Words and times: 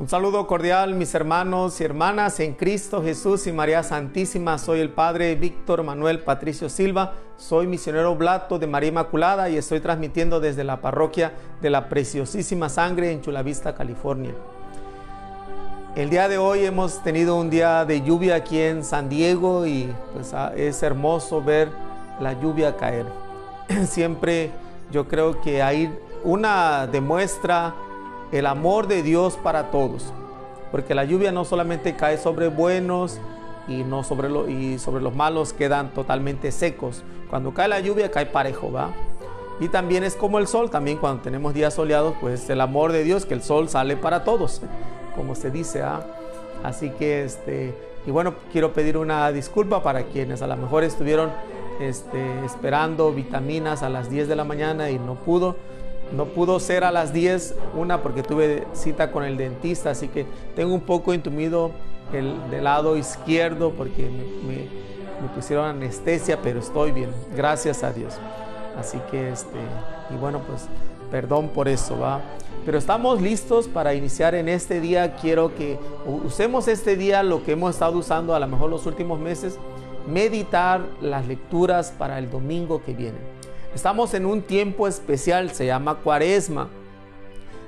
Un 0.00 0.08
saludo 0.08 0.48
cordial 0.48 0.96
mis 0.96 1.14
hermanos 1.14 1.80
y 1.80 1.84
hermanas 1.84 2.40
en 2.40 2.54
Cristo 2.54 3.00
Jesús 3.00 3.46
y 3.46 3.52
María 3.52 3.84
Santísima. 3.84 4.58
Soy 4.58 4.80
el 4.80 4.90
Padre 4.90 5.36
Víctor 5.36 5.84
Manuel 5.84 6.18
Patricio 6.18 6.68
Silva. 6.68 7.12
Soy 7.36 7.68
misionero 7.68 8.16
blato 8.16 8.58
de 8.58 8.66
María 8.66 8.88
Inmaculada 8.88 9.48
y 9.48 9.56
estoy 9.56 9.78
transmitiendo 9.78 10.40
desde 10.40 10.64
la 10.64 10.80
parroquia 10.80 11.34
de 11.62 11.70
la 11.70 11.88
Preciosísima 11.88 12.68
Sangre 12.68 13.12
en 13.12 13.20
Chula 13.20 13.44
Vista, 13.44 13.76
California. 13.76 14.34
El 15.94 16.10
día 16.10 16.26
de 16.26 16.38
hoy 16.38 16.64
hemos 16.64 17.00
tenido 17.04 17.36
un 17.36 17.48
día 17.48 17.84
de 17.84 18.02
lluvia 18.02 18.34
aquí 18.34 18.60
en 18.60 18.82
San 18.82 19.08
Diego 19.08 19.64
y 19.64 19.94
pues 20.12 20.34
ah, 20.34 20.52
es 20.56 20.82
hermoso 20.82 21.40
ver 21.40 21.68
la 22.18 22.32
lluvia 22.32 22.76
caer. 22.76 23.06
Siempre 23.86 24.50
yo 24.90 25.06
creo 25.06 25.40
que 25.40 25.62
hay 25.62 25.96
una 26.24 26.88
demuestra 26.88 27.76
el 28.32 28.46
amor 28.46 28.86
de 28.86 29.02
Dios 29.02 29.36
para 29.36 29.70
todos. 29.70 30.12
Porque 30.70 30.94
la 30.94 31.04
lluvia 31.04 31.32
no 31.32 31.44
solamente 31.44 31.96
cae 31.96 32.18
sobre 32.18 32.48
buenos 32.48 33.18
y, 33.68 33.84
no 33.84 34.02
sobre, 34.02 34.28
y 34.50 34.78
sobre 34.78 35.02
los 35.02 35.14
malos 35.14 35.52
quedan 35.52 35.94
totalmente 35.94 36.50
secos. 36.52 37.02
Cuando 37.30 37.54
cae 37.54 37.68
la 37.68 37.80
lluvia 37.80 38.10
cae 38.10 38.26
parejo, 38.26 38.72
¿va? 38.72 38.90
Y 39.60 39.68
también 39.68 40.02
es 40.02 40.16
como 40.16 40.38
el 40.38 40.48
sol, 40.48 40.70
también 40.70 40.98
cuando 40.98 41.22
tenemos 41.22 41.54
días 41.54 41.74
soleados, 41.74 42.14
pues 42.20 42.50
el 42.50 42.60
amor 42.60 42.90
de 42.90 43.04
Dios, 43.04 43.24
que 43.24 43.34
el 43.34 43.42
sol 43.42 43.68
sale 43.68 43.96
para 43.96 44.24
todos, 44.24 44.62
como 45.14 45.36
se 45.36 45.50
dice, 45.50 45.82
¿ah? 45.82 46.04
Así 46.64 46.90
que, 46.90 47.24
este, 47.24 47.74
y 48.06 48.10
bueno, 48.10 48.34
quiero 48.50 48.72
pedir 48.72 48.96
una 48.96 49.30
disculpa 49.30 49.82
para 49.82 50.04
quienes 50.04 50.42
a 50.42 50.46
lo 50.46 50.56
mejor 50.56 50.82
estuvieron 50.82 51.30
este, 51.80 52.44
esperando 52.44 53.12
vitaminas 53.12 53.82
a 53.82 53.88
las 53.88 54.10
10 54.10 54.28
de 54.28 54.36
la 54.36 54.44
mañana 54.44 54.90
y 54.90 54.98
no 54.98 55.14
pudo. 55.14 55.56
No 56.14 56.26
pudo 56.26 56.60
ser 56.60 56.84
a 56.84 56.92
las 56.92 57.12
10, 57.12 57.54
una 57.74 58.02
porque 58.02 58.22
tuve 58.22 58.66
cita 58.72 59.10
con 59.10 59.24
el 59.24 59.36
dentista, 59.36 59.90
así 59.90 60.08
que 60.08 60.26
tengo 60.54 60.72
un 60.74 60.82
poco 60.82 61.12
entumido 61.12 61.72
el 62.12 62.50
del 62.50 62.64
lado 62.64 62.96
izquierdo 62.96 63.72
porque 63.72 64.02
me, 64.02 64.54
me, 64.54 65.28
pusieron 65.34 65.64
anestesia, 65.64 66.40
pero 66.42 66.60
estoy 66.60 66.92
bien, 66.92 67.10
gracias 67.34 67.82
a 67.82 67.92
Dios. 67.92 68.14
Así 68.78 68.98
que, 69.10 69.30
este, 69.30 69.58
y 70.10 70.16
bueno, 70.18 70.40
pues 70.46 70.68
perdón 71.10 71.48
por 71.48 71.66
eso, 71.66 71.98
¿va? 71.98 72.20
Pero 72.64 72.78
estamos 72.78 73.20
listos 73.20 73.68
para 73.68 73.94
iniciar 73.94 74.34
en 74.34 74.48
este 74.48 74.80
día. 74.80 75.16
Quiero 75.16 75.54
que 75.54 75.78
usemos 76.06 76.68
este 76.68 76.96
día 76.96 77.22
lo 77.22 77.42
que 77.42 77.52
hemos 77.52 77.74
estado 77.74 77.98
usando 77.98 78.34
a 78.34 78.40
lo 78.40 78.46
mejor 78.46 78.70
los 78.70 78.86
últimos 78.86 79.18
meses, 79.18 79.58
meditar 80.06 80.82
las 81.00 81.26
lecturas 81.26 81.92
para 81.96 82.18
el 82.18 82.30
domingo 82.30 82.82
que 82.82 82.94
viene. 82.94 83.33
Estamos 83.74 84.14
en 84.14 84.24
un 84.24 84.42
tiempo 84.42 84.86
especial, 84.86 85.50
se 85.50 85.66
llama 85.66 85.96
cuaresma. 85.96 86.68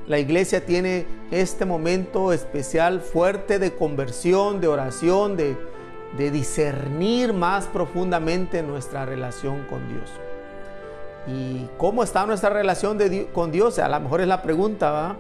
La 0.07 0.21
iglesia 0.21 0.65
tiene 0.65 1.05
este 1.33 1.65
momento 1.65 2.33
especial 2.33 3.01
fuerte 3.01 3.59
de 3.59 3.75
conversión, 3.75 4.61
de 4.61 4.69
oración, 4.69 5.37
de, 5.37 5.57
discernir 6.17 7.33
más 7.33 7.67
profundamente 7.67 8.63
nuestra 8.63 9.05
relación 9.05 9.67
con 9.69 9.87
Dios. 9.89 10.09
¿Y 11.27 11.67
cómo 11.77 12.05
está 12.05 12.25
nuestra 12.25 12.51
relación 12.51 12.99
con 13.35 13.51
Dios? 13.51 13.81
A 13.81 13.89
lo 13.89 13.99
mejor 13.99 14.21
es 14.21 14.29
la 14.29 14.43
pregunta. 14.43 15.17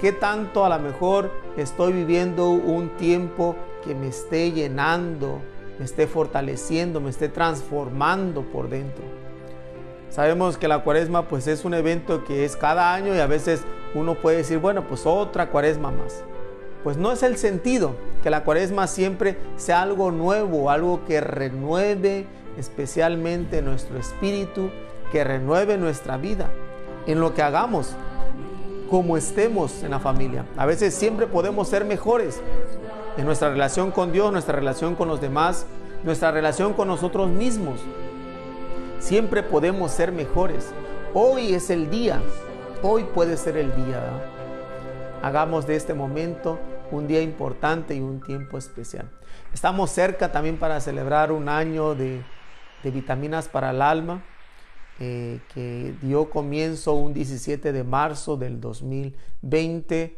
¿Qué 0.00 0.10
tanto 0.10 0.64
a 0.64 0.68
lo 0.68 0.80
mejor 0.80 1.30
estoy 1.56 1.92
viviendo 1.92 2.50
un 2.50 2.88
tiempo 2.96 3.54
que 3.84 3.94
me 3.94 4.08
esté 4.08 4.50
llenando, 4.50 5.38
me 5.78 5.84
esté 5.84 6.08
fortaleciendo, 6.08 7.00
me 7.00 7.10
esté 7.10 7.28
transformando 7.28 8.42
por 8.42 8.68
dentro? 8.68 9.21
Sabemos 10.12 10.58
que 10.58 10.68
la 10.68 10.80
cuaresma 10.84 11.26
pues 11.26 11.46
es 11.46 11.64
un 11.64 11.72
evento 11.72 12.22
que 12.24 12.44
es 12.44 12.54
cada 12.54 12.92
año 12.92 13.14
y 13.14 13.18
a 13.18 13.26
veces 13.26 13.62
uno 13.94 14.14
puede 14.14 14.36
decir, 14.36 14.58
bueno, 14.58 14.86
pues 14.86 15.06
otra 15.06 15.48
cuaresma 15.48 15.90
más. 15.90 16.22
Pues 16.84 16.98
no 16.98 17.12
es 17.12 17.22
el 17.22 17.38
sentido 17.38 17.96
que 18.22 18.28
la 18.28 18.44
cuaresma 18.44 18.86
siempre 18.88 19.38
sea 19.56 19.80
algo 19.80 20.10
nuevo, 20.10 20.68
algo 20.68 21.02
que 21.06 21.22
renueve 21.22 22.26
especialmente 22.58 23.62
nuestro 23.62 23.96
espíritu, 23.98 24.68
que 25.10 25.24
renueve 25.24 25.78
nuestra 25.78 26.18
vida 26.18 26.50
en 27.06 27.18
lo 27.18 27.32
que 27.32 27.40
hagamos, 27.40 27.94
como 28.90 29.16
estemos 29.16 29.82
en 29.82 29.92
la 29.92 29.98
familia. 29.98 30.44
A 30.58 30.66
veces 30.66 30.94
siempre 30.94 31.26
podemos 31.26 31.68
ser 31.68 31.86
mejores 31.86 32.42
en 33.16 33.24
nuestra 33.24 33.48
relación 33.48 33.90
con 33.90 34.12
Dios, 34.12 34.30
nuestra 34.30 34.56
relación 34.56 34.94
con 34.94 35.08
los 35.08 35.22
demás, 35.22 35.64
nuestra 36.04 36.32
relación 36.32 36.74
con 36.74 36.88
nosotros 36.88 37.30
mismos. 37.30 37.80
Siempre 39.02 39.42
podemos 39.42 39.90
ser 39.90 40.12
mejores. 40.12 40.72
Hoy 41.12 41.54
es 41.54 41.70
el 41.70 41.90
día. 41.90 42.22
Hoy 42.84 43.02
puede 43.02 43.36
ser 43.36 43.56
el 43.56 43.74
día. 43.74 44.00
Hagamos 45.22 45.66
de 45.66 45.74
este 45.74 45.92
momento 45.92 46.60
un 46.92 47.08
día 47.08 47.20
importante 47.20 47.96
y 47.96 48.00
un 48.00 48.20
tiempo 48.20 48.58
especial. 48.58 49.10
Estamos 49.52 49.90
cerca 49.90 50.30
también 50.30 50.56
para 50.56 50.80
celebrar 50.80 51.32
un 51.32 51.48
año 51.48 51.96
de, 51.96 52.22
vitaminas 52.84 53.48
para 53.48 53.70
el 53.70 53.82
alma 53.82 54.22
eh, 55.00 55.40
que 55.52 55.96
dio 56.00 56.30
comienzo 56.30 56.92
un 56.92 57.12
17 57.12 57.72
de 57.72 57.82
marzo 57.82 58.36
del 58.36 58.60
2020. 58.60 60.16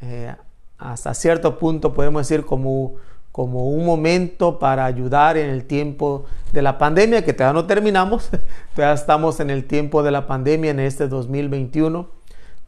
Eh, 0.00 0.34
hasta 0.78 1.12
cierto 1.12 1.58
punto 1.58 1.92
podemos 1.92 2.26
decir 2.26 2.46
como 2.46 2.94
como 3.34 3.68
un 3.68 3.84
momento 3.84 4.60
para 4.60 4.84
ayudar 4.84 5.36
en 5.36 5.50
el 5.50 5.64
tiempo 5.64 6.24
de 6.52 6.62
la 6.62 6.78
pandemia, 6.78 7.24
que 7.24 7.32
todavía 7.32 7.60
no 7.60 7.66
terminamos, 7.66 8.30
todavía 8.76 8.94
estamos 8.94 9.40
en 9.40 9.50
el 9.50 9.64
tiempo 9.64 10.04
de 10.04 10.12
la 10.12 10.28
pandemia 10.28 10.70
en 10.70 10.78
este 10.78 11.08
2021, 11.08 12.08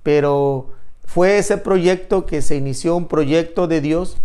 pero 0.03 0.71
fue 1.05 1.39
ese 1.39 1.57
proyecto 1.59 2.27
que 2.27 2.43
se 2.43 2.57
inició, 2.57 2.97
un 2.97 3.07
proyecto 3.07 3.69
de 3.69 3.81
Dios, 3.81 4.17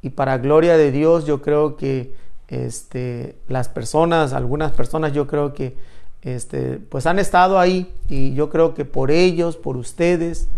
y 0.00 0.08
para 0.08 0.38
gloria 0.38 0.78
de 0.78 0.92
Dios 0.92 1.26
yo 1.26 1.42
creo 1.42 1.76
que 1.76 2.14
este, 2.48 3.36
las 3.46 3.68
personas, 3.68 4.32
algunas 4.32 4.72
personas 4.72 5.12
yo 5.12 5.26
creo 5.26 5.52
que 5.52 5.76
este, 6.22 6.80
pues 6.88 7.04
han 7.04 7.18
estado 7.18 7.58
ahí 7.58 7.92
y 8.08 8.32
yo 8.32 8.48
creo 8.48 8.72
que 8.72 8.86
por 8.86 9.10
ellos, 9.10 9.58
por 9.58 9.76
ustedes, 9.76 10.48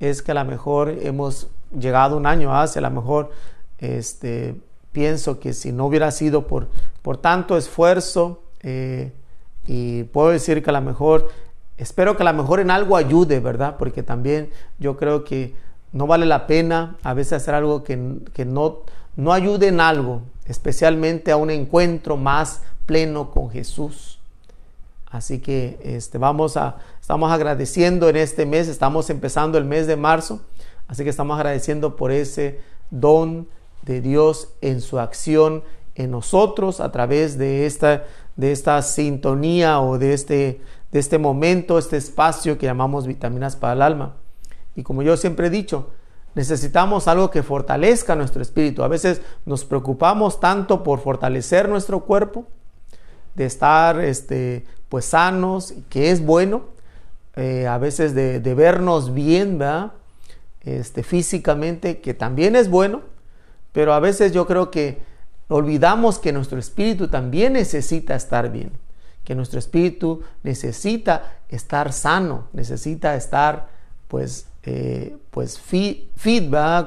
es 0.00 0.20
que 0.20 0.32
a 0.32 0.34
lo 0.34 0.44
mejor 0.44 0.90
hemos 1.00 1.48
llegado 1.74 2.18
un 2.18 2.26
año 2.26 2.54
hace, 2.54 2.80
a 2.80 2.82
lo 2.82 2.90
mejor 2.90 3.30
este, 3.78 4.56
pienso 4.96 5.40
que 5.40 5.52
si 5.52 5.72
no 5.72 5.84
hubiera 5.84 6.10
sido 6.10 6.46
por, 6.46 6.68
por 7.02 7.18
tanto 7.18 7.58
esfuerzo, 7.58 8.40
eh, 8.62 9.12
y 9.66 10.04
puedo 10.04 10.30
decir 10.30 10.62
que 10.62 10.70
a 10.70 10.72
lo 10.72 10.80
mejor, 10.80 11.28
espero 11.76 12.16
que 12.16 12.22
a 12.22 12.32
lo 12.32 12.42
mejor 12.42 12.60
en 12.60 12.70
algo 12.70 12.96
ayude, 12.96 13.40
¿verdad? 13.40 13.76
Porque 13.78 14.02
también 14.02 14.48
yo 14.78 14.96
creo 14.96 15.22
que 15.22 15.54
no 15.92 16.06
vale 16.06 16.24
la 16.24 16.46
pena 16.46 16.96
a 17.02 17.12
veces 17.12 17.34
hacer 17.34 17.54
algo 17.54 17.84
que, 17.84 17.98
no, 18.46 18.78
no 19.16 19.34
ayude 19.34 19.68
en 19.68 19.80
algo, 19.80 20.22
especialmente 20.46 21.30
a 21.30 21.36
un 21.36 21.50
encuentro 21.50 22.16
más 22.16 22.62
pleno 22.86 23.30
con 23.32 23.50
Jesús. 23.50 24.18
Así 25.10 25.40
que 25.40 25.78
este, 25.82 26.16
vamos 26.16 26.56
a, 26.56 26.76
estamos 26.98 27.30
agradeciendo 27.30 28.08
en 28.08 28.16
este 28.16 28.46
mes, 28.46 28.66
estamos 28.68 29.10
empezando 29.10 29.58
el 29.58 29.66
mes 29.66 29.86
de 29.86 29.96
marzo, 29.96 30.40
así 30.88 31.04
que 31.04 31.10
estamos 31.10 31.36
agradeciendo 31.36 31.96
por 31.96 32.12
ese 32.12 32.60
don 32.90 33.46
de 33.86 34.00
Dios 34.00 34.48
en 34.60 34.82
su 34.82 34.98
acción 34.98 35.62
en 35.94 36.10
nosotros 36.10 36.80
a 36.80 36.92
través 36.92 37.38
de 37.38 37.64
esta, 37.64 38.04
de 38.36 38.52
esta 38.52 38.82
sintonía 38.82 39.80
o 39.80 39.98
de 39.98 40.12
este, 40.12 40.60
de 40.92 40.98
este 40.98 41.18
momento, 41.18 41.78
este 41.78 41.96
espacio 41.96 42.58
que 42.58 42.66
llamamos 42.66 43.06
vitaminas 43.06 43.56
para 43.56 43.72
el 43.72 43.82
alma. 43.82 44.16
Y 44.74 44.82
como 44.82 45.02
yo 45.02 45.16
siempre 45.16 45.46
he 45.46 45.50
dicho, 45.50 45.90
necesitamos 46.34 47.08
algo 47.08 47.30
que 47.30 47.42
fortalezca 47.42 48.14
nuestro 48.14 48.42
espíritu. 48.42 48.82
A 48.82 48.88
veces 48.88 49.22
nos 49.46 49.64
preocupamos 49.64 50.38
tanto 50.38 50.82
por 50.82 51.00
fortalecer 51.00 51.68
nuestro 51.68 52.00
cuerpo, 52.00 52.44
de 53.34 53.46
estar 53.46 54.00
este, 54.00 54.66
pues 54.88 55.06
sanos, 55.06 55.74
que 55.88 56.10
es 56.10 56.24
bueno, 56.24 56.64
eh, 57.36 57.66
a 57.66 57.78
veces 57.78 58.14
de, 58.14 58.40
vernos 58.54 59.12
bien, 59.12 59.58
¿verdad? 59.58 59.92
Este, 60.62 61.02
físicamente, 61.02 62.00
que 62.00 62.12
también 62.12 62.56
es 62.56 62.68
bueno, 62.68 63.02
pero 63.76 63.92
a 63.92 64.00
veces 64.00 64.32
yo 64.32 64.46
creo 64.46 64.70
que 64.70 65.02
olvidamos 65.48 66.18
que 66.18 66.32
nuestro 66.32 66.58
espíritu 66.58 67.08
también 67.08 67.52
necesita 67.52 68.14
estar 68.14 68.50
bien, 68.50 68.72
que 69.22 69.34
nuestro 69.34 69.58
espíritu 69.58 70.22
necesita 70.42 71.40
estar 71.50 71.92
sano, 71.92 72.48
necesita 72.54 73.16
estar 73.16 73.68
pues, 74.08 74.46
eh, 74.62 75.18
pues 75.30 75.60
fit, 75.60 76.08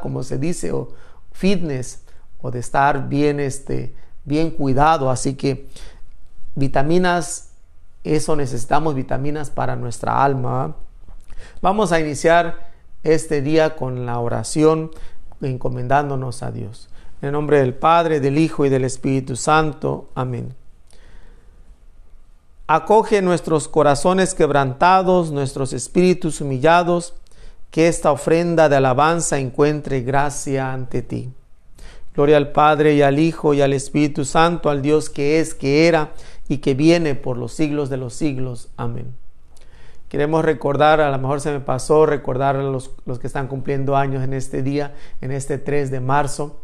Como 0.01 0.23
se 0.23 0.39
dice, 0.39 0.71
o 0.71 0.89
fitness, 1.31 2.01
o 2.41 2.49
de 2.49 2.57
estar 2.57 3.07
bien, 3.07 3.39
este, 3.39 3.93
bien 4.25 4.49
cuidado. 4.49 5.11
Así 5.11 5.35
que 5.35 5.69
vitaminas, 6.55 7.51
eso 8.03 8.35
necesitamos 8.35 8.95
vitaminas 8.95 9.51
para 9.51 9.75
nuestra 9.75 10.23
alma. 10.23 10.75
Vamos 11.61 11.91
a 11.91 11.99
iniciar 11.99 12.71
este 13.03 13.43
día 13.43 13.75
con 13.75 14.07
la 14.07 14.17
oración 14.17 14.89
encomendándonos 15.41 16.43
a 16.43 16.51
Dios. 16.51 16.89
En 17.21 17.27
el 17.27 17.33
nombre 17.33 17.59
del 17.59 17.73
Padre, 17.73 18.19
del 18.19 18.37
Hijo 18.37 18.65
y 18.65 18.69
del 18.69 18.85
Espíritu 18.85 19.35
Santo. 19.35 20.09
Amén. 20.15 20.53
Acoge 22.67 23.21
nuestros 23.21 23.67
corazones 23.67 24.35
quebrantados, 24.35 25.31
nuestros 25.31 25.73
espíritus 25.73 26.39
humillados, 26.39 27.15
que 27.71 27.87
esta 27.87 28.11
ofrenda 28.11 28.69
de 28.69 28.75
alabanza 28.75 29.39
encuentre 29.39 30.01
gracia 30.01 30.71
ante 30.71 31.01
ti. 31.01 31.31
Gloria 32.13 32.37
al 32.37 32.51
Padre 32.51 32.95
y 32.95 33.01
al 33.01 33.19
Hijo 33.19 33.53
y 33.53 33.61
al 33.61 33.73
Espíritu 33.73 34.25
Santo, 34.25 34.69
al 34.69 34.81
Dios 34.81 35.09
que 35.09 35.39
es, 35.39 35.53
que 35.53 35.87
era 35.87 36.11
y 36.47 36.57
que 36.57 36.73
viene 36.73 37.15
por 37.15 37.37
los 37.37 37.53
siglos 37.53 37.89
de 37.89 37.97
los 37.97 38.13
siglos. 38.13 38.69
Amén. 38.77 39.15
Queremos 40.09 40.43
recordar, 40.43 40.99
a 40.99 41.11
lo 41.11 41.17
mejor 41.19 41.39
se 41.39 41.51
me 41.51 41.59
pasó 41.59 42.05
recordar 42.05 42.55
a 42.57 42.63
los, 42.63 42.91
los 43.05 43.19
que 43.19 43.27
están 43.27 43.47
cumpliendo 43.47 43.95
años 43.95 44.23
en 44.23 44.33
este 44.33 44.63
día, 44.63 44.93
en 45.21 45.31
este 45.31 45.57
3 45.57 45.91
de 45.91 45.99
marzo. 46.01 46.59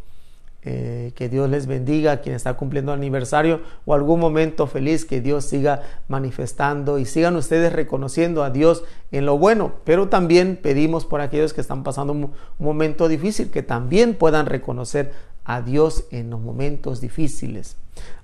Eh, 0.68 1.12
que 1.14 1.30
Dios 1.30 1.48
les 1.48 1.68
bendiga 1.68 2.14
a 2.14 2.22
quien 2.22 2.34
está 2.34 2.56
cumpliendo 2.56 2.92
aniversario 2.92 3.62
o 3.86 3.94
algún 3.94 4.20
momento 4.20 4.66
feliz, 4.66 5.06
que 5.06 5.22
Dios 5.22 5.46
siga 5.46 5.84
manifestando 6.08 6.98
y 6.98 7.06
sigan 7.06 7.36
ustedes 7.36 7.72
reconociendo 7.72 8.44
a 8.44 8.50
Dios 8.50 8.84
en 9.12 9.28
lo 9.28 9.38
bueno, 9.38 9.74
pero 9.84 10.10
también 10.10 10.58
pedimos 10.60 11.06
por 11.06 11.22
aquellos 11.22 11.54
que 11.54 11.62
están 11.62 11.84
pasando 11.84 12.14
un, 12.14 12.32
momento 12.58 13.08
difícil, 13.08 13.52
que 13.52 13.62
también 13.62 14.16
puedan 14.16 14.48
reconocer 14.48 15.14
a 15.44 15.62
Dios 15.62 16.06
en 16.10 16.32
los 16.32 16.42
momentos 16.42 17.00
difíciles. 17.00 17.78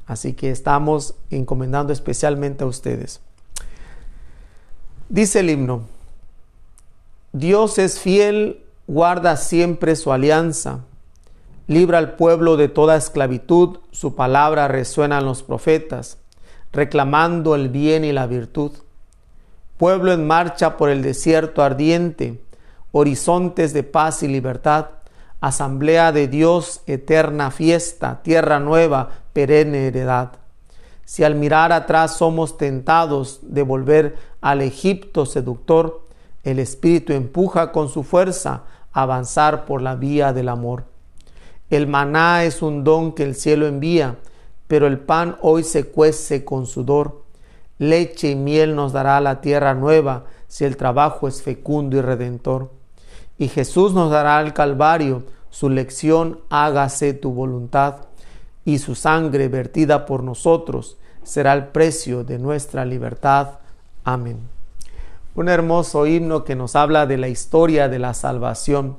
Así 0.07 0.33
que 0.33 0.49
estamos 0.49 1.13
encomendando 1.29 1.93
especialmente 1.93 2.63
a 2.63 2.67
ustedes. 2.67 3.21
Dice 5.11 5.41
el 5.41 5.49
himno, 5.49 5.81
Dios 7.33 7.77
es 7.79 7.99
fiel, 7.99 8.63
guarda 8.87 9.35
siempre 9.35 9.97
su 9.97 10.13
alianza 10.13 10.85
libra 11.67 11.97
al 11.97 12.15
pueblo 12.15 12.57
de 12.57 12.67
toda 12.67 12.97
esclavitud, 12.97 13.79
su 13.91 14.15
palabra 14.15 14.67
resuena 14.67 15.19
en 15.19 15.25
los 15.25 15.43
profetas, 15.43 16.17
reclamando 16.71 17.55
el 17.55 17.69
bien 17.69 18.03
y 18.03 18.11
la 18.11 18.27
virtud. 18.27 18.71
Pueblo 19.77 20.11
en 20.11 20.27
marcha 20.27 20.75
por 20.77 20.89
el 20.89 21.01
desierto 21.01 21.61
ardiente, 21.61 22.41
horizontes 22.91 23.73
de 23.73 23.83
paz 23.83 24.21
y 24.23 24.27
libertad, 24.27 24.87
asamblea 25.39 26.11
de 26.11 26.27
Dios, 26.27 26.81
eterna 26.87 27.51
fiesta, 27.51 28.21
tierra 28.21 28.59
nueva, 28.59 29.09
perenne 29.33 29.87
heredad. 29.87 30.40
Si 31.05 31.23
al 31.23 31.35
mirar 31.35 31.71
atrás 31.71 32.17
somos 32.17 32.57
tentados 32.57 33.39
de 33.41 33.63
volver 33.63 34.15
al 34.39 34.61
Egipto 34.61 35.25
seductor, 35.25 36.07
el 36.43 36.59
Espíritu 36.59 37.13
empuja 37.13 37.71
con 37.71 37.89
su 37.89 38.03
fuerza 38.03 38.63
a 38.93 39.03
avanzar 39.03 39.65
por 39.65 39.81
la 39.81 39.95
vía 39.95 40.33
del 40.33 40.49
amor. 40.49 40.85
El 41.69 41.87
maná 41.87 42.43
es 42.43 42.61
un 42.61 42.83
don 42.83 43.13
que 43.13 43.23
el 43.23 43.35
cielo 43.35 43.67
envía, 43.67 44.17
pero 44.67 44.87
el 44.87 44.99
pan 44.99 45.37
hoy 45.41 45.63
se 45.63 45.87
cuece 45.87 46.43
con 46.43 46.65
sudor. 46.65 47.23
Leche 47.77 48.31
y 48.31 48.35
miel 48.35 48.75
nos 48.75 48.93
dará 48.93 49.19
la 49.21 49.41
tierra 49.41 49.73
nueva 49.73 50.25
si 50.47 50.65
el 50.65 50.77
trabajo 50.77 51.27
es 51.27 51.41
fecundo 51.41 51.97
y 51.97 52.01
redentor. 52.01 52.71
Y 53.37 53.47
Jesús 53.47 53.93
nos 53.93 54.11
dará 54.11 54.37
al 54.37 54.53
Calvario 54.53 55.23
su 55.49 55.69
lección, 55.69 56.41
hágase 56.49 57.13
tu 57.13 57.31
voluntad, 57.31 58.05
y 58.65 58.79
su 58.79 58.95
sangre 58.95 59.47
vertida 59.47 60.05
por 60.05 60.23
nosotros 60.23 60.97
será 61.23 61.53
el 61.53 61.67
precio 61.67 62.23
de 62.23 62.39
nuestra 62.39 62.85
libertad. 62.85 63.59
Amén. 64.03 64.39
Un 65.35 65.49
hermoso 65.49 66.07
himno 66.07 66.43
que 66.43 66.55
nos 66.55 66.75
habla 66.75 67.05
de 67.05 67.17
la 67.17 67.29
historia 67.29 67.87
de 67.87 67.99
la 67.99 68.13
salvación 68.13 68.97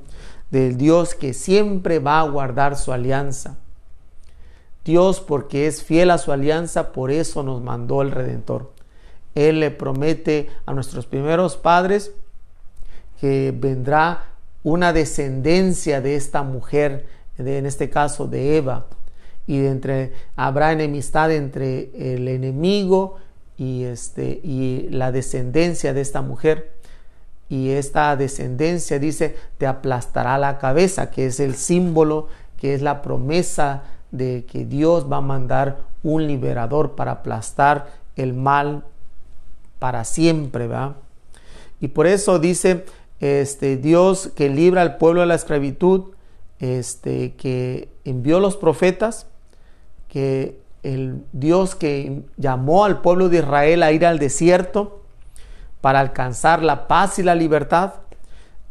del 0.51 0.77
Dios 0.77 1.15
que 1.15 1.33
siempre 1.33 1.99
va 1.99 2.19
a 2.19 2.27
guardar 2.27 2.77
su 2.77 2.91
alianza. 2.91 3.57
Dios, 4.85 5.21
porque 5.21 5.67
es 5.67 5.83
fiel 5.83 6.11
a 6.11 6.17
su 6.17 6.31
alianza, 6.31 6.91
por 6.91 7.09
eso 7.11 7.41
nos 7.41 7.61
mandó 7.61 8.01
el 8.01 8.11
Redentor. 8.11 8.71
Él 9.33 9.59
le 9.59 9.71
promete 9.71 10.49
a 10.65 10.73
nuestros 10.73 11.05
primeros 11.05 11.55
padres 11.55 12.11
que 13.19 13.53
vendrá 13.55 14.25
una 14.63 14.93
descendencia 14.93 16.01
de 16.01 16.15
esta 16.15 16.43
mujer, 16.43 17.05
en 17.37 17.65
este 17.65 17.89
caso 17.89 18.27
de 18.27 18.57
Eva, 18.57 18.85
y 19.47 19.65
entre, 19.65 20.13
habrá 20.35 20.71
enemistad 20.71 21.31
entre 21.31 21.89
el 22.15 22.27
enemigo 22.27 23.17
y, 23.57 23.83
este, 23.83 24.39
y 24.43 24.87
la 24.89 25.11
descendencia 25.11 25.93
de 25.93 26.01
esta 26.01 26.21
mujer 26.21 26.73
y 27.53 27.69
esta 27.69 28.15
descendencia 28.15 28.97
dice 28.97 29.35
te 29.59 29.67
aplastará 29.67 30.39
la 30.39 30.57
cabeza, 30.57 31.11
que 31.11 31.27
es 31.27 31.39
el 31.39 31.55
símbolo, 31.55 32.27
que 32.57 32.73
es 32.73 32.81
la 32.81 33.03
promesa 33.03 33.83
de 34.11 34.45
que 34.45 34.65
Dios 34.65 35.11
va 35.11 35.17
a 35.17 35.21
mandar 35.21 35.77
un 36.01 36.25
liberador 36.25 36.95
para 36.95 37.11
aplastar 37.11 37.91
el 38.15 38.33
mal 38.33 38.83
para 39.77 40.03
siempre, 40.03 40.67
¿va? 40.67 40.95
Y 41.79 41.89
por 41.89 42.07
eso 42.07 42.39
dice 42.39 42.85
este 43.19 43.77
Dios 43.77 44.31
que 44.35 44.49
libra 44.49 44.81
al 44.81 44.97
pueblo 44.97 45.21
de 45.21 45.27
la 45.27 45.35
esclavitud, 45.35 46.05
este 46.59 47.33
que 47.35 47.89
envió 48.03 48.39
los 48.39 48.57
profetas, 48.57 49.27
que 50.13 50.59
el 50.83 51.23
Dios 51.31 51.73
que 51.73 52.21
llamó 52.37 52.85
al 52.85 53.01
pueblo 53.01 53.29
de 53.29 53.39
Israel 53.39 53.81
a 53.81 53.91
ir 53.91 54.05
al 54.05 54.19
desierto, 54.19 55.01
para 55.81 55.99
alcanzar 55.99 56.61
la 56.61 56.87
paz 56.87 57.17
y 57.17 57.23
la 57.23 57.33
libertad. 57.33 57.95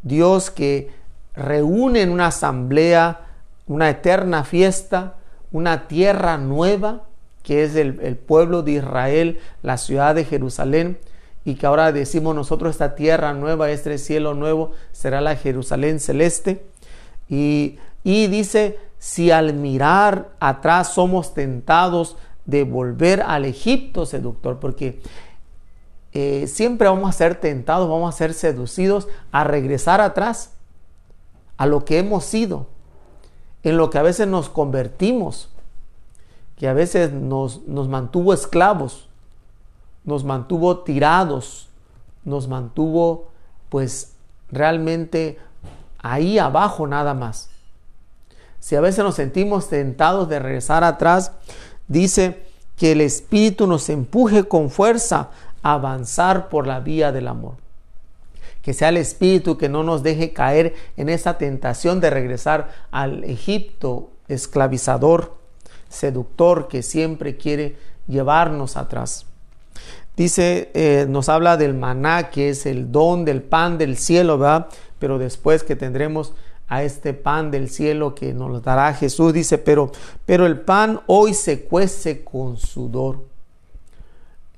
Dios 0.03 0.53
que 0.53 0.91
reúne 1.35 2.03
en 2.03 2.11
una 2.11 2.29
asamblea 2.29 3.27
una 3.67 3.91
eterna 3.91 4.45
fiesta, 4.45 5.17
una 5.51 5.89
tierra 5.89 6.39
nueva, 6.39 7.03
que 7.43 7.65
es 7.65 7.75
el, 7.75 8.17
pueblo 8.17 8.63
de 8.63 8.73
Israel, 8.73 9.41
la 9.63 9.79
ciudad 9.79 10.15
de 10.15 10.25
Jerusalén, 10.25 10.99
y 11.45 11.57
que 11.57 11.67
ahora 11.67 11.91
decimos 11.91 12.37
nosotros 12.37 12.71
esta 12.71 12.95
tierra 12.95 13.33
nueva, 13.35 13.71
este 13.71 13.99
cielo 13.99 14.35
nuevo, 14.35 14.71
será 14.93 15.21
la 15.21 15.35
Jerusalén 15.35 15.99
celeste. 15.99 16.65
Y, 17.29 17.79
y 18.05 18.29
dice, 18.29 18.79
si 19.03 19.33
al 19.33 19.53
mirar 19.55 20.29
atrás 20.39 20.95
somos 20.95 21.35
tentados 21.35 22.17
de 22.45 22.63
volver 22.63 23.21
al 23.21 23.45
Egipto 23.45 24.07
seductor, 24.07 24.61
porque 24.61 25.03
eh, 26.13 26.47
siempre 26.47 26.87
vamos 26.87 27.09
a 27.09 27.13
ser 27.13 27.35
tentados, 27.35 27.89
vamos 27.89 28.15
a 28.15 28.17
ser 28.17 28.33
seducidos 28.33 29.09
a 29.33 29.43
regresar 29.43 30.01
atrás 30.01 30.53
a 31.57 31.67
lo 31.67 31.85
que 31.85 31.99
hemos 31.99 32.25
sido, 32.25 32.69
en 33.65 33.77
lo 33.77 33.91
que 33.91 33.99
a 33.99 34.03
veces 34.03 34.29
nos 34.29 34.49
convertimos, 34.49 35.49
que 36.57 36.69
a 36.69 36.73
veces 36.73 37.13
nos, 37.13 37.67
nos 37.67 37.89
mantuvo 37.89 38.33
esclavos, 38.33 39.09
nos 40.05 40.23
mantuvo 40.23 40.79
tirados, 40.85 41.69
nos 42.25 42.47
mantuvo 42.47 43.31
pues 43.69 44.15
realmente 44.53 45.41
ahí 45.99 46.39
abajo 46.39 46.87
nada 46.87 47.15
más. 47.15 47.52
Si 48.63 48.77
a 48.77 48.81
veces 48.81 49.03
nos 49.03 49.17
sentimos 49.17 49.69
tentados 49.69 50.29
de 50.29 50.39
regresar 50.39 50.85
atrás, 50.85 51.33
dice 51.89 52.45
que 52.77 52.93
el 52.93 53.01
Espíritu 53.01 53.67
nos 53.67 53.89
empuje 53.89 54.45
con 54.45 54.71
fuerza 54.71 55.31
avanzar 55.63 56.49
por 56.49 56.69
la 56.69 56.79
vía 56.79 57.11
del 57.11 57.27
amor. 57.27 57.57
Que 58.63 58.73
sea 58.73 58.91
el 58.91 58.99
Espíritu 58.99 59.59
que 59.59 59.69
no 59.69 59.83
nos 59.83 60.05
deje 60.05 60.33
caer 60.33 60.77
en 60.97 61.09
esa 61.09 61.39
tentación 61.39 62.01
de 62.01 62.11
regresar 62.11 62.71
al 62.93 63.25
Egipto 63.25 64.11
esclavizador, 64.29 65.37
seductor, 65.89 66.69
que 66.69 66.85
siempre 66.85 67.37
quiere 67.37 67.75
llevarnos 68.07 68.77
atrás. 68.77 69.27
Dice, 70.17 70.71
eh, 70.75 71.07
nos 71.09 71.29
habla 71.29 71.57
del 71.57 71.75
maná, 71.75 72.31
que 72.31 72.51
es 72.51 72.65
el 72.67 72.93
don 72.93 73.25
del 73.25 73.43
pan 73.43 73.77
del 73.77 73.97
cielo, 73.97 74.39
¿verdad? 74.39 74.69
Pero 75.01 75.19
después 75.19 75.65
que 75.65 75.75
tendremos 75.75 76.33
a 76.73 76.83
este 76.85 77.13
pan 77.13 77.51
del 77.51 77.69
cielo 77.69 78.15
que 78.15 78.33
nos 78.33 78.63
dará 78.63 78.95
Jesús, 78.95 79.35
dice, 79.35 79.59
pero, 79.59 79.93
pero 80.25 80.47
el 80.47 80.59
pan 80.59 81.03
hoy 81.07 81.35
se 81.35 81.65
cuece 81.65 82.25
con 82.25 82.57
sudor. 82.57 83.27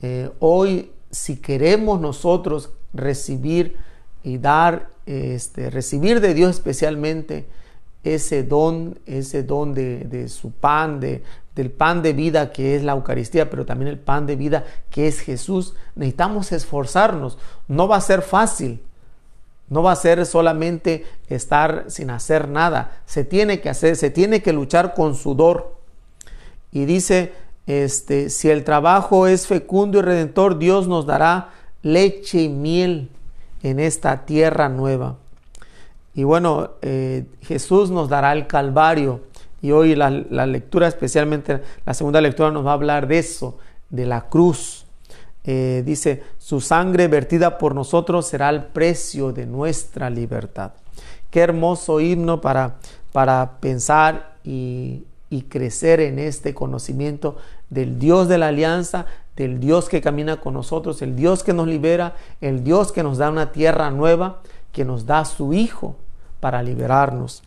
Eh, 0.01 0.31
hoy 0.39 0.93
si 1.11 1.39
queremos 1.39 2.01
nosotros 2.01 2.71
recibir 2.93 3.77
y 4.23 4.39
dar, 4.39 4.91
este, 5.07 5.71
recibir 5.71 6.21
de 6.21 6.35
Dios 6.35 6.55
especialmente 6.55 7.47
ese 8.05 8.45
don, 8.45 8.97
ese 9.07 9.43
don 9.43 9.75
de, 9.75 10.29
su 10.29 10.53
pan, 10.53 11.01
de, 11.01 11.25
del 11.57 11.73
pan 11.73 12.01
de 12.01 12.13
vida 12.13 12.53
que 12.53 12.77
es 12.77 12.85
la 12.85 12.93
Eucaristía, 12.93 13.51
pero 13.51 13.67
también 13.67 13.89
el 13.89 13.99
pan 13.99 14.25
de 14.25 14.37
vida 14.37 14.65
que 14.89 15.09
es 15.09 15.19
Jesús, 15.19 15.75
necesitamos 15.97 16.53
esforzarnos. 16.53 17.39
No 17.67 17.89
va 17.89 17.97
a 17.97 18.01
ser 18.01 18.23
fácil, 18.23 18.81
no 19.69 19.83
va 19.83 19.93
a 19.93 19.97
ser 19.97 20.25
solamente 20.27 21.07
estar 21.29 21.85
sin 21.89 22.11
hacer 22.11 22.49
nada, 22.49 23.01
se 23.07 23.25
tiene 23.25 23.61
que 23.61 23.71
hacer, 23.71 23.97
se 23.97 24.11
tiene 24.11 24.43
que 24.43 24.53
luchar 24.53 24.95
con 24.95 25.15
sudor. 25.15 25.75
Y 26.71 26.85
dice 26.85 27.33
este, 27.67 28.29
si 28.29 28.51
el 28.51 28.65
trabajo 28.65 29.27
es 29.27 29.47
fecundo 29.47 29.99
y 29.99 30.03
redentor, 30.03 30.59
Dios 30.59 30.87
nos 30.87 31.07
dará 31.07 31.51
leche 31.83 32.43
y 32.43 32.49
miel 32.49 33.09
en 33.63 33.81
esta 33.81 34.27
tierra 34.27 34.69
nueva. 34.69 35.17
Y 36.15 36.25
bueno, 36.25 36.71
eh, 36.83 37.25
Jesús 37.43 37.91
nos 37.91 38.09
dará 38.09 38.33
el 38.33 38.47
Calvario. 38.47 39.23
Y 39.63 39.73
hoy 39.73 39.95
la, 39.95 40.11
lectura, 40.11 40.87
especialmente 40.87 41.63
la 41.87 41.95
segunda 41.95 42.21
lectura, 42.21 42.51
nos 42.51 42.67
va 42.67 42.73
a 42.73 42.75
hablar 42.75 43.09
de 43.09 43.19
eso, 43.19 43.59
de 43.89 44.05
la 44.05 44.29
cruz. 44.29 44.84
Eh, 45.45 45.83
dice, 45.85 46.23
su 46.39 46.61
sangre 46.61 47.09
vertida 47.09 47.59
por 47.59 47.75
nosotros 47.75 48.27
será 48.27 48.49
el 48.51 48.65
precio 48.65 49.33
de 49.33 49.47
nuestra 49.47 50.09
libertad. 50.11 50.73
Qué 51.31 51.41
hermoso 51.41 52.01
himno 52.01 52.41
para, 52.41 52.77
para 53.13 53.59
pensar 53.61 54.37
y, 54.43 55.05
y 55.29 55.43
crecer 55.43 56.01
en 56.01 56.19
este 56.19 56.55
conocimiento 56.55 57.37
del 57.69 57.99
Dios 57.99 58.29
de 58.29 58.39
la 58.39 58.49
alianza, 58.49 59.07
del 59.37 59.61
Dios 59.61 59.89
que 59.89 60.01
camina 60.01 60.41
con 60.41 60.55
nosotros, 60.55 61.03
el 61.03 61.17
Dios 61.17 61.43
que 61.43 61.53
nos 61.53 61.67
libera, 61.67 62.15
el 62.41 62.63
Dios 62.63 62.93
que 62.93 63.03
nos 63.03 63.19
da 63.19 63.31
una 63.31 63.53
tierra 63.53 63.91
nueva, 63.91 64.41
que 64.73 64.85
nos 64.85 65.07
da 65.07 65.25
su 65.25 65.53
Hijo 65.53 65.97
para 66.41 66.63
liberarnos. 66.63 67.43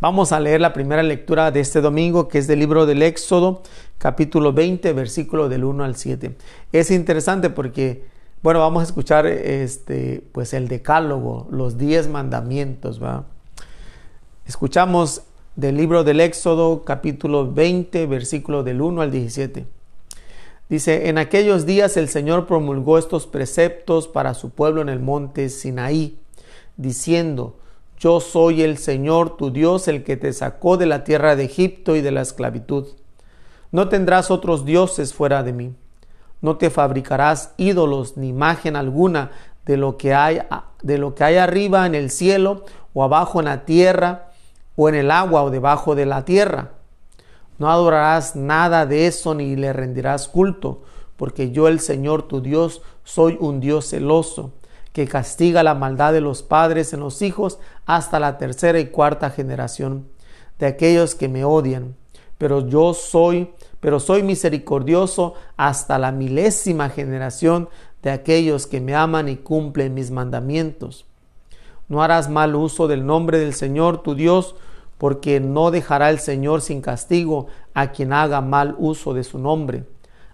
Vamos 0.00 0.32
a 0.32 0.40
leer 0.40 0.62
la 0.62 0.72
primera 0.72 1.02
lectura 1.02 1.50
de 1.50 1.60
este 1.60 1.82
domingo, 1.82 2.26
que 2.26 2.38
es 2.38 2.46
del 2.46 2.60
libro 2.60 2.86
del 2.86 3.02
Éxodo, 3.02 3.60
capítulo 3.98 4.54
20, 4.54 4.94
versículo 4.94 5.50
del 5.50 5.62
1 5.62 5.84
al 5.84 5.94
7. 5.94 6.36
Es 6.72 6.90
interesante 6.90 7.50
porque, 7.50 8.06
bueno, 8.42 8.60
vamos 8.60 8.80
a 8.80 8.86
escuchar 8.86 9.26
este, 9.26 10.24
pues 10.32 10.54
el 10.54 10.68
decálogo, 10.68 11.48
los 11.50 11.76
diez 11.76 12.08
mandamientos, 12.08 13.02
¿va? 13.02 13.26
Escuchamos 14.46 15.20
del 15.54 15.76
libro 15.76 16.02
del 16.02 16.20
Éxodo, 16.20 16.82
capítulo 16.82 17.52
20, 17.52 18.06
versículo 18.06 18.62
del 18.62 18.80
1 18.80 19.02
al 19.02 19.10
17. 19.10 19.66
Dice, 20.70 21.10
en 21.10 21.18
aquellos 21.18 21.66
días 21.66 21.98
el 21.98 22.08
Señor 22.08 22.46
promulgó 22.46 22.96
estos 22.96 23.26
preceptos 23.26 24.08
para 24.08 24.32
su 24.32 24.48
pueblo 24.48 24.80
en 24.80 24.88
el 24.88 25.00
monte 25.00 25.50
Sinaí, 25.50 26.18
diciendo, 26.78 27.59
yo 28.00 28.18
soy 28.18 28.62
el 28.62 28.78
Señor 28.78 29.36
tu 29.36 29.52
Dios, 29.52 29.86
el 29.86 30.02
que 30.02 30.16
te 30.16 30.32
sacó 30.32 30.76
de 30.76 30.86
la 30.86 31.04
tierra 31.04 31.36
de 31.36 31.44
Egipto 31.44 31.94
y 31.94 32.00
de 32.00 32.10
la 32.10 32.22
esclavitud. 32.22 32.88
No 33.70 33.88
tendrás 33.88 34.32
otros 34.32 34.64
dioses 34.64 35.14
fuera 35.14 35.44
de 35.44 35.52
mí. 35.52 35.74
No 36.40 36.56
te 36.56 36.70
fabricarás 36.70 37.54
ídolos 37.56 38.16
ni 38.16 38.30
imagen 38.30 38.74
alguna 38.74 39.30
de 39.64 39.76
lo 39.76 39.96
que 39.96 40.14
hay, 40.14 40.40
de 40.82 40.98
lo 40.98 41.14
que 41.14 41.22
hay 41.22 41.36
arriba 41.36 41.86
en 41.86 41.94
el 41.94 42.10
cielo 42.10 42.64
o 42.92 43.04
abajo 43.04 43.38
en 43.38 43.44
la 43.44 43.64
tierra 43.64 44.32
o 44.74 44.88
en 44.88 44.96
el 44.96 45.12
agua 45.12 45.44
o 45.44 45.50
debajo 45.50 45.94
de 45.94 46.06
la 46.06 46.24
tierra 46.24 46.72
no 47.60 47.70
adorarás 47.70 48.36
nada 48.36 48.86
de 48.86 49.06
eso 49.06 49.34
ni 49.34 49.54
le 49.54 49.74
rendirás 49.74 50.28
culto, 50.28 50.80
porque 51.18 51.50
yo 51.50 51.68
el 51.68 51.78
Señor 51.78 52.22
tu 52.22 52.40
Dios 52.40 52.80
soy 53.04 53.36
un 53.38 53.60
Dios 53.60 53.90
celoso, 53.90 54.54
que 54.92 55.06
castiga 55.06 55.62
la 55.62 55.74
maldad 55.74 56.12
de 56.12 56.20
los 56.20 56.42
padres 56.42 56.92
en 56.92 57.00
los 57.00 57.22
hijos 57.22 57.58
hasta 57.86 58.18
la 58.18 58.38
tercera 58.38 58.80
y 58.80 58.86
cuarta 58.86 59.30
generación 59.30 60.08
de 60.58 60.66
aquellos 60.66 61.14
que 61.14 61.28
me 61.28 61.44
odian. 61.44 61.96
Pero 62.38 62.66
yo 62.66 62.94
soy, 62.94 63.52
pero 63.80 64.00
soy 64.00 64.22
misericordioso 64.22 65.34
hasta 65.56 65.98
la 65.98 66.10
milésima 66.12 66.88
generación 66.88 67.68
de 68.02 68.10
aquellos 68.10 68.66
que 68.66 68.80
me 68.80 68.94
aman 68.94 69.28
y 69.28 69.36
cumplen 69.36 69.94
mis 69.94 70.10
mandamientos. 70.10 71.06
No 71.88 72.02
harás 72.02 72.30
mal 72.30 72.54
uso 72.54 72.88
del 72.88 73.04
nombre 73.04 73.38
del 73.38 73.52
Señor 73.52 74.02
tu 74.02 74.14
Dios, 74.14 74.54
porque 74.96 75.40
no 75.40 75.70
dejará 75.70 76.10
el 76.10 76.18
Señor 76.18 76.60
sin 76.60 76.82
castigo 76.82 77.46
a 77.74 77.90
quien 77.90 78.12
haga 78.12 78.40
mal 78.42 78.76
uso 78.78 79.14
de 79.14 79.24
su 79.24 79.38
nombre. 79.38 79.84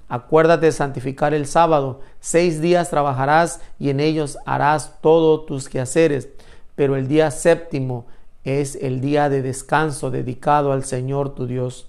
Acuérdate 0.09 0.67
de 0.67 0.73
santificar 0.73 1.35
el 1.35 1.47
sábado, 1.47 2.01
seis 2.21 2.61
días 2.61 2.91
trabajarás 2.91 3.61
y 3.79 3.91
en 3.91 4.01
ellos 4.01 4.39
harás 4.47 5.01
todos 5.01 5.47
tus 5.47 5.69
quehaceres, 5.69 6.29
pero 6.75 6.97
el 6.97 7.09
día 7.09 7.31
séptimo 7.31 8.07
es 8.45 8.77
el 8.77 9.01
día 9.01 9.29
de 9.29 9.43
descanso 9.43 10.11
dedicado 10.11 10.73
al 10.73 10.85
Señor 10.85 11.35
tu 11.35 11.47
Dios. 11.47 11.89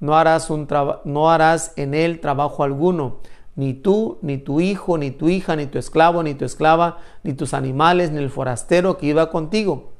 No 0.00 0.16
harás, 0.16 0.50
un 0.50 0.66
no 1.04 1.30
harás 1.30 1.72
en 1.76 1.94
él 1.94 2.20
trabajo 2.20 2.64
alguno, 2.64 3.18
ni 3.54 3.72
tú, 3.72 4.18
ni 4.22 4.38
tu 4.38 4.60
hijo, 4.60 4.98
ni 4.98 5.12
tu 5.12 5.28
hija, 5.28 5.54
ni 5.54 5.66
tu 5.66 5.78
esclavo, 5.78 6.22
ni 6.22 6.34
tu 6.34 6.44
esclava, 6.44 6.98
ni 7.22 7.34
tus 7.34 7.54
animales, 7.54 8.10
ni 8.10 8.18
el 8.18 8.30
forastero 8.30 8.98
que 8.98 9.06
iba 9.06 9.30
contigo 9.30 9.94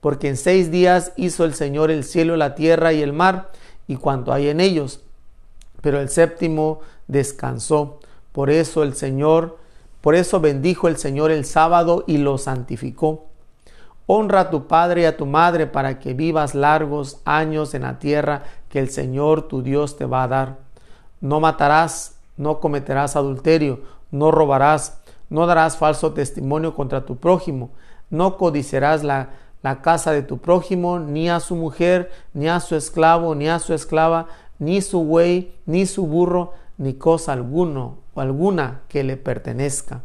porque 0.00 0.28
en 0.28 0.36
seis 0.36 0.70
días 0.70 1.12
hizo 1.16 1.44
el 1.44 1.54
Señor 1.54 1.90
el 1.90 2.04
cielo, 2.04 2.36
la 2.36 2.54
tierra 2.54 2.92
y 2.92 3.02
el 3.02 3.12
mar 3.12 3.50
y 3.86 3.96
cuanto 3.96 4.32
hay 4.32 4.48
en 4.48 4.60
ellos. 4.60 5.00
Pero 5.80 6.00
el 6.00 6.08
séptimo 6.08 6.80
descansó. 7.08 7.98
Por 8.32 8.50
eso 8.50 8.84
el 8.84 8.94
Señor, 8.94 9.58
por 10.00 10.14
eso 10.14 10.40
bendijo 10.40 10.86
el 10.86 10.96
Señor 10.96 11.32
el 11.32 11.44
sábado 11.44 12.04
y 12.06 12.18
lo 12.18 12.38
santificó. 12.38 13.24
Honra 14.06 14.40
a 14.40 14.50
tu 14.50 14.68
padre 14.68 15.02
y 15.02 15.04
a 15.04 15.16
tu 15.16 15.26
madre 15.26 15.66
para 15.66 15.98
que 15.98 16.14
vivas 16.14 16.54
largos 16.54 17.20
años 17.24 17.74
en 17.74 17.82
la 17.82 17.98
tierra 17.98 18.44
que 18.68 18.78
el 18.78 18.90
Señor 18.90 19.48
tu 19.48 19.62
Dios 19.62 19.96
te 19.96 20.04
va 20.06 20.22
a 20.22 20.28
dar. 20.28 20.58
No 21.20 21.40
matarás, 21.40 22.14
no 22.36 22.60
cometerás 22.60 23.16
adulterio, 23.16 23.80
no 24.10 24.30
robarás, 24.30 25.00
no 25.28 25.46
darás 25.46 25.76
falso 25.76 26.12
testimonio 26.12 26.74
contra 26.74 27.04
tu 27.04 27.16
prójimo, 27.16 27.70
no 28.08 28.38
codiciarás 28.38 29.02
la 29.02 29.30
la 29.62 29.82
casa 29.82 30.12
de 30.12 30.22
tu 30.22 30.38
prójimo, 30.38 30.98
ni 30.98 31.28
a 31.28 31.40
su 31.40 31.56
mujer, 31.56 32.10
ni 32.32 32.48
a 32.48 32.60
su 32.60 32.76
esclavo, 32.76 33.34
ni 33.34 33.48
a 33.48 33.58
su 33.58 33.74
esclava, 33.74 34.26
ni 34.58 34.80
su 34.82 35.02
buey, 35.02 35.54
ni 35.66 35.86
su 35.86 36.06
burro, 36.06 36.52
ni 36.78 36.94
cosa 36.94 37.32
alguno 37.32 37.98
o 38.14 38.20
alguna 38.20 38.82
que 38.88 39.04
le 39.04 39.16
pertenezca. 39.16 40.02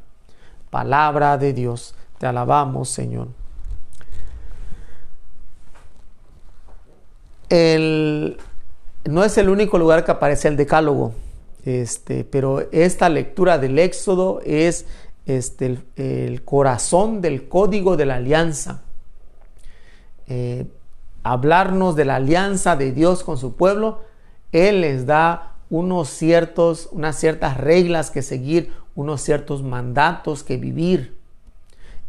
Palabra 0.69 1.37
de 1.37 1.53
Dios, 1.53 1.95
te 2.17 2.25
alabamos, 2.25 2.89
Señor. 2.89 3.29
El, 7.49 8.37
no 9.05 9.23
es 9.23 9.37
el 9.37 9.49
único 9.49 9.77
lugar 9.77 10.03
que 10.03 10.11
aparece 10.11 10.47
el 10.47 10.57
decálogo, 10.57 11.13
este, 11.65 12.23
pero 12.23 12.61
esta 12.71 13.09
lectura 13.09 13.57
del 13.57 13.77
Éxodo 13.79 14.41
es 14.43 14.85
este, 15.25 15.77
el 15.95 16.43
corazón 16.43 17.21
del 17.21 17.47
código 17.47 17.95
de 17.95 18.05
la 18.05 18.15
alianza 18.15 18.81
eh, 20.27 20.65
hablarnos 21.23 21.95
de 21.95 22.05
la 22.05 22.15
alianza 22.15 22.75
de 22.75 22.91
Dios 22.91 23.23
con 23.23 23.37
su 23.37 23.55
pueblo, 23.55 24.01
Él 24.51 24.81
les 24.81 25.05
da 25.05 25.52
unos 25.73 26.09
ciertos, 26.09 26.87
unas 26.91 27.15
ciertas 27.19 27.57
reglas 27.57 28.11
que 28.11 28.21
seguir, 28.21 28.71
unos 28.93 29.21
ciertos 29.21 29.63
mandatos 29.63 30.43
que 30.43 30.57
vivir. 30.57 31.17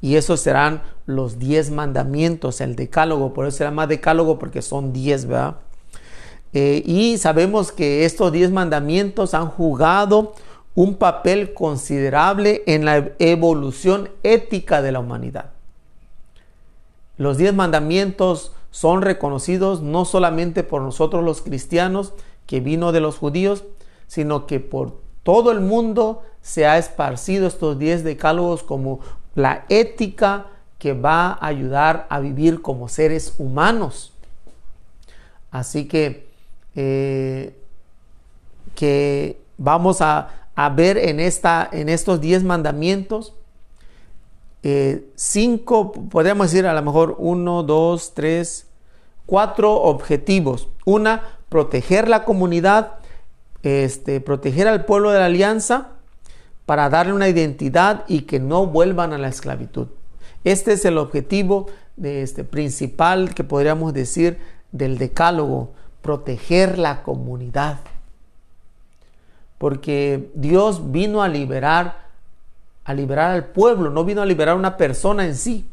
Y 0.02 0.16
esos 0.16 0.40
serán 0.40 0.82
los 1.06 1.38
diez 1.38 1.70
mandamientos, 1.70 2.60
el 2.60 2.76
decálogo, 2.76 3.32
por 3.32 3.46
eso 3.46 3.56
se 3.56 3.64
llama 3.64 3.86
decálogo 3.86 4.38
porque 4.38 4.60
son 4.60 4.92
diez, 4.92 5.24
¿verdad? 5.24 5.56
Eh, 6.52 6.82
y 6.84 7.16
sabemos 7.16 7.72
que 7.72 8.04
estos 8.04 8.32
diez 8.32 8.50
mandamientos 8.50 9.32
han 9.32 9.48
jugado 9.48 10.34
un 10.74 10.96
papel 10.96 11.54
considerable 11.54 12.64
en 12.66 12.84
la 12.84 13.12
evolución 13.18 14.10
ética 14.22 14.82
de 14.82 14.92
la 14.92 15.00
humanidad. 15.00 15.52
Los 17.16 17.38
diez 17.38 17.54
mandamientos 17.54 18.52
son 18.70 19.00
reconocidos 19.00 19.80
no 19.80 20.04
solamente 20.04 20.64
por 20.64 20.82
nosotros 20.82 21.24
los 21.24 21.40
cristianos, 21.40 22.12
que 22.46 22.60
vino 22.60 22.92
de 22.92 23.00
los 23.00 23.18
judíos, 23.18 23.64
sino 24.06 24.46
que 24.46 24.60
por 24.60 24.98
todo 25.22 25.50
el 25.50 25.60
mundo 25.60 26.22
se 26.42 26.66
ha 26.66 26.78
esparcido 26.78 27.46
estos 27.46 27.78
diez 27.78 28.04
decálogos 28.04 28.62
como 28.62 29.00
la 29.34 29.64
ética 29.68 30.46
que 30.78 30.92
va 30.92 31.32
a 31.32 31.46
ayudar 31.46 32.06
a 32.10 32.20
vivir 32.20 32.60
como 32.60 32.88
seres 32.88 33.34
humanos. 33.38 34.12
Así 35.50 35.86
que, 35.86 36.28
eh, 36.74 37.56
que 38.74 39.40
vamos 39.56 40.00
a, 40.02 40.48
a 40.54 40.68
ver 40.68 40.98
en, 40.98 41.20
esta, 41.20 41.68
en 41.72 41.88
estos 41.88 42.20
diez 42.20 42.42
mandamientos 42.42 43.34
eh, 44.66 45.10
cinco, 45.14 45.92
podríamos 45.92 46.50
decir 46.50 46.66
a 46.66 46.72
lo 46.72 46.80
mejor 46.80 47.16
uno, 47.18 47.62
dos, 47.62 48.14
tres, 48.14 48.66
cuatro 49.26 49.74
objetivos. 49.74 50.68
Una, 50.86 51.33
proteger 51.54 52.08
la 52.08 52.24
comunidad, 52.24 52.94
este, 53.62 54.20
proteger 54.20 54.66
al 54.66 54.86
pueblo 54.86 55.12
de 55.12 55.20
la 55.20 55.26
alianza 55.26 55.90
para 56.66 56.90
darle 56.90 57.12
una 57.12 57.28
identidad 57.28 58.02
y 58.08 58.22
que 58.22 58.40
no 58.40 58.66
vuelvan 58.66 59.12
a 59.12 59.18
la 59.18 59.28
esclavitud. 59.28 59.86
Este 60.42 60.72
es 60.72 60.84
el 60.84 60.98
objetivo 60.98 61.66
de 61.94 62.22
este, 62.22 62.42
principal 62.42 63.36
que 63.36 63.44
podríamos 63.44 63.94
decir 63.94 64.40
del 64.72 64.98
decálogo, 64.98 65.70
proteger 66.02 66.76
la 66.76 67.04
comunidad. 67.04 67.78
Porque 69.56 70.32
Dios 70.34 70.90
vino 70.90 71.22
a 71.22 71.28
liberar 71.28 72.08
a 72.82 72.94
liberar 72.94 73.30
al 73.30 73.44
pueblo, 73.44 73.90
no 73.90 74.04
vino 74.04 74.22
a 74.22 74.26
liberar 74.26 74.56
a 74.56 74.58
una 74.58 74.76
persona 74.76 75.24
en 75.24 75.36
sí, 75.36 75.68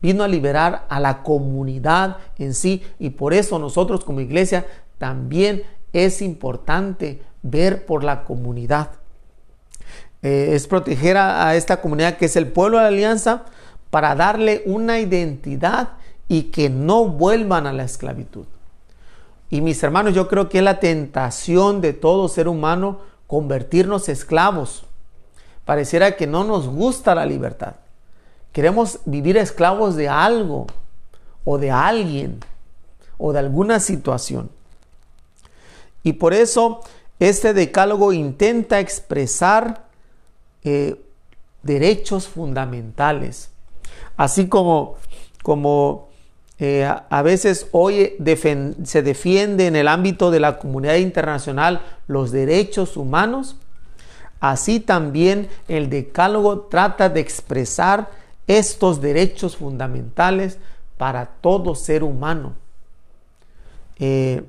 vino 0.00 0.24
a 0.24 0.28
liberar 0.28 0.86
a 0.88 1.00
la 1.00 1.22
comunidad 1.22 2.16
en 2.38 2.54
sí 2.54 2.82
y 2.98 3.10
por 3.10 3.34
eso 3.34 3.58
nosotros 3.58 4.04
como 4.04 4.20
iglesia 4.20 4.66
también 4.98 5.64
es 5.92 6.22
importante 6.22 7.22
ver 7.42 7.86
por 7.86 8.04
la 8.04 8.24
comunidad. 8.24 8.90
Eh, 10.22 10.50
es 10.52 10.66
proteger 10.66 11.16
a, 11.16 11.48
a 11.48 11.56
esta 11.56 11.80
comunidad 11.80 12.16
que 12.16 12.26
es 12.26 12.36
el 12.36 12.48
pueblo 12.48 12.78
de 12.78 12.84
la 12.84 12.88
alianza 12.88 13.44
para 13.90 14.14
darle 14.14 14.62
una 14.66 14.98
identidad 14.98 15.90
y 16.28 16.44
que 16.44 16.68
no 16.70 17.06
vuelvan 17.06 17.66
a 17.66 17.72
la 17.72 17.84
esclavitud. 17.84 18.46
Y 19.48 19.60
mis 19.60 19.82
hermanos, 19.82 20.14
yo 20.14 20.28
creo 20.28 20.48
que 20.48 20.58
es 20.58 20.64
la 20.64 20.80
tentación 20.80 21.80
de 21.80 21.92
todo 21.92 22.28
ser 22.28 22.48
humano 22.48 23.00
convertirnos 23.26 24.08
esclavos. 24.08 24.84
Pareciera 25.64 26.16
que 26.16 26.26
no 26.26 26.44
nos 26.44 26.68
gusta 26.68 27.14
la 27.14 27.26
libertad. 27.26 27.74
Queremos 28.52 29.00
vivir 29.04 29.36
esclavos 29.36 29.96
de 29.96 30.08
algo 30.08 30.66
o 31.44 31.58
de 31.58 31.70
alguien 31.70 32.40
o 33.18 33.32
de 33.32 33.38
alguna 33.38 33.80
situación. 33.80 34.50
Y 36.06 36.12
por 36.12 36.34
eso 36.34 36.82
este 37.18 37.52
decálogo 37.52 38.12
intenta 38.12 38.78
expresar 38.78 39.88
eh, 40.62 40.94
derechos 41.64 42.28
fundamentales, 42.28 43.50
así 44.16 44.46
como, 44.46 44.98
como 45.42 46.08
eh, 46.60 46.84
a 46.84 47.22
veces 47.22 47.66
hoy 47.72 48.12
se 48.84 49.02
defiende 49.02 49.66
en 49.66 49.74
el 49.74 49.88
ámbito 49.88 50.30
de 50.30 50.38
la 50.38 50.60
comunidad 50.60 50.94
internacional 50.94 51.82
los 52.06 52.30
derechos 52.30 52.96
humanos, 52.96 53.56
así 54.38 54.78
también 54.78 55.48
el 55.66 55.90
decálogo 55.90 56.68
trata 56.70 57.08
de 57.08 57.18
expresar 57.18 58.10
estos 58.46 59.00
derechos 59.00 59.56
fundamentales 59.56 60.58
para 60.98 61.26
todo 61.26 61.74
ser 61.74 62.04
humano. 62.04 62.54
Eh, 63.98 64.44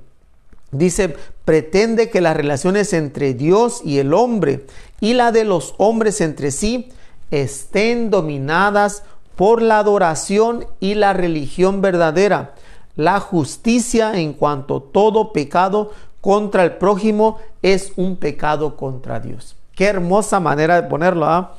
dice, 0.72 1.16
pretende 1.46 2.10
que 2.10 2.22
las 2.22 2.36
relaciones 2.36 2.94
entre 2.94 3.34
Dios 3.34 3.82
y 3.84 4.00
el 4.00 4.14
hombre 4.14 4.66
y 5.00 5.14
la 5.14 5.32
de 5.32 5.44
los 5.44 5.76
hombres 5.78 6.22
entre 6.22 6.52
sí 6.52 6.90
estén 7.32 8.10
dominadas 8.10 9.04
por 9.36 9.62
la 9.62 9.80
adoración 9.80 10.66
y 10.80 10.96
la 10.96 11.14
religión 11.14 11.82
verdadera, 11.82 12.56
la 12.96 13.20
justicia 13.20 14.20
en 14.20 14.34
cuanto 14.34 14.82
todo 14.82 15.32
pecado 15.32 15.92
contra 16.22 16.64
el 16.64 16.78
prójimo 16.78 17.38
es 17.62 17.94
un 17.96 18.18
pecado 18.18 18.76
contra 18.76 19.20
Dios. 19.20 19.56
Qué 19.76 19.86
hermosa 19.86 20.40
manera 20.40 20.82
de 20.82 20.90
ponerlo, 20.90 21.28
¿ah? 21.28 21.56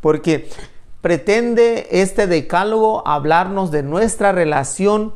porque 0.00 0.48
pretende 1.02 1.86
este 1.90 2.26
decálogo 2.26 3.06
hablarnos 3.06 3.70
de 3.70 3.82
nuestra 3.82 4.32
relación, 4.32 5.12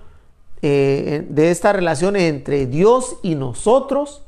eh, 0.63 1.27
de 1.29 1.51
esta 1.51 1.73
relación 1.73 2.17
entre 2.17 2.67
Dios 2.67 3.17
y 3.23 3.35
nosotros, 3.35 4.23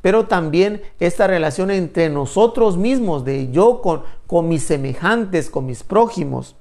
pero 0.00 0.26
también 0.26 0.82
esta 1.00 1.26
relación 1.26 1.70
entre 1.70 2.08
nosotros 2.08 2.76
mismos, 2.76 3.24
de 3.24 3.50
yo 3.50 3.82
con, 3.82 4.02
con 4.26 4.48
mis 4.48 4.62
semejantes, 4.62 5.50
con 5.50 5.66
mis 5.66 5.82
prójimos, 5.82 6.56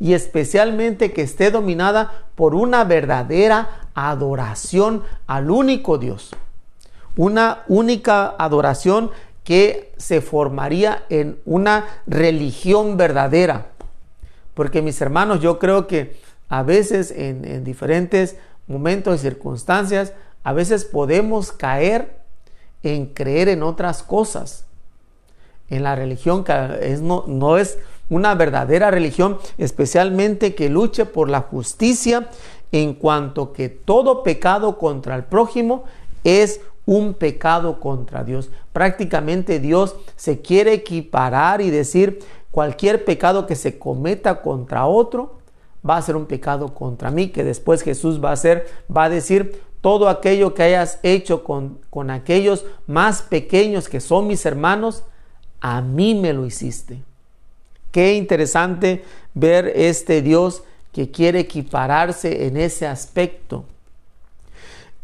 y 0.00 0.14
especialmente 0.14 1.12
que 1.12 1.22
esté 1.22 1.52
dominada 1.52 2.24
por 2.34 2.56
una 2.56 2.82
verdadera 2.82 3.88
adoración 3.94 5.04
al 5.28 5.50
único 5.50 5.96
Dios, 5.96 6.34
una 7.16 7.62
única 7.68 8.34
adoración 8.38 9.12
que 9.44 9.92
se 9.96 10.20
formaría 10.20 11.04
en 11.08 11.38
una 11.44 11.86
religión 12.06 12.96
verdadera. 12.96 13.66
Porque 14.54 14.82
mis 14.82 15.00
hermanos, 15.00 15.40
yo 15.40 15.58
creo 15.58 15.86
que 15.86 16.16
a 16.52 16.62
veces 16.62 17.12
en, 17.12 17.46
en 17.46 17.64
diferentes 17.64 18.36
momentos 18.66 19.14
y 19.14 19.18
circunstancias, 19.20 20.12
a 20.44 20.52
veces 20.52 20.84
podemos 20.84 21.50
caer 21.50 22.20
en 22.82 23.06
creer 23.06 23.48
en 23.48 23.62
otras 23.62 24.02
cosas. 24.02 24.66
En 25.70 25.82
la 25.82 25.96
religión 25.96 26.44
que 26.44 26.52
es, 26.82 27.00
no, 27.00 27.24
no 27.26 27.56
es 27.56 27.78
una 28.10 28.34
verdadera 28.34 28.90
religión, 28.90 29.38
especialmente 29.56 30.54
que 30.54 30.68
luche 30.68 31.06
por 31.06 31.30
la 31.30 31.40
justicia 31.40 32.28
en 32.70 32.92
cuanto 32.92 33.54
que 33.54 33.70
todo 33.70 34.22
pecado 34.22 34.76
contra 34.76 35.16
el 35.16 35.24
prójimo 35.24 35.84
es 36.22 36.60
un 36.84 37.14
pecado 37.14 37.80
contra 37.80 38.24
Dios. 38.24 38.50
Prácticamente 38.74 39.58
Dios 39.58 39.96
se 40.16 40.42
quiere 40.42 40.74
equiparar 40.74 41.62
y 41.62 41.70
decir 41.70 42.18
cualquier 42.50 43.06
pecado 43.06 43.46
que 43.46 43.56
se 43.56 43.78
cometa 43.78 44.42
contra 44.42 44.84
otro 44.84 45.40
va 45.88 45.96
a 45.96 46.02
ser 46.02 46.16
un 46.16 46.26
pecado 46.26 46.74
contra 46.74 47.10
mí, 47.10 47.28
que 47.28 47.44
después 47.44 47.82
Jesús 47.82 48.22
va 48.22 48.30
a 48.30 48.34
hacer, 48.34 48.68
va 48.94 49.04
a 49.04 49.08
decir, 49.08 49.62
todo 49.80 50.08
aquello 50.08 50.54
que 50.54 50.62
hayas 50.62 51.00
hecho 51.02 51.42
con, 51.42 51.78
con 51.90 52.10
aquellos 52.10 52.64
más 52.86 53.22
pequeños 53.22 53.88
que 53.88 54.00
son 54.00 54.28
mis 54.28 54.46
hermanos, 54.46 55.02
a 55.60 55.80
mí 55.80 56.14
me 56.14 56.32
lo 56.32 56.46
hiciste. 56.46 57.02
Qué 57.90 58.14
interesante 58.14 59.04
ver 59.34 59.72
este 59.74 60.22
Dios 60.22 60.62
que 60.92 61.10
quiere 61.10 61.40
equipararse 61.40 62.46
en 62.46 62.56
ese 62.56 62.86
aspecto. 62.86 63.64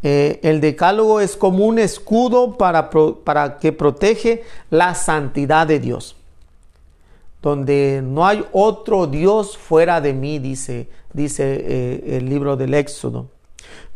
Eh, 0.01 0.39
el 0.43 0.61
decálogo 0.61 1.19
es 1.19 1.35
como 1.35 1.65
un 1.65 1.77
escudo 1.77 2.57
para, 2.57 2.89
para, 2.89 3.57
que 3.57 3.73
protege 3.73 4.43
la 4.69 4.95
santidad 4.95 5.67
de 5.67 5.79
Dios. 5.79 6.15
Donde 7.41 8.01
no 8.03 8.25
hay 8.25 8.45
otro 8.51 9.07
Dios 9.07 9.57
fuera 9.57 10.01
de 10.01 10.13
mí, 10.13 10.39
dice, 10.39 10.89
dice 11.13 11.43
eh, 11.45 12.17
el 12.17 12.29
libro 12.29 12.57
del 12.57 12.73
Éxodo 12.73 13.27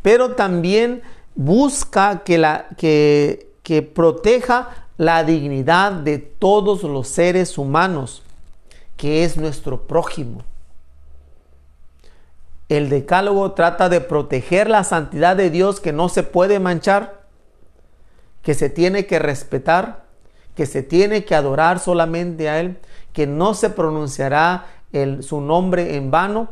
pero 0.03 0.35
también 0.35 1.01
busca 1.33 2.23
que, 2.23 2.37
la, 2.37 2.67
que, 2.77 3.49
que 3.63 3.81
proteja 3.81 4.87
la 4.97 5.23
dignidad 5.23 5.93
de 5.93 6.19
todos 6.19 6.83
los 6.83 7.07
seres 7.07 7.57
humanos, 7.57 8.21
que 8.97 9.23
es 9.23 9.37
nuestro 9.37 9.87
prójimo. 9.87 10.43
El 12.69 12.89
decálogo 12.89 13.53
trata 13.53 13.89
de 13.89 14.01
proteger 14.01 14.69
la 14.69 14.83
santidad 14.83 15.35
de 15.35 15.49
Dios 15.49 15.79
que 15.79 15.93
no 15.93 16.09
se 16.09 16.21
puede 16.21 16.59
manchar, 16.59 17.23
que 18.41 18.53
se 18.53 18.69
tiene 18.69 19.05
que 19.05 19.19
respetar, 19.19 20.03
que 20.53 20.65
se 20.65 20.83
tiene 20.83 21.23
que 21.23 21.33
adorar 21.33 21.79
solamente 21.79 22.49
a 22.49 22.59
Él, 22.59 22.77
que 23.13 23.27
no 23.27 23.53
se 23.53 23.69
pronunciará 23.69 24.65
el, 24.91 25.23
su 25.23 25.39
nombre 25.39 25.95
en 25.95 26.11
vano, 26.11 26.49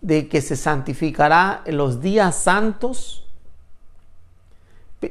de 0.00 0.28
que 0.28 0.42
se 0.42 0.56
santificará 0.56 1.62
en 1.64 1.76
los 1.76 2.00
días 2.00 2.34
santos. 2.34 3.24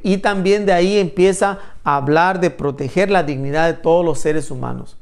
Y 0.02 0.18
también 0.18 0.66
de 0.66 0.72
ahí 0.72 0.98
empieza 0.98 1.58
a 1.82 1.96
hablar 1.96 2.40
de 2.40 2.50
proteger 2.50 3.10
la 3.10 3.22
dignidad 3.22 3.66
de 3.66 3.74
todos 3.74 4.04
los 4.04 4.20
seres 4.20 4.50
humanos, 4.50 4.96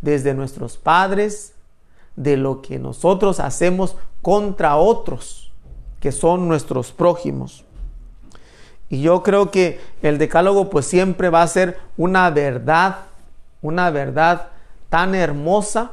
desde 0.00 0.34
nuestros 0.34 0.76
padres, 0.76 1.54
de 2.16 2.36
lo 2.36 2.62
que 2.62 2.78
nosotros 2.78 3.40
hacemos 3.40 3.96
contra 4.22 4.76
otros, 4.76 5.52
que 6.00 6.12
son 6.12 6.48
nuestros 6.48 6.92
prójimos. 6.92 7.64
Y 8.88 9.02
yo 9.02 9.22
creo 9.22 9.50
que 9.50 9.80
el 10.02 10.18
decálogo 10.18 10.70
pues 10.70 10.86
siempre 10.86 11.28
va 11.28 11.42
a 11.42 11.48
ser 11.48 11.78
una 11.96 12.30
verdad, 12.30 12.98
una 13.62 13.90
verdad 13.90 14.48
tan 14.88 15.14
hermosa 15.14 15.92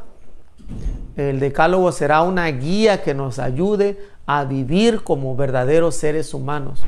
el 1.16 1.40
decálogo 1.40 1.92
será 1.92 2.24
una 2.24 2.48
guía 2.48 3.04
que 3.04 3.14
nos 3.14 3.38
ayude 3.38 4.00
a 4.26 4.46
vivir 4.46 5.04
como 5.04 5.36
verdaderos 5.36 5.96
seres 5.96 6.34
humanos. 6.34 6.84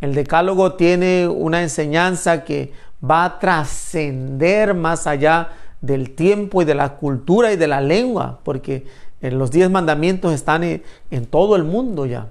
El 0.00 0.14
decálogo 0.14 0.74
tiene 0.74 1.28
una 1.28 1.62
enseñanza 1.62 2.44
que 2.44 2.72
va 3.02 3.24
a 3.24 3.38
trascender 3.38 4.74
más 4.74 5.06
allá 5.06 5.50
del 5.82 6.14
tiempo 6.14 6.62
y 6.62 6.64
de 6.64 6.74
la 6.74 6.96
cultura 6.96 7.52
y 7.52 7.56
de 7.56 7.68
la 7.68 7.82
lengua, 7.82 8.40
porque 8.42 8.86
los 9.20 9.50
diez 9.50 9.70
mandamientos 9.70 10.32
están 10.32 10.62
en, 10.64 11.26
todo 11.26 11.56
el 11.56 11.64
mundo 11.64 12.06
ya, 12.06 12.28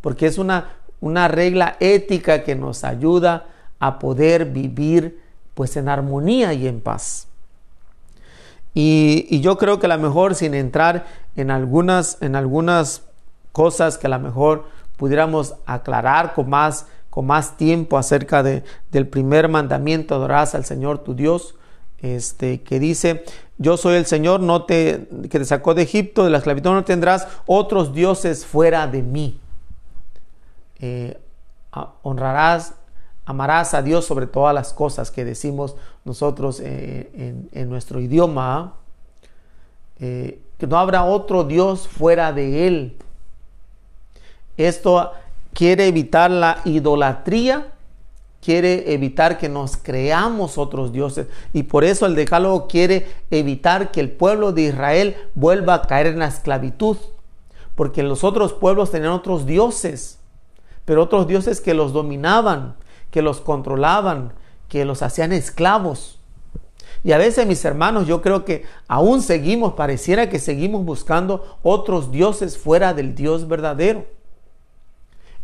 porque 0.00 0.26
es 0.26 0.38
una, 0.38 0.76
una 1.00 1.28
regla 1.28 1.76
ética 1.78 2.42
que 2.42 2.56
nos 2.56 2.82
ayuda 2.82 3.46
a 3.78 3.98
poder 4.00 4.46
vivir 4.46 5.20
pues 5.54 5.76
en 5.76 5.88
armonía 5.88 6.52
y 6.52 6.66
en 6.66 6.80
paz. 6.80 7.29
Y, 8.74 9.40
yo 9.40 9.58
creo 9.58 9.78
que 9.78 9.86
a 9.86 9.96
lo 9.96 9.98
mejor 9.98 10.34
sin 10.34 10.54
entrar 10.54 11.06
en 11.36 11.50
algunas, 11.50 12.18
en 12.20 12.36
algunas 12.36 13.02
cosas 13.52 13.98
que 13.98 14.06
a 14.06 14.10
lo 14.10 14.18
mejor 14.20 14.64
pudiéramos 14.96 15.54
aclarar 15.66 16.34
con 16.34 16.48
más, 16.48 16.86
con 17.08 17.26
más 17.26 17.56
tiempo 17.56 17.98
acerca 17.98 18.42
de, 18.42 18.62
del 18.92 19.08
primer 19.08 19.48
mandamiento, 19.48 20.14
adorarás 20.14 20.54
al 20.54 20.64
Señor 20.64 20.98
tu 20.98 21.14
Dios, 21.14 21.56
este, 21.98 22.62
que 22.62 22.78
dice, 22.78 23.24
yo 23.58 23.76
soy 23.76 23.96
el 23.96 24.06
Señor 24.06 24.40
no 24.40 24.64
te, 24.64 25.08
que 25.30 25.38
te 25.38 25.44
sacó 25.44 25.74
de 25.74 25.82
Egipto, 25.82 26.24
de 26.24 26.30
la 26.30 26.38
esclavitud 26.38 26.70
no 26.70 26.84
tendrás 26.84 27.28
otros 27.46 27.92
dioses 27.92 28.46
fuera 28.46 28.86
de 28.86 29.02
mí. 29.02 29.38
Eh, 30.78 31.18
honrarás 32.02 32.74
amarás 33.24 33.74
a 33.74 33.82
Dios 33.82 34.04
sobre 34.04 34.26
todas 34.26 34.54
las 34.54 34.72
cosas 34.72 35.10
que 35.10 35.24
decimos 35.24 35.76
nosotros 36.04 36.60
eh, 36.60 37.48
en, 37.52 37.68
nuestro 37.68 38.00
idioma, 38.00 38.74
eh, 40.00 40.40
que 40.58 40.66
no 40.66 40.78
habrá 40.78 41.04
otro 41.04 41.44
Dios 41.44 41.86
fuera 41.86 42.32
de 42.32 42.66
Él. 42.66 42.96
Esto 44.56 45.12
quiere 45.52 45.86
evitar 45.86 46.30
la 46.30 46.60
idolatría, 46.64 47.72
quiere 48.42 48.92
evitar 48.92 49.38
que 49.38 49.48
nos 49.48 49.76
creamos 49.76 50.58
otros 50.58 50.92
dioses. 50.92 51.26
Y 51.52 51.64
por 51.64 51.84
eso 51.84 52.06
el 52.06 52.14
decálogo 52.14 52.66
quiere 52.66 53.06
evitar 53.30 53.90
que 53.90 54.00
el 54.00 54.10
pueblo 54.10 54.52
de 54.52 54.62
Israel 54.62 55.16
vuelva 55.34 55.74
a 55.74 55.82
caer 55.82 56.08
en 56.08 56.18
la 56.18 56.26
esclavitud, 56.26 56.96
porque 57.74 58.02
los 58.02 58.24
otros 58.24 58.52
pueblos 58.52 58.90
tenían 58.90 59.12
otros 59.12 59.46
dioses, 59.46 60.18
pero 60.84 61.02
otros 61.02 61.26
dioses 61.26 61.60
que 61.60 61.74
los 61.74 61.92
dominaban 61.92 62.74
que 63.10 63.22
los 63.22 63.40
controlaban, 63.40 64.32
que 64.68 64.84
los 64.84 65.02
hacían 65.02 65.32
esclavos. 65.32 66.18
Y 67.02 67.12
a 67.12 67.18
veces, 67.18 67.46
mis 67.46 67.64
hermanos, 67.64 68.06
yo 68.06 68.20
creo 68.20 68.44
que 68.44 68.64
aún 68.86 69.22
seguimos, 69.22 69.72
pareciera 69.74 70.28
que 70.28 70.38
seguimos 70.38 70.84
buscando 70.84 71.58
otros 71.62 72.12
dioses 72.12 72.58
fuera 72.58 72.92
del 72.94 73.14
Dios 73.14 73.48
verdadero. 73.48 74.06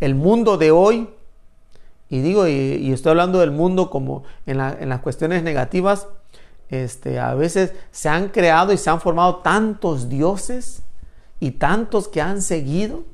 El 0.01 0.15
mundo 0.15 0.59
de 0.59 0.71
hoy, 0.71 1.09
y 2.11 2.21
digo, 2.21 2.47
y, 2.47 2.93
estoy 2.93 3.11
hablando 3.11 3.41
del 3.41 3.51
mundo 3.51 3.91
como 3.91 4.25
en, 4.45 4.61
en 4.61 4.89
las 4.89 5.01
cuestiones 5.01 5.43
negativas, 5.43 6.09
este, 6.69 7.21
a 7.21 7.35
veces 7.35 7.73
se 7.91 8.09
han 8.09 8.29
creado 8.29 8.73
y 8.73 8.77
se 8.77 8.91
han 8.91 9.01
formado 9.01 9.37
tantos 9.37 10.09
dioses 10.09 10.83
y 11.39 11.53
tantos 11.53 12.09
que 12.09 12.21
han 12.21 12.43
seguido 12.43 13.05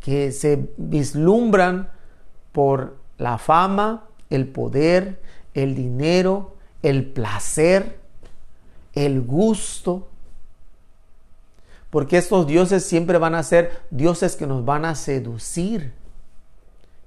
que 0.00 0.32
se 0.32 0.68
vislumbran 0.76 1.90
por 2.52 2.96
la 3.18 3.38
fama, 3.38 4.04
el 4.30 4.48
poder, 4.48 5.20
el 5.54 5.74
dinero, 5.74 6.54
el 6.82 7.04
placer, 7.06 7.98
el 8.92 9.22
gusto. 9.22 10.08
Porque 11.90 12.18
estos 12.18 12.46
dioses 12.46 12.84
siempre 12.84 13.18
van 13.18 13.34
a 13.34 13.42
ser 13.42 13.82
dioses 13.90 14.36
que 14.36 14.46
nos 14.46 14.64
van 14.64 14.84
a 14.84 14.94
seducir, 14.94 15.92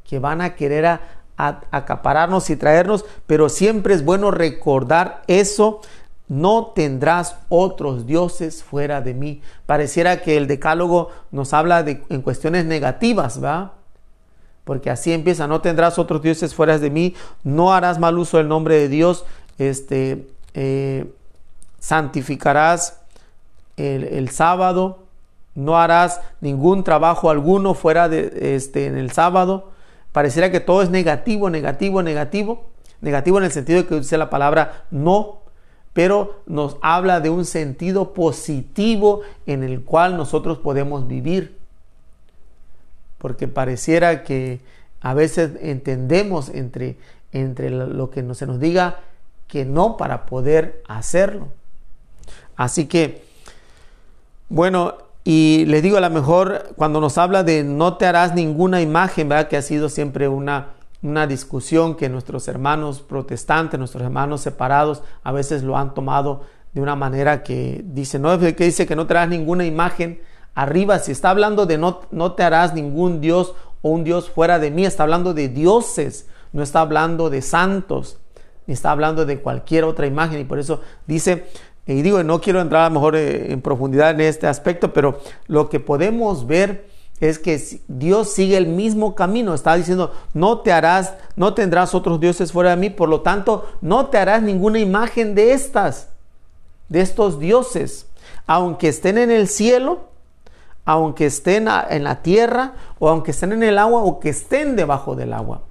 que 0.07 0.19
van 0.19 0.41
a 0.41 0.55
querer 0.55 0.85
a, 0.85 1.01
acapararnos 1.37 2.49
y 2.49 2.55
traernos, 2.55 3.05
pero 3.25 3.49
siempre 3.49 3.93
es 3.93 4.03
bueno 4.03 4.31
recordar 4.31 5.23
eso. 5.27 5.81
No 6.27 6.73
tendrás 6.75 7.37
otros 7.49 8.05
dioses 8.05 8.63
fuera 8.63 9.01
de 9.01 9.13
mí. 9.13 9.41
Pareciera 9.65 10.21
que 10.21 10.37
el 10.37 10.47
decálogo 10.47 11.09
nos 11.31 11.53
habla 11.53 11.81
de, 11.81 12.03
en 12.09 12.21
cuestiones 12.21 12.65
negativas, 12.65 13.43
¿va? 13.43 13.78
Porque 14.69 14.91
así 14.91 15.11
empieza, 15.11 15.47
no 15.47 15.61
tendrás 15.61 15.97
otros 15.97 16.21
dioses 16.21 16.53
fuera 16.53 16.77
de 16.77 16.91
mí, 16.91 17.15
no 17.43 17.73
harás 17.73 17.97
mal 17.97 18.19
uso 18.19 18.37
del 18.37 18.47
nombre 18.47 18.75
de 18.75 18.87
Dios, 18.87 19.25
este, 19.57 20.27
eh, 20.53 21.11
santificarás 21.79 23.01
el, 23.77 24.29
sábado, 24.29 25.05
no 25.55 25.79
harás 25.79 26.21
ningún 26.39 26.83
trabajo 26.83 27.31
alguno 27.31 27.73
fuera 27.73 28.09
de 28.09 28.55
este, 28.55 28.85
en 28.85 28.95
el 28.95 29.09
sábado. 29.09 29.71
Pareciera 30.11 30.51
que 30.51 30.59
todo 30.59 30.83
es 30.83 30.91
negativo, 30.91 31.49
negativo, 31.49 32.03
negativo. 32.03 32.69
Negativo 33.01 33.39
en 33.39 33.45
el 33.45 33.51
sentido 33.51 33.81
de 33.81 33.87
que 33.87 33.95
dice 33.95 34.19
la 34.19 34.29
palabra 34.29 34.85
no, 34.91 35.39
pero 35.93 36.43
nos 36.45 36.77
habla 36.83 37.21
de 37.21 37.31
un 37.31 37.45
sentido 37.45 38.13
positivo 38.13 39.21
en 39.47 39.63
el 39.63 39.83
cual 39.83 40.15
nosotros 40.15 40.59
podemos 40.59 41.07
vivir. 41.07 41.58
Porque 43.19 43.47
pareciera 43.47 44.23
que 44.23 44.59
a 45.01 45.13
veces 45.13 45.51
entendemos 45.61 46.49
entre, 46.49 46.97
entre 47.31 47.69
lo 47.69 48.09
que 48.09 48.33
se 48.33 48.47
nos 48.47 48.59
diga 48.59 49.01
que 49.47 49.65
no 49.65 49.97
para 49.97 50.25
poder 50.25 50.83
hacerlo. 50.87 51.49
Así 52.55 52.87
que, 52.87 53.23
bueno, 54.49 54.95
y 55.23 55.65
les 55.67 55.83
digo, 55.83 55.97
a 55.97 56.01
lo 56.01 56.09
mejor 56.09 56.73
cuando 56.75 57.01
nos 57.01 57.17
habla 57.17 57.43
de 57.43 57.63
no 57.63 57.97
te 57.97 58.05
harás 58.05 58.33
ninguna 58.35 58.81
imagen, 58.81 59.29
¿verdad? 59.29 59.47
Que 59.47 59.57
ha 59.57 59.61
sido 59.61 59.89
siempre 59.89 60.27
una, 60.27 60.69
una 61.01 61.27
discusión 61.27 61.95
que 61.95 62.09
nuestros 62.09 62.47
hermanos 62.47 63.01
protestantes, 63.01 63.79
nuestros 63.79 64.03
hermanos 64.03 64.41
separados, 64.41 65.03
a 65.23 65.31
veces 65.31 65.63
lo 65.63 65.77
han 65.77 65.93
tomado 65.93 66.43
de 66.73 66.81
una 66.81 66.95
manera 66.95 67.41
que 67.43 67.81
dice, 67.85 68.19
no, 68.19 68.37
que 68.39 68.53
dice 68.53 68.85
que 68.85 68.95
no 68.95 69.07
te 69.07 69.13
harás 69.13 69.29
ninguna 69.29 69.65
imagen 69.65 70.21
arriba, 70.55 70.99
si 70.99 71.11
está 71.11 71.29
hablando 71.29 71.65
de 71.65 71.77
no, 71.77 72.01
no 72.11 72.33
te 72.33 72.43
harás 72.43 72.73
ningún 72.73 73.21
Dios 73.21 73.53
o 73.81 73.89
un 73.89 74.03
Dios 74.03 74.29
fuera 74.29 74.59
de 74.59 74.71
mí, 74.71 74.85
está 74.85 75.03
hablando 75.03 75.33
de 75.33 75.47
dioses, 75.49 76.27
no 76.51 76.63
está 76.63 76.81
hablando 76.81 77.29
de 77.29 77.41
santos 77.41 78.17
está 78.73 78.91
hablando 78.91 79.25
de 79.25 79.39
cualquier 79.39 79.83
otra 79.83 80.07
imagen. 80.07 80.39
Y 80.39 80.45
por 80.45 80.59
eso 80.59 80.81
dice, 81.07 81.45
y 81.85 82.01
digo, 82.01 82.23
no 82.23 82.41
quiero 82.41 82.61
entrar 82.61 82.83
a 82.83 82.89
lo 82.89 82.95
mejor 82.95 83.15
eh, 83.15 83.51
en 83.51 83.61
profundidad 83.61 84.11
en 84.11 84.21
este 84.21 84.47
aspecto, 84.47 84.93
pero 84.93 85.19
lo 85.47 85.69
que 85.69 85.79
podemos 85.79 86.47
ver 86.47 86.87
es 87.19 87.37
que 87.37 87.61
Dios 87.87 88.31
sigue 88.31 88.57
el 88.57 88.67
mismo 88.67 89.15
camino. 89.15 89.53
Está 89.53 89.75
diciendo, 89.75 90.13
no 90.33 90.59
te 90.59 90.71
harás, 90.71 91.15
no 91.35 91.53
tendrás 91.53 91.93
otros 91.93 92.19
dioses 92.19 92.51
fuera 92.51 92.71
de 92.71 92.77
mí, 92.77 92.89
por 92.89 93.09
lo 93.09 93.21
tanto, 93.21 93.69
no 93.81 94.07
te 94.07 94.17
harás 94.17 94.41
ninguna 94.41 94.79
imagen 94.79 95.35
de 95.35 95.53
estas, 95.53 96.09
de 96.87 97.01
estos 97.01 97.39
dioses, 97.39 98.07
aunque 98.47 98.87
estén 98.87 99.17
en 99.17 99.31
el 99.31 99.47
cielo, 99.47 100.08
aunque 100.85 101.27
estén 101.27 101.67
en 101.89 102.03
la 102.03 102.21
tierra, 102.21 102.73
o 102.99 103.09
aunque 103.09 103.31
estén 103.31 103.51
en 103.51 103.63
el 103.63 103.77
agua, 103.77 104.03
o 104.03 104.19
que 104.19 104.29
estén 104.29 104.75
debajo 104.75 105.15
del 105.15 105.33
agua. 105.33 105.63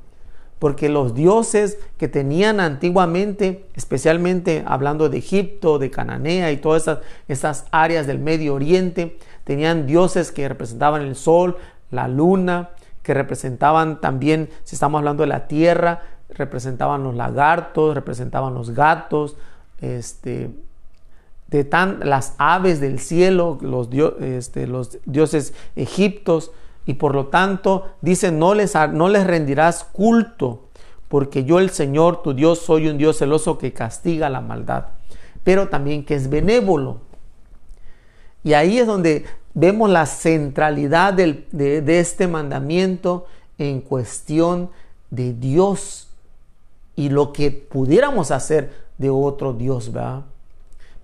Porque 0.59 0.89
los 0.89 1.15
dioses 1.15 1.79
que 1.99 2.09
tenían 2.09 2.61
antiguamente, 2.61 3.67
especialmente 3.75 4.65
hablando 4.67 5.09
de 5.09 5.19
Egipto, 5.19 5.79
de 5.79 5.91
Cananea 5.91 6.51
y 6.51 6.57
todas 6.57 6.83
esas, 6.83 6.99
esas, 7.29 7.67
áreas 7.71 8.07
del 8.07 8.19
Medio 8.19 8.55
Oriente, 8.55 9.19
tenían 9.45 9.87
dioses 9.87 10.33
que 10.33 10.49
representaban 10.49 11.03
el 11.03 11.17
sol, 11.17 11.57
la 11.91 12.09
luna, 12.09 12.71
que 13.03 13.15
representaban 13.15 14.01
también, 14.01 14.51
si 14.65 14.77
estamos 14.77 14.99
hablando 14.99 15.23
de 15.23 15.29
la 15.29 15.47
tierra, 15.47 16.03
representaban 16.29 17.03
los 17.03 17.15
lagartos, 17.15 17.95
representaban 17.95 18.55
los 18.55 18.71
gatos, 18.73 19.37
este, 19.81 20.51
de 21.49 21.65
tan, 21.65 22.01
las 22.05 22.35
aves 22.39 22.81
del 22.81 22.99
cielo, 22.99 23.59
los, 23.61 23.89
este, 24.21 24.67
los 24.67 24.99
dioses 25.07 25.55
egiptos, 25.77 26.53
y 26.87 26.95
por 26.95 27.15
lo 27.15 27.27
tanto 27.27 27.87
dice, 28.01 28.33
no 28.33 28.55
les, 28.55 28.75
no 28.93 29.09
les 29.09 29.27
rendirás 29.27 29.85
culto, 29.85 30.69
porque 31.09 31.45
yo 31.45 31.59
el 31.59 31.71
Señor, 31.71 32.23
tu 32.23 32.35
Dios, 32.35 32.61
soy 32.61 32.89
un 32.89 32.99
Dios 32.99 33.19
celoso 33.19 33.59
que 33.59 33.73
castiga 33.73 34.29
la 34.31 34.41
maldad, 34.41 34.87
pero 35.45 35.69
también 35.69 36.05
que 36.05 36.15
es 36.15 36.31
benévolo. 36.31 37.01
Y 38.45 38.53
ahí 38.53 38.79
es 38.79 38.87
donde 38.87 39.25
vemos 39.55 39.91
la 39.91 40.07
centralidad 40.07 41.15
de, 41.15 41.47
de, 41.53 42.01
este 42.01 42.29
mandamiento 42.29 43.27
en 43.59 43.81
cuestión 43.81 44.71
de 45.11 45.33
Dios 45.35 46.09
y 46.95 47.09
lo 47.09 47.33
que 47.33 47.51
pudiéramos 47.51 48.31
hacer 48.31 48.73
de 48.99 49.11
otro 49.11 49.53
Dios, 49.53 49.93
¿verdad? 49.93 50.25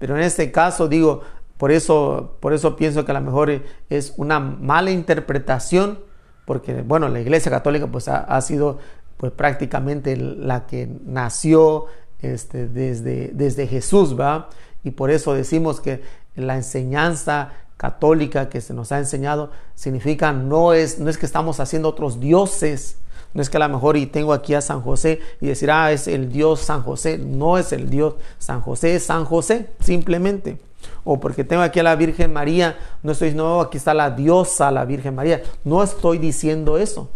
Pero 0.05 0.19
en 0.19 0.23
este 0.23 0.53
caso 0.53 0.87
digo, 0.87 1.23
por 1.57 1.73
eso, 1.73 2.37
por 2.40 2.53
eso 2.53 2.77
pienso 2.77 3.07
que 3.07 3.12
a 3.12 3.14
lo 3.14 3.23
mejor 3.23 3.62
es 3.88 4.12
una 4.19 4.38
mala 4.38 4.90
interpretación, 4.90 5.99
porque 6.45 6.83
bueno, 6.83 7.09
la 7.09 7.23
Iglesia 7.23 7.51
Católica 7.51 7.87
pues 7.87 8.09
ha, 8.09 8.38
sido 8.43 8.81
pues 9.17 9.33
prácticamente 9.33 10.14
la 10.19 10.67
que 10.67 10.90
nació 11.07 11.87
este, 12.21 12.69
desde, 12.69 13.31
desde 13.33 13.67
Jesús, 13.67 14.21
¿va? 14.21 14.51
Y 14.83 14.90
por 14.90 15.11
eso 15.11 15.33
decimos 15.33 15.81
que 15.81 16.03
la 16.35 16.57
enseñanza 16.57 17.53
católica 17.79 18.51
que 18.51 18.61
se 18.61 18.75
nos 18.75 18.93
ha 18.93 18.99
enseñado 18.99 19.53
significa 19.75 20.35
no 20.35 20.75
es, 20.75 20.99
no 20.99 21.09
es 21.09 21.17
que 21.17 21.25
estamos 21.25 21.61
haciendo 21.61 21.88
otros 21.88 22.21
dioses, 22.21 22.99
no 23.35 23.42
es 23.42 23.51
que 23.51 23.57
a 23.57 23.61
lo 23.61 23.68
mejor 23.68 23.97
y 23.97 24.07
tengo 24.07 24.33
aquí 24.33 24.55
a 24.55 24.61
San 24.61 24.81
José 24.81 25.20
y 25.40 25.49
decir, 25.49 25.70
ah, 25.70 25.92
es 25.92 26.09
el 26.09 26.33
Dios 26.33 26.61
San 26.61 26.83
José, 26.83 27.18
no 27.18 27.59
es 27.59 27.73
el 27.73 27.90
Dios 27.90 28.14
San 28.38 28.61
José, 28.61 28.94
es 28.94 29.05
San 29.05 29.25
José, 29.25 29.70
simplemente 29.81 30.59
o 31.05 31.20
porque 31.20 31.44
tengo 31.44 31.62
aquí 31.62 31.81
a 31.81 31.83
la 31.83 31.97
Virgen 31.97 32.33
María, 32.33 32.79
no 33.03 33.12
estoy 33.12 33.29
diciendo, 33.29 33.61
aquí 33.61 33.77
está 33.77 33.94
la 33.94 34.11
diosa, 34.11 34.70
la 34.70 34.85
Virgen 34.85 35.14
María. 35.14 35.42
No 35.64 35.83
estoy 35.83 36.18
diciendo 36.18 36.79
eso. 36.79 37.11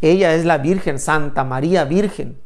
Ella 0.00 0.34
es 0.34 0.44
la 0.44 0.58
Virgen, 0.58 0.98
Santa 0.98 1.44
María 1.44 1.84
Virgen. 1.84 2.36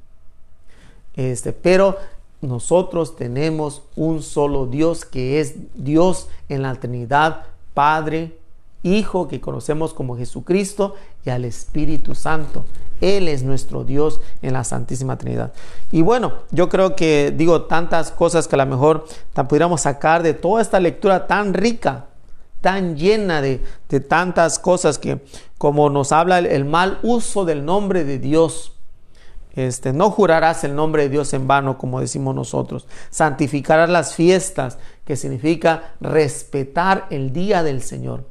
Este, 1.14 1.53
pero 1.53 1.97
nosotros 2.41 3.17
tenemos 3.17 3.83
un 3.97 4.23
solo 4.23 4.67
Dios 4.67 5.05
que 5.05 5.41
es 5.41 5.55
Dios 5.75 6.29
en 6.49 6.62
la 6.62 6.75
Trinidad, 6.75 7.45
Padre, 7.75 8.38
Hijo, 8.83 9.29
que 9.29 9.41
conocemos 9.41 9.93
como 9.93 10.17
Jesucristo, 10.17 10.95
y 11.25 11.31
al 11.31 11.45
Espíritu 11.45 12.14
Santo. 12.14 12.64
Él 13.01 13.29
es 13.29 13.43
nuestro 13.43 13.85
Dios 13.85 14.21
en 14.43 14.53
la 14.53 14.64
Santísima 14.64 15.17
Trinidad. 15.19 15.53
Y 15.93 16.03
bueno, 16.03 16.33
yo 16.51 16.69
creo 16.69 16.97
que 16.97 17.33
digo 17.37 17.62
tantas 17.62 18.11
cosas 18.11 18.49
que 18.49 18.57
a 18.57 18.59
lo 18.59 18.67
mejor 18.67 19.07
pudiéramos 19.49 19.83
sacar 19.83 20.23
de 20.23 20.35
toda 20.35 20.62
esta 20.62 20.81
lectura 20.81 21.27
tan 21.27 21.55
rica, 21.55 22.07
tan 22.61 22.97
llena 22.97 23.41
de, 23.41 23.61
tantas 24.09 24.59
cosas 24.59 24.99
que 24.99 25.23
como 25.59 25.91
nos 25.91 26.12
habla 26.12 26.38
el, 26.38 26.64
mal 26.64 26.99
uso 27.03 27.45
del 27.45 27.64
nombre 27.64 28.05
de 28.05 28.19
Dios. 28.19 28.73
Este, 29.55 29.93
no 29.93 30.11
jurarás 30.11 30.62
el 30.62 30.77
nombre 30.77 31.03
de 31.05 31.09
Dios 31.09 31.33
en 31.35 31.49
vano, 31.49 31.79
como 31.79 32.01
decimos 32.01 32.35
nosotros. 32.35 32.87
Santificarás 33.11 33.91
las 33.91 34.14
fiestas, 34.14 34.79
que 35.05 35.17
significa 35.17 35.95
respetar 36.01 37.07
el 37.11 37.33
día 37.33 37.62
del 37.62 37.83
Señor. 37.83 38.25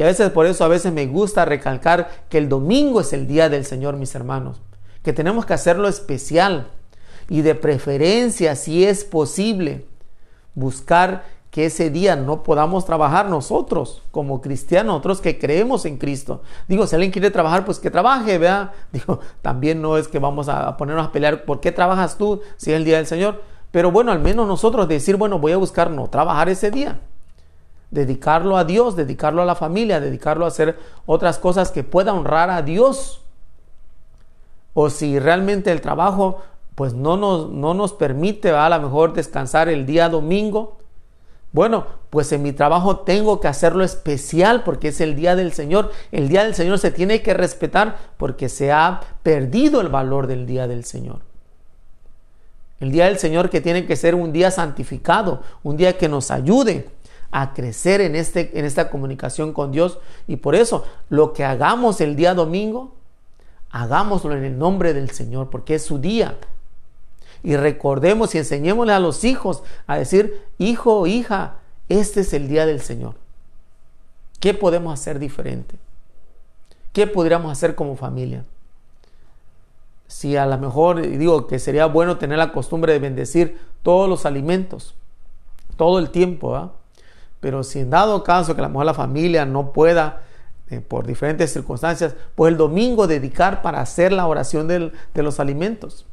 Y 0.00 0.02
a 0.02 0.06
veces 0.06 0.30
por 0.30 0.46
eso 0.46 0.64
a 0.64 0.68
veces 0.68 0.94
me 0.94 1.06
gusta 1.06 1.44
recalcar 1.44 2.08
que 2.30 2.38
el 2.38 2.48
domingo 2.48 3.02
es 3.02 3.12
el 3.12 3.26
día 3.26 3.50
del 3.50 3.66
Señor, 3.66 3.96
mis 3.96 4.14
hermanos. 4.14 4.62
Que 5.02 5.12
tenemos 5.12 5.44
que 5.44 5.52
hacerlo 5.52 5.88
especial 5.88 6.68
y 7.28 7.42
de 7.42 7.54
preferencia, 7.54 8.56
si 8.56 8.82
es 8.82 9.04
posible, 9.04 9.84
buscar 10.54 11.24
que 11.50 11.66
ese 11.66 11.90
día 11.90 12.16
no 12.16 12.42
podamos 12.42 12.86
trabajar 12.86 13.28
nosotros 13.28 14.02
como 14.10 14.40
cristianos, 14.40 14.86
nosotros 14.94 15.20
que 15.20 15.38
creemos 15.38 15.84
en 15.84 15.98
Cristo. 15.98 16.40
Digo, 16.66 16.86
si 16.86 16.94
alguien 16.94 17.12
quiere 17.12 17.30
trabajar, 17.30 17.66
pues 17.66 17.78
que 17.78 17.90
trabaje, 17.90 18.38
vea. 18.38 18.72
Digo, 18.92 19.20
también 19.42 19.82
no 19.82 19.98
es 19.98 20.08
que 20.08 20.18
vamos 20.18 20.48
a 20.48 20.78
ponernos 20.78 21.08
a 21.08 21.12
pelear, 21.12 21.44
¿por 21.44 21.60
qué 21.60 21.72
trabajas 21.72 22.16
tú 22.16 22.40
si 22.56 22.72
es 22.72 22.78
el 22.78 22.86
día 22.86 22.96
del 22.96 23.06
Señor? 23.06 23.42
Pero 23.70 23.90
bueno, 23.90 24.12
al 24.12 24.20
menos 24.20 24.48
nosotros 24.48 24.88
decir, 24.88 25.16
bueno, 25.16 25.38
voy 25.38 25.52
a 25.52 25.58
buscar 25.58 25.90
no 25.90 26.08
trabajar 26.08 26.48
ese 26.48 26.70
día. 26.70 27.00
Dedicarlo 27.90 28.56
a 28.56 28.64
Dios, 28.64 28.96
dedicarlo 28.96 29.42
a 29.42 29.44
la 29.44 29.54
familia, 29.54 30.00
dedicarlo 30.00 30.44
a 30.44 30.48
hacer 30.48 30.78
otras 31.06 31.38
cosas 31.38 31.70
que 31.70 31.82
pueda 31.82 32.12
honrar 32.12 32.50
a 32.50 32.62
Dios. 32.62 33.22
O 34.74 34.90
si 34.90 35.18
realmente 35.18 35.72
el 35.72 35.80
trabajo 35.80 36.42
pues 36.74 36.94
no 36.94 37.16
nos, 37.16 37.50
no 37.50 37.74
nos 37.74 37.92
permite 37.92 38.50
a 38.50 38.68
lo 38.68 38.80
mejor 38.80 39.12
descansar 39.12 39.68
el 39.68 39.84
día 39.84 40.08
domingo, 40.08 40.78
bueno, 41.52 41.84
pues 42.10 42.30
en 42.32 42.42
mi 42.42 42.52
trabajo 42.52 43.00
tengo 43.00 43.40
que 43.40 43.48
hacerlo 43.48 43.82
especial 43.82 44.62
porque 44.62 44.88
es 44.88 45.00
el 45.00 45.16
día 45.16 45.34
del 45.34 45.52
Señor. 45.52 45.90
El 46.12 46.28
día 46.28 46.44
del 46.44 46.54
Señor 46.54 46.78
se 46.78 46.92
tiene 46.92 47.22
que 47.22 47.34
respetar 47.34 47.98
porque 48.16 48.48
se 48.48 48.70
ha 48.70 49.00
perdido 49.22 49.80
el 49.80 49.88
valor 49.88 50.26
del 50.28 50.46
día 50.46 50.68
del 50.68 50.84
Señor. 50.84 51.20
El 52.78 52.92
día 52.92 53.06
del 53.06 53.18
Señor 53.18 53.50
que 53.50 53.60
tiene 53.60 53.84
que 53.84 53.96
ser 53.96 54.14
un 54.14 54.32
día 54.32 54.50
santificado, 54.50 55.42
un 55.62 55.76
día 55.76 55.98
que 55.98 56.08
nos 56.08 56.30
ayude 56.30 56.88
a 57.30 57.52
crecer 57.52 58.00
en, 58.00 58.16
este, 58.16 58.58
en 58.58 58.64
esta 58.64 58.90
comunicación 58.90 59.52
con 59.52 59.72
Dios. 59.72 59.98
Y 60.26 60.36
por 60.36 60.54
eso 60.54 60.84
lo 61.08 61.32
que 61.32 61.44
hagamos 61.44 62.00
el 62.00 62.16
día 62.16 62.34
domingo, 62.34 62.94
hagámoslo 63.70 64.36
en 64.36 64.44
el 64.44 64.58
nombre 64.58 64.94
del 64.94 65.10
Señor 65.10 65.48
porque 65.50 65.76
es 65.76 65.84
su 65.84 65.98
día 65.98 66.36
y 67.42 67.56
recordemos 67.56 68.34
y 68.34 68.38
enseñémosle 68.38 68.92
a 68.92 69.00
los 69.00 69.24
hijos 69.24 69.62
a 69.86 69.96
decir, 69.96 70.42
hijo 70.58 71.00
o 71.00 71.06
hija, 71.06 71.56
este 71.88 72.20
es 72.20 72.32
el 72.32 72.48
día 72.48 72.66
del 72.66 72.80
Señor. 72.80 73.14
¿Qué 74.40 74.54
podemos 74.54 74.92
hacer 74.92 75.18
diferente? 75.18 75.76
¿Qué 76.92 77.06
podríamos 77.06 77.52
hacer 77.52 77.74
como 77.74 77.96
familia? 77.96 78.44
Si 80.06 80.36
a 80.36 80.44
lo 80.44 80.58
mejor 80.58 81.00
digo 81.00 81.46
que 81.46 81.58
sería 81.58 81.86
bueno 81.86 82.18
tener 82.18 82.38
la 82.38 82.52
costumbre 82.52 82.92
de 82.92 82.98
bendecir 82.98 83.58
todos 83.82 84.08
los 84.08 84.26
alimentos, 84.26 84.94
todo 85.76 85.98
el 85.98 86.10
tiempo, 86.10 86.56
¿ah? 86.56 86.72
Pero 87.40 87.64
si 87.64 87.80
en 87.80 87.90
dado 87.90 88.22
caso 88.22 88.54
que 88.54 88.60
a 88.60 88.64
lo 88.64 88.70
mejor 88.70 88.86
la 88.86 88.94
familia 88.94 89.44
no 89.44 89.72
pueda, 89.72 90.22
eh, 90.70 90.80
por 90.80 91.06
diferentes 91.06 91.52
circunstancias, 91.52 92.14
pues 92.34 92.52
el 92.52 92.58
domingo 92.58 93.06
dedicar 93.06 93.62
para 93.62 93.80
hacer 93.80 94.12
la 94.12 94.26
oración 94.26 94.68
de 94.68 95.22
los 95.22 95.40
alimentos 95.40 96.06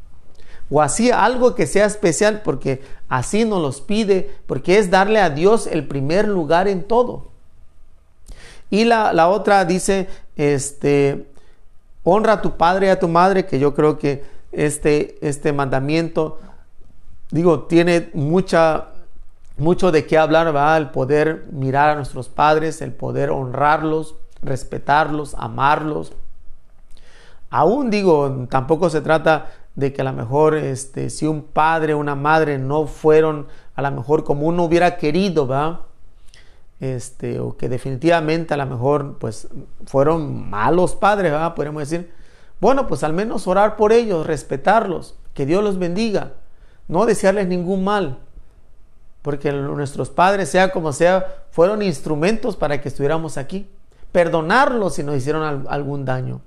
o 0.70 0.82
así 0.82 1.12
algo 1.12 1.56
que 1.56 1.66
sea 1.66 1.86
especial 1.86 2.42
porque 2.44 2.82
así 3.08 3.46
nos 3.46 3.62
los 3.62 3.82
pide, 3.82 4.36
porque 4.46 4.78
es 4.78 4.90
darle 4.90 5.20
a 5.20 5.30
Dios 5.30 5.68
el 5.68 5.88
primer 5.88 6.28
lugar 6.28 6.68
en 6.68 6.84
todo. 6.84 7.28
Y 8.70 8.84
la, 8.84 9.30
otra 9.30 9.64
dice, 9.64 10.08
este, 10.36 11.26
honra 12.04 12.34
a 12.34 12.42
tu 12.42 12.58
padre 12.58 12.88
y 12.88 12.90
a 12.90 13.00
tu 13.00 13.08
madre, 13.08 13.46
que 13.46 13.60
yo 13.60 13.74
creo 13.74 13.98
que 13.98 14.26
este, 14.52 15.18
este 15.22 15.54
mandamiento, 15.54 16.40
digo, 17.32 17.64
tiene 17.64 18.10
mucha, 18.14 18.90
mucho 19.58 19.92
de 19.92 20.06
qué 20.06 20.18
hablar, 20.18 20.56
va 20.56 20.78
El 20.78 20.90
poder 20.90 21.48
mirar 21.52 21.90
a 21.90 21.96
nuestros 21.96 22.30
padres, 22.30 22.82
el 22.82 22.94
poder 22.94 23.32
honrarlos, 23.32 24.16
respetarlos, 24.42 25.36
amarlos. 25.36 26.14
Aún 27.50 27.90
digo, 27.90 28.48
tampoco 28.50 28.90
se 28.90 29.02
trata 29.02 29.52
de 29.76 29.94
que 29.94 30.02
a 30.02 30.06
lo 30.06 30.14
mejor 30.14 30.56
este, 30.56 31.10
si 31.10 31.28
un 31.28 31.44
padre 31.44 31.94
una 31.94 32.16
madre 32.16 32.58
no 32.58 32.88
fueron 32.88 33.48
a 33.76 33.84
lo 33.84 33.92
mejor 33.92 34.24
como 34.24 34.48
uno 34.48 34.64
hubiera 34.64 34.98
querido, 34.98 35.48
¿va? 35.48 35.84
Este, 36.80 37.40
o 37.40 37.58
que 37.58 37.70
definitivamente 37.70 38.54
a 38.56 38.58
lo 38.58 38.66
mejor 38.66 39.18
pues 39.20 39.48
fueron 39.86 40.50
malos 40.50 40.96
padres, 40.96 41.32
¿va? 41.32 41.54
Podríamos 41.54 41.88
decir, 41.88 42.12
bueno, 42.60 42.88
pues 42.88 43.04
al 43.04 43.14
menos 43.14 43.48
orar 43.48 43.76
por 43.76 43.94
ellos, 43.94 44.26
respetarlos, 44.26 45.16
que 45.36 45.46
Dios 45.46 45.64
los 45.64 45.78
bendiga, 45.78 46.34
no 46.88 47.06
desearles 47.06 47.48
ningún 47.48 47.84
mal, 47.84 48.18
porque 49.28 49.52
nuestros 49.52 50.10
padres, 50.10 50.48
sea 50.48 50.72
como 50.72 50.94
sea, 50.94 51.44
fueron 51.52 51.82
instrumentos 51.82 52.56
para 52.56 52.80
que 52.80 52.88
estuviéramos 52.88 53.36
aquí, 53.38 53.70
perdonarlos 54.14 54.94
si 54.96 55.04
nos 55.04 55.18
hicieron 55.18 55.68
algún 55.68 56.06
daño. 56.06 56.40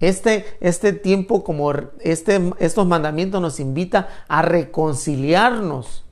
Este, 0.00 0.58
este 0.58 0.92
tiempo, 0.92 1.44
como 1.44 1.72
este, 2.00 2.52
estos 2.58 2.84
mandamientos 2.84 3.40
nos 3.40 3.60
invita 3.60 4.08
a 4.26 4.42
reconciliarnos. 4.42 6.04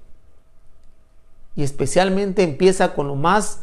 Y 1.56 1.64
especialmente 1.64 2.44
empieza 2.44 2.94
con 2.94 3.08
lo 3.08 3.16
más, 3.16 3.62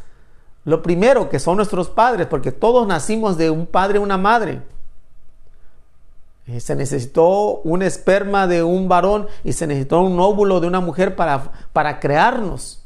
lo 0.66 0.82
primero 0.82 1.30
que 1.30 1.39
son 1.39 1.56
nuestros 1.56 1.89
padres, 1.89 2.28
porque 2.28 2.52
todos 2.52 2.86
nacimos 2.86 3.38
de 3.38 3.50
un 3.50 3.66
padre 3.66 4.00
y 4.00 4.04
una 4.04 4.18
madre. 4.18 4.62
Eh, 6.47 6.60
se 6.60 6.75
necesitó 6.75 7.62
un 7.63 7.82
esperma 7.82 8.47
de 8.47 8.63
un 8.63 8.89
varón 8.89 9.27
y 9.43 9.53
se 9.53 9.67
necesitó 9.67 10.01
un 10.01 10.19
óvulo 10.19 10.60
de 10.60 10.67
una 10.67 10.82
mujer 10.82 11.15
para, 11.15 11.51
para 11.71 11.99
crearnos. 11.99 12.84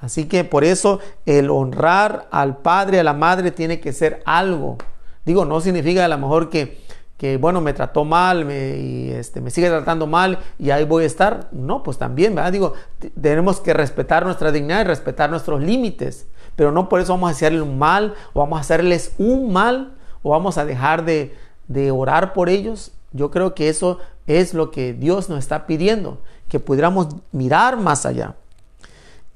Así 0.00 0.26
que 0.26 0.44
por 0.44 0.64
eso 0.64 1.00
el 1.26 1.50
honrar 1.50 2.28
al 2.30 2.58
padre, 2.58 3.00
a 3.00 3.04
la 3.04 3.12
madre, 3.12 3.50
tiene 3.50 3.80
que 3.80 3.92
ser 3.92 4.22
algo 4.24 4.78
Digo, 5.24 5.44
no 5.44 5.60
significa 5.60 6.04
a 6.04 6.08
lo 6.08 6.18
mejor 6.18 6.48
que, 6.48 6.80
que 7.16 7.36
bueno, 7.36 7.60
me 7.60 7.74
trató 7.74 8.04
mal 8.04 8.44
me, 8.44 8.78
y 8.78 9.10
este, 9.10 9.40
me 9.40 9.50
sigue 9.50 9.68
tratando 9.68 10.06
mal 10.06 10.38
y 10.58 10.70
ahí 10.70 10.84
voy 10.84 11.04
a 11.04 11.06
estar. 11.06 11.48
No, 11.52 11.82
pues 11.82 11.98
también, 11.98 12.34
¿verdad? 12.34 12.52
Digo, 12.52 12.72
tenemos 13.20 13.60
que 13.60 13.74
respetar 13.74 14.24
nuestra 14.24 14.50
dignidad 14.50 14.80
y 14.80 14.84
respetar 14.84 15.30
nuestros 15.30 15.60
límites, 15.60 16.26
pero 16.56 16.72
no 16.72 16.88
por 16.88 17.00
eso 17.00 17.12
vamos 17.12 17.28
a 17.28 17.32
hacerle 17.32 17.60
un 17.60 17.78
mal 17.78 18.14
o 18.32 18.40
vamos 18.40 18.58
a 18.58 18.60
hacerles 18.62 19.12
un 19.18 19.52
mal 19.52 19.94
o 20.22 20.30
vamos 20.30 20.58
a 20.58 20.64
dejar 20.64 21.04
de, 21.04 21.36
de 21.70 21.90
orar 21.90 22.34
por 22.34 22.50
ellos. 22.50 22.92
Yo 23.12 23.30
creo 23.30 23.54
que 23.54 23.70
eso 23.70 23.98
es 24.26 24.52
lo 24.52 24.70
que 24.70 24.92
Dios 24.92 25.30
nos 25.30 25.38
está 25.38 25.66
pidiendo, 25.66 26.18
que 26.48 26.60
pudiéramos 26.60 27.08
mirar 27.32 27.78
más 27.78 28.04
allá. 28.04 28.34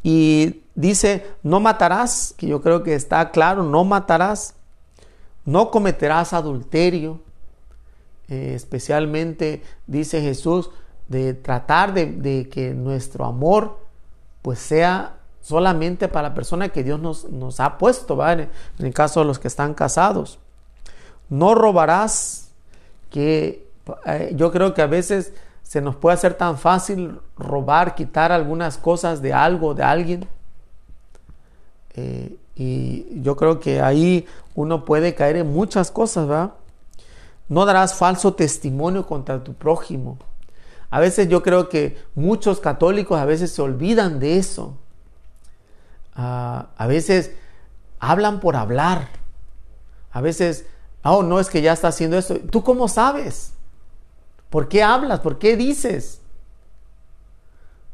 Y 0.03 0.61
dice, 0.75 1.27
no 1.43 1.61
matarás, 1.61 2.35
que 2.37 2.47
yo 2.47 2.61
creo 2.61 2.83
que 2.83 2.95
está 2.95 3.31
claro, 3.31 3.63
no 3.63 3.85
matarás 3.85 4.55
no 5.45 5.71
cometerás 5.71 6.33
adulterio, 6.33 7.21
eh, 8.29 8.53
especialmente 8.55 9.63
dice 9.87 10.21
Jesús, 10.21 10.71
de 11.09 11.35
tratar 11.35 11.93
de, 11.93 12.49
que 12.49 12.73
nuestro 12.73 13.27
amor 13.27 13.79
pues 14.41 14.59
sea 14.59 15.17
solamente 15.43 16.09
para 16.09 16.31
la 16.31 16.35
persona 16.35 16.71
que 16.71 16.83
Dios 16.83 16.99
nos, 16.99 17.29
nos 17.29 17.61
ha 17.61 17.77
puesto, 17.77 18.27
en 18.27 18.49
el 18.79 18.95
caso 18.95 19.21
de 19.21 19.27
los 19.27 19.39
que 19.39 19.49
están 19.49 19.75
casados. 19.75 20.39
No 21.35 21.55
robarás, 21.55 22.51
que 23.11 23.67
eh, 24.07 24.33
yo 24.37 24.53
creo 24.53 24.73
que 24.73 24.83
a 24.83 24.87
veces 24.87 25.33
se 25.63 25.81
nos 25.81 25.97
puede 25.97 26.15
hacer 26.15 26.35
tan 26.35 26.59
fácil 26.59 27.21
robar, 27.37 27.97
quitar 27.97 28.31
algunas 28.31 28.79
cosas 28.79 29.21
de 29.21 29.33
algo, 29.33 29.75
de 29.75 29.83
alguien. 29.83 30.29
Eh, 31.95 32.37
y 32.55 33.21
yo 33.21 33.37
creo 33.37 33.59
que 33.59 33.81
ahí 33.81 34.27
uno 34.55 34.85
puede 34.85 35.17
caer 35.17 35.37
en 35.37 35.53
muchas 35.53 35.91
cosas, 35.91 36.29
¿verdad? 36.29 36.53
No 37.49 37.67
darás 37.67 37.95
falso 37.95 38.35
testimonio 38.35 39.07
contra 39.07 39.43
tu 39.43 39.55
prójimo. 39.55 40.19
A 40.89 41.01
veces 41.01 41.29
yo 41.29 41.43
creo 41.43 41.69
que 41.69 41.99
muchos 42.15 42.61
católicos 42.61 43.19
a 43.19 43.25
veces 43.25 43.51
se 43.51 43.61
olvidan 43.61 44.21
de 44.21 44.39
eso. 44.39 44.77
Ah, 46.15 46.69
a 46.77 46.87
veces 46.87 47.33
hablan 47.99 48.39
por 48.39 48.55
hablar. 48.55 49.09
A 50.13 50.21
veces, 50.21 50.67
oh, 51.05 51.23
no 51.23 51.39
es 51.39 51.49
que 51.49 51.63
ya 51.63 51.73
está 51.73 51.89
haciendo 51.89 52.17
esto. 52.19 52.37
¿Tú 52.51 52.63
cómo 52.63 52.89
sabes? 52.89 53.53
¿Por 54.51 54.69
qué 54.69 54.83
hablas? 54.83 55.21
¿Por 55.21 55.39
qué 55.39 55.57
dices? 55.57 56.21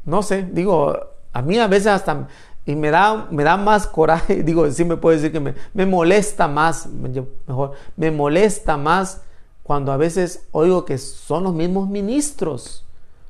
No 0.05 0.23
sé, 0.23 0.43
digo, 0.51 0.97
a 1.33 1.41
mí 1.41 1.59
a 1.59 1.67
veces 1.67 1.87
hasta 1.87 2.27
y 2.65 2.75
me 2.75 2.91
da, 2.91 3.27
me 3.31 3.43
da 3.43 3.57
más 3.57 3.87
coraje, 3.87 4.43
digo, 4.43 4.69
sí 4.71 4.85
me 4.85 4.97
puede 4.97 5.17
decir 5.17 5.31
que 5.31 5.39
me, 5.39 5.55
me 5.73 5.85
molesta 5.85 6.47
más, 6.47 6.87
mejor, 6.87 7.73
me 7.95 8.11
molesta 8.11 8.77
más 8.77 9.21
cuando 9.63 9.91
a 9.91 9.97
veces 9.97 10.47
oigo 10.51 10.85
que 10.85 10.97
son 10.97 11.43
los 11.43 11.53
mismos 11.53 11.89
ministros, 11.89 12.85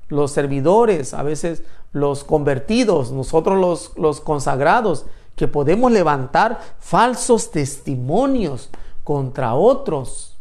los 0.10 0.32
servidores, 0.32 1.14
a 1.14 1.24
veces 1.24 1.64
los 1.94 2.24
convertidos, 2.24 3.12
nosotros 3.12 3.60
los, 3.60 3.98
los 3.98 4.22
consagrados, 4.22 5.06
que 5.36 5.48
podemos 5.48 5.92
levantar 5.92 6.60
falsos 6.80 7.52
testimonios 7.52 8.70
contra 9.04 9.54
otros. 9.56 10.38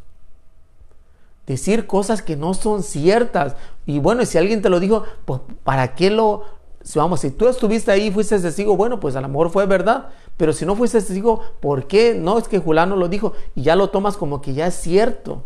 Decir 1.46 1.86
cosas 1.86 2.22
que 2.22 2.36
no 2.36 2.54
son 2.54 2.82
ciertas. 2.82 3.56
Y 3.86 3.98
bueno, 3.98 4.24
si 4.24 4.38
alguien 4.38 4.62
te 4.62 4.70
lo 4.70 4.78
dijo, 4.80 5.04
pues 5.24 5.40
¿para 5.64 5.94
qué 5.94 6.10
lo, 6.10 6.44
si 6.82 6.98
vamos, 6.98 7.20
si 7.20 7.30
tú 7.30 7.48
estuviste 7.48 7.90
ahí 7.90 8.06
y 8.06 8.10
fuiste 8.10 8.38
testigo, 8.38 8.76
bueno, 8.76 9.00
pues 9.00 9.16
a 9.16 9.20
lo 9.20 9.28
mejor 9.28 9.50
fue 9.50 9.66
verdad, 9.66 10.08
pero 10.36 10.52
si 10.52 10.64
no 10.64 10.76
fuiste 10.76 10.98
testigo, 10.98 11.42
¿por 11.60 11.86
qué? 11.86 12.14
No, 12.14 12.38
es 12.38 12.48
que 12.48 12.58
Julano 12.58 12.96
lo 12.96 13.08
dijo 13.08 13.32
y 13.54 13.62
ya 13.62 13.76
lo 13.76 13.90
tomas 13.90 14.16
como 14.16 14.40
que 14.40 14.54
ya 14.54 14.66
es 14.66 14.74
cierto. 14.74 15.44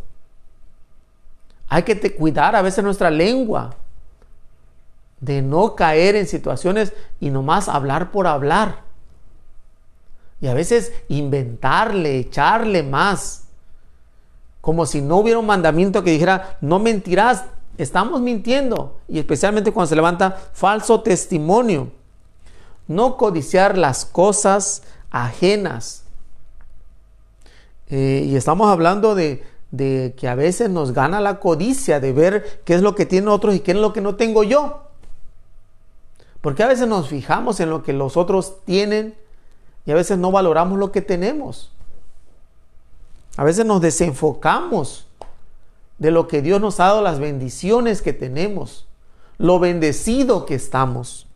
Hay 1.69 1.83
que 1.83 1.95
te 1.97 2.15
cuidar 2.15 2.55
a 2.55 2.63
veces 2.63 2.85
nuestra 2.85 3.11
lengua. 3.11 3.75
de 5.21 5.41
no 5.41 5.75
caer 5.75 6.17
en 6.17 6.27
situaciones 6.27 6.93
y 7.19 7.31
nomás 7.31 7.69
hablar 7.69 8.11
por 8.11 8.27
hablar. 8.27 8.83
Y 10.45 10.47
a 10.47 10.53
veces 10.53 10.93
inventarle, 11.09 12.19
echarle 12.19 12.83
más. 12.83 13.45
Como 14.61 14.85
si 14.85 15.01
no 15.01 15.17
hubiera 15.17 15.39
un 15.39 15.47
mandamiento 15.47 16.05
que 16.05 16.11
dijera, 16.11 16.59
no 16.61 16.79
mentirás, 16.79 17.45
estamos 17.79 18.21
mintiendo. 18.21 18.99
Y 19.09 19.19
especialmente 19.19 19.73
cuando 19.73 19.89
se 19.89 19.97
levanta 19.97 20.33
falso 20.53 21.01
testimonio. 21.01 21.93
No 22.87 23.17
codiciar 23.17 23.79
las 23.79 24.05
cosas 24.05 24.83
ajenas. 25.11 26.05
Eh, 27.89 28.27
y 28.27 28.37
estamos 28.37 28.71
hablando 28.71 29.15
de, 29.15 29.43
de 29.71 30.13
que 30.15 30.29
a 30.29 30.35
veces 30.35 30.69
nos 30.69 30.93
gana 30.93 31.23
la 31.23 31.41
codicia 31.41 32.01
de 32.01 32.13
ver 32.13 32.61
qué 32.67 32.75
es 32.75 32.83
lo 32.83 32.95
que 32.95 33.07
tienen 33.07 33.29
otros 33.29 33.55
y 33.55 33.61
qué 33.61 33.71
es 33.71 33.79
lo 33.79 33.95
que 33.95 34.03
no 34.03 34.17
tengo 34.17 34.45
yo. 34.45 34.91
Porque 36.43 36.63
a 36.63 36.69
veces 36.69 36.87
nos 36.87 37.09
fijamos 37.09 37.61
en 37.61 37.71
lo 37.71 37.83
que 37.83 37.95
los 37.95 38.19
otros 38.19 38.63
tienen 38.67 39.24
y 39.87 39.91
a 39.91 39.95
veces 39.95 40.19
no 40.19 40.31
valoramos 40.31 40.79
lo 40.79 40.93
que 40.93 41.03
tenemos. 41.03 41.71
A 43.37 43.45
veces 43.45 43.67
nos 43.67 43.81
desenfocamos 43.81 45.07
de 45.99 46.11
lo 46.11 46.29
que 46.29 46.43
Dios 46.43 46.61
nos 46.61 46.81
ha 46.81 46.85
dado, 46.85 47.03
las 47.03 47.19
bendiciones 47.19 48.03
que 48.03 48.13
tenemos, 48.13 48.87
lo 49.39 49.59
bendecido 49.59 50.47
que 50.47 50.55
estamos. 50.55 51.27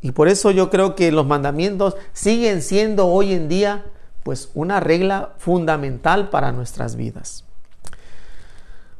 Y 0.00 0.12
por 0.12 0.28
eso 0.28 0.50
yo 0.50 0.70
creo 0.70 0.94
que 0.94 1.12
los 1.12 1.26
mandamientos 1.26 1.96
siguen 2.12 2.62
siendo 2.62 3.06
hoy 3.06 3.32
en 3.32 3.48
día 3.48 3.84
pues 4.22 4.50
una 4.54 4.80
regla 4.80 5.32
fundamental 5.38 6.30
para 6.30 6.52
nuestras 6.52 6.96
vidas. 6.96 7.44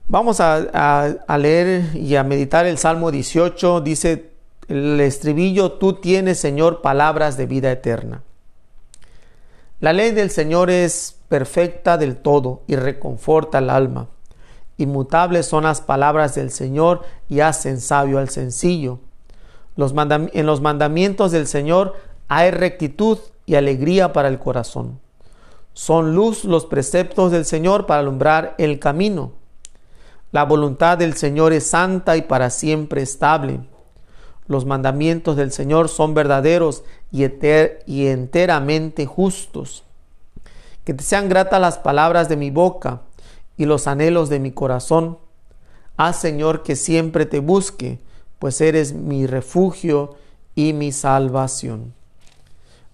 Vamos 0.08 0.40
a, 0.40 1.16
leer 1.38 1.96
y 1.96 2.16
a 2.16 2.24
meditar 2.24 2.66
el 2.66 2.76
Salmo 2.76 3.10
18. 3.10 3.80
Dice 3.80 4.31
el 4.68 5.00
estribillo, 5.00 5.72
tú 5.72 5.94
tienes, 5.94 6.38
Señor, 6.38 6.82
palabras 6.82 7.36
de 7.36 7.46
vida 7.46 7.70
eterna. 7.70 8.22
La 9.80 9.92
ley 9.92 10.12
del 10.12 10.30
Señor 10.30 10.70
es 10.70 11.18
perfecta 11.28 11.98
del 11.98 12.16
todo 12.16 12.62
y 12.66 12.76
reconforta 12.76 13.58
el 13.58 13.70
alma. 13.70 14.08
Inmutables 14.78 15.46
son 15.46 15.64
las 15.64 15.80
palabras 15.80 16.34
del 16.34 16.50
Señor 16.50 17.02
y 17.28 17.40
hacen 17.40 17.80
sabio 17.80 18.18
al 18.18 18.28
sencillo. 18.28 19.00
En 19.76 20.46
los 20.46 20.60
mandamientos 20.60 21.32
del 21.32 21.46
Señor 21.46 21.96
hay 22.28 22.50
rectitud 22.50 23.18
y 23.46 23.56
alegría 23.56 24.12
para 24.12 24.28
el 24.28 24.38
corazón. 24.38 25.00
Son 25.72 26.14
luz 26.14 26.44
los 26.44 26.66
preceptos 26.66 27.32
del 27.32 27.44
Señor 27.44 27.86
para 27.86 28.00
alumbrar 28.00 28.54
el 28.58 28.78
camino. 28.78 29.32
La 30.30 30.44
voluntad 30.44 30.98
del 30.98 31.14
Señor 31.14 31.52
es 31.52 31.66
santa 31.66 32.16
y 32.16 32.22
para 32.22 32.50
siempre 32.50 33.02
estable. 33.02 33.60
Los 34.46 34.66
mandamientos 34.66 35.36
del 35.36 35.52
Señor 35.52 35.88
son 35.88 36.14
verdaderos 36.14 36.82
y, 37.10 37.24
y 37.86 38.06
enteramente 38.06 39.06
justos. 39.06 39.84
Que 40.84 40.94
te 40.94 41.04
sean 41.04 41.28
gratas 41.28 41.60
las 41.60 41.78
palabras 41.78 42.28
de 42.28 42.36
mi 42.36 42.50
boca 42.50 43.02
y 43.56 43.66
los 43.66 43.86
anhelos 43.86 44.28
de 44.28 44.40
mi 44.40 44.50
corazón. 44.50 45.18
Haz, 45.96 46.20
Señor, 46.20 46.62
que 46.62 46.74
siempre 46.74 47.26
te 47.26 47.38
busque, 47.38 47.98
pues 48.38 48.60
eres 48.60 48.92
mi 48.92 49.26
refugio 49.26 50.16
y 50.54 50.72
mi 50.72 50.90
salvación. 50.90 51.94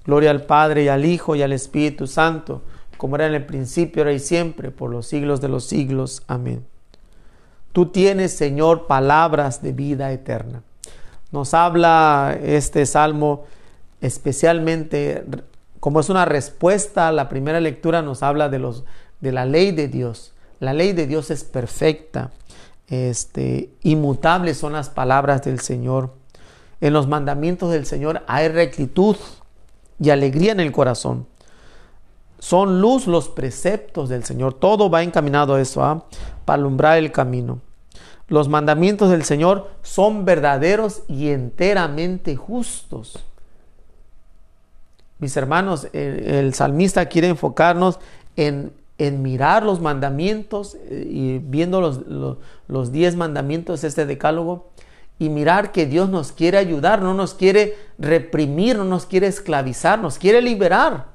Gloria 0.04 0.30
al 0.30 0.42
Padre 0.42 0.84
y 0.84 0.88
al 0.88 1.04
Hijo 1.04 1.34
y 1.34 1.42
al 1.42 1.52
Espíritu 1.52 2.06
Santo, 2.06 2.62
como 2.96 3.16
era 3.16 3.26
en 3.26 3.34
el 3.34 3.46
principio, 3.46 4.02
ahora 4.02 4.12
y 4.12 4.18
siempre, 4.18 4.70
por 4.70 4.90
los 4.90 5.06
siglos 5.06 5.40
de 5.40 5.48
los 5.48 5.64
siglos. 5.64 6.22
Amén. 6.26 6.64
Tú 7.72 7.86
tienes, 7.86 8.32
Señor, 8.32 8.86
palabras 8.86 9.62
de 9.62 9.72
vida 9.72 10.12
eterna. 10.12 10.62
Nos 11.30 11.54
habla 11.54 12.38
este 12.42 12.86
salmo 12.86 13.44
especialmente, 14.00 15.24
como 15.80 16.00
es 16.00 16.08
una 16.08 16.24
respuesta 16.24 17.08
a 17.08 17.12
la 17.12 17.28
primera 17.28 17.60
lectura, 17.60 18.02
nos 18.02 18.22
habla 18.22 18.48
de, 18.48 18.58
los, 18.58 18.84
de 19.20 19.32
la 19.32 19.44
ley 19.44 19.72
de 19.72 19.88
Dios. 19.88 20.32
La 20.60 20.72
ley 20.72 20.92
de 20.92 21.06
Dios 21.06 21.30
es 21.30 21.44
perfecta, 21.44 22.30
este, 22.88 23.70
inmutables 23.82 24.56
son 24.56 24.72
las 24.72 24.88
palabras 24.88 25.42
del 25.42 25.60
Señor. 25.60 26.14
En 26.80 26.92
los 26.92 27.06
mandamientos 27.06 27.70
del 27.70 27.86
Señor 27.86 28.22
hay 28.26 28.48
rectitud 28.48 29.16
y 30.00 30.10
alegría 30.10 30.52
en 30.52 30.60
el 30.60 30.72
corazón. 30.72 31.26
Son 32.38 32.80
luz 32.80 33.06
los 33.06 33.28
preceptos 33.28 34.08
del 34.08 34.24
Señor. 34.24 34.54
Todo 34.54 34.88
va 34.88 35.02
encaminado 35.02 35.54
a 35.54 35.60
eso, 35.60 35.82
¿ah? 35.82 36.04
para 36.44 36.60
alumbrar 36.60 36.98
el 36.98 37.10
camino. 37.10 37.60
Los 38.28 38.48
mandamientos 38.48 39.10
del 39.10 39.24
Señor 39.24 39.70
son 39.82 40.24
verdaderos 40.24 41.02
y 41.08 41.30
enteramente 41.30 42.36
justos. 42.36 43.24
Mis 45.18 45.36
hermanos, 45.36 45.88
el, 45.92 46.54
salmista 46.54 47.06
quiere 47.06 47.28
enfocarnos 47.28 47.98
en, 48.36 48.72
en, 48.98 49.22
mirar 49.22 49.64
los 49.64 49.80
mandamientos 49.80 50.76
eh, 50.90 51.08
y 51.10 51.38
viendo 51.38 51.80
los, 51.80 52.06
los, 52.06 52.36
los 52.68 52.92
diez 52.92 53.16
mandamientos, 53.16 53.82
este 53.82 54.06
decálogo, 54.06 54.68
y 55.18 55.30
mirar 55.30 55.72
que 55.72 55.86
Dios 55.86 56.08
nos 56.08 56.30
quiere 56.30 56.58
ayudar, 56.58 57.02
no 57.02 57.14
nos 57.14 57.34
quiere 57.34 57.76
reprimir, 57.98 58.76
no 58.76 58.84
nos 58.84 59.06
quiere 59.06 59.26
esclavizar, 59.26 59.98
nos 59.98 60.18
quiere 60.18 60.40
liberar. 60.40 61.06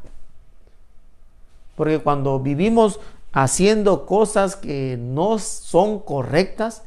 Porque 1.76 2.00
cuando 2.00 2.40
vivimos 2.40 3.00
haciendo 3.32 4.06
cosas 4.06 4.56
que 4.56 4.98
no 5.00 5.40
son 5.40 6.00
correctas, 6.00 6.84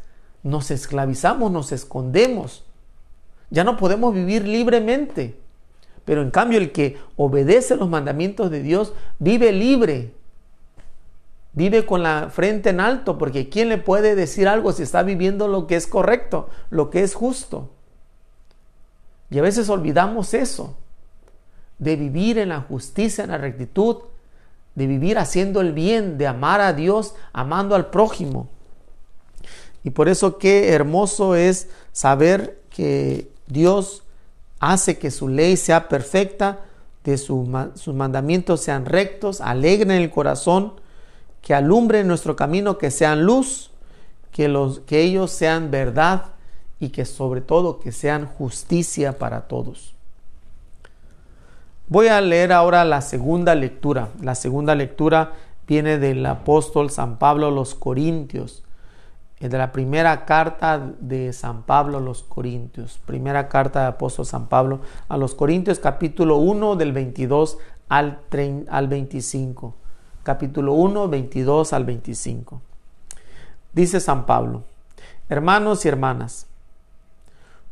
nos 0.46 0.70
esclavizamos, 0.70 1.50
nos 1.50 1.72
escondemos. 1.72 2.64
Ya 3.50 3.64
no 3.64 3.76
podemos 3.76 4.14
vivir 4.14 4.46
libremente. 4.46 5.38
Pero 6.04 6.22
en 6.22 6.30
cambio 6.30 6.58
el 6.58 6.72
que 6.72 6.98
obedece 7.16 7.76
los 7.76 7.88
mandamientos 7.88 8.50
de 8.50 8.62
Dios 8.62 8.92
vive 9.18 9.50
libre. 9.52 10.14
Vive 11.52 11.84
con 11.84 12.02
la 12.02 12.28
frente 12.30 12.70
en 12.70 12.80
alto, 12.80 13.18
porque 13.18 13.48
¿quién 13.48 13.68
le 13.68 13.78
puede 13.78 14.14
decir 14.14 14.46
algo 14.46 14.72
si 14.72 14.82
está 14.82 15.02
viviendo 15.02 15.48
lo 15.48 15.66
que 15.66 15.74
es 15.74 15.86
correcto, 15.86 16.48
lo 16.70 16.90
que 16.90 17.02
es 17.02 17.14
justo? 17.14 17.70
Y 19.30 19.38
a 19.38 19.42
veces 19.42 19.68
olvidamos 19.68 20.34
eso, 20.34 20.76
de 21.78 21.96
vivir 21.96 22.38
en 22.38 22.50
la 22.50 22.60
justicia, 22.60 23.24
en 23.24 23.30
la 23.30 23.38
rectitud, 23.38 23.96
de 24.76 24.86
vivir 24.86 25.18
haciendo 25.18 25.60
el 25.60 25.72
bien, 25.72 26.18
de 26.18 26.26
amar 26.26 26.60
a 26.60 26.72
Dios, 26.72 27.14
amando 27.32 27.74
al 27.74 27.90
prójimo. 27.90 28.48
Y 29.86 29.90
por 29.90 30.08
eso 30.08 30.36
qué 30.36 30.70
hermoso 30.70 31.36
es 31.36 31.68
saber 31.92 32.60
que 32.70 33.30
Dios 33.46 34.02
hace 34.58 34.98
que 34.98 35.12
su 35.12 35.28
ley 35.28 35.56
sea 35.56 35.88
perfecta, 35.88 36.58
que 37.04 37.16
sus 37.16 37.46
mandamientos 37.94 38.62
sean 38.62 38.84
rectos, 38.84 39.40
alegren 39.40 39.92
el 39.92 40.10
corazón, 40.10 40.72
que 41.40 41.54
alumbren 41.54 42.08
nuestro 42.08 42.34
camino, 42.34 42.78
que 42.78 42.90
sean 42.90 43.22
luz, 43.22 43.70
que, 44.32 44.52
que 44.86 45.02
ellos 45.02 45.30
sean 45.30 45.70
verdad 45.70 46.32
y 46.80 46.88
que 46.88 47.04
sobre 47.04 47.40
todo 47.40 47.78
que 47.78 47.92
sean 47.92 48.26
justicia 48.26 49.20
para 49.20 49.42
todos. 49.42 49.94
Voy 51.86 52.08
a 52.08 52.20
leer 52.20 52.52
ahora 52.52 52.84
la 52.84 53.02
segunda 53.02 53.54
lectura. 53.54 54.08
La 54.20 54.34
segunda 54.34 54.74
lectura 54.74 55.34
viene 55.68 55.98
del 55.98 56.26
apóstol 56.26 56.90
San 56.90 57.20
Pablo 57.20 57.46
a 57.46 57.52
los 57.52 57.76
Corintios, 57.76 58.64
de 59.40 59.58
la 59.58 59.70
primera 59.72 60.24
carta 60.24 60.78
de 60.98 61.32
San 61.32 61.62
Pablo 61.62 61.98
a 61.98 62.00
los 62.00 62.22
Corintios. 62.22 62.98
Primera 63.04 63.48
carta 63.48 63.80
del 63.80 63.88
apóstol 63.88 64.24
San 64.26 64.48
Pablo 64.48 64.80
a 65.08 65.16
los 65.16 65.34
Corintios, 65.34 65.78
capítulo 65.78 66.38
1 66.38 66.76
del 66.76 66.92
22 66.92 67.58
al, 67.88 68.20
al 68.68 68.88
25. 68.88 69.74
Capítulo 70.22 70.72
1, 70.72 71.08
22 71.08 71.72
al 71.72 71.84
25. 71.84 72.60
Dice 73.72 74.00
San 74.00 74.26
Pablo, 74.26 74.64
hermanos 75.28 75.84
y 75.84 75.88
hermanas, 75.88 76.46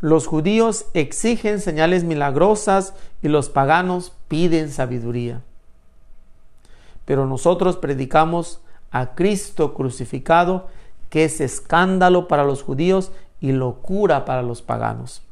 los 0.01 0.27
judíos 0.27 0.87
exigen 0.93 1.61
señales 1.61 2.05
milagrosas 2.05 2.95
y 3.23 3.29
los 3.29 3.49
paganos 3.49 4.13
piden 4.29 4.71
sabiduría. 4.71 5.41
Pero 7.07 7.27
nosotros 7.27 7.77
predicamos 7.77 8.61
a 8.91 9.15
Cristo 9.15 9.75
crucificado, 9.75 10.69
que 11.15 11.23
es 11.23 11.41
escándalo 11.41 12.27
para 12.27 12.43
los 12.43 12.65
judíos 12.65 13.13
y 13.41 13.53
locura 13.53 14.25
para 14.25 14.43
los 14.43 14.63
paganos. 14.63 15.23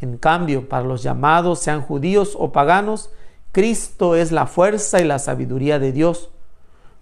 En 0.00 0.18
cambio, 0.18 0.68
para 0.68 0.82
los 0.84 1.04
llamados, 1.04 1.60
sean 1.60 1.80
judíos 1.80 2.34
o 2.36 2.50
paganos, 2.50 3.10
Cristo 3.52 4.16
es 4.16 4.32
la 4.32 4.48
fuerza 4.48 5.00
y 5.00 5.04
la 5.04 5.20
sabiduría 5.20 5.78
de 5.78 5.92
Dios, 5.92 6.28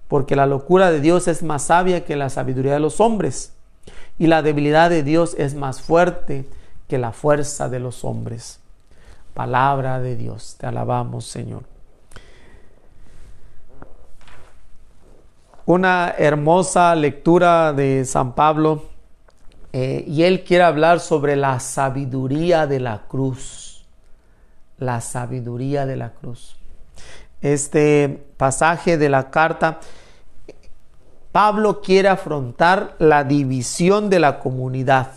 porque 0.06 0.36
la 0.36 0.44
locura 0.44 0.90
de 0.90 1.00
Dios 1.00 1.28
es 1.28 1.42
más 1.42 1.62
sabia 1.62 2.04
que 2.04 2.14
la 2.14 2.28
sabiduría 2.28 2.74
de 2.74 2.80
los 2.80 3.00
hombres 3.00 3.54
y 4.18 4.26
la 4.26 4.42
debilidad 4.42 4.90
de 4.90 5.02
Dios 5.02 5.34
es 5.38 5.54
más 5.54 5.80
fuerte 5.80 6.46
que 6.88 6.98
la 6.98 7.12
fuerza 7.12 7.70
de 7.70 7.80
los 7.80 8.04
hombres. 8.04 8.60
Palabra 9.32 9.98
de 9.98 10.14
Dios, 10.16 10.56
te 10.60 10.66
alabamos 10.66 11.24
Señor. 11.24 11.71
Una 15.64 16.14
hermosa 16.18 16.94
lectura 16.94 17.72
de 17.72 18.04
San 18.04 18.34
Pablo 18.34 18.90
Eh, 19.74 20.04
y 20.06 20.24
él 20.24 20.44
quiere 20.44 20.64
hablar 20.64 21.00
sobre 21.00 21.34
la 21.34 21.58
sabiduría 21.58 22.66
de 22.66 22.78
la 22.78 23.04
cruz. 23.08 23.86
La 24.76 25.00
sabiduría 25.00 25.86
de 25.86 25.96
la 25.96 26.10
cruz. 26.10 26.56
Este 27.40 28.22
pasaje 28.36 28.98
de 28.98 29.08
la 29.08 29.30
carta, 29.30 29.80
Pablo 31.32 31.80
quiere 31.80 32.08
afrontar 32.08 32.96
la 32.98 33.24
división 33.24 34.10
de 34.10 34.18
la 34.18 34.40
comunidad. 34.40 35.08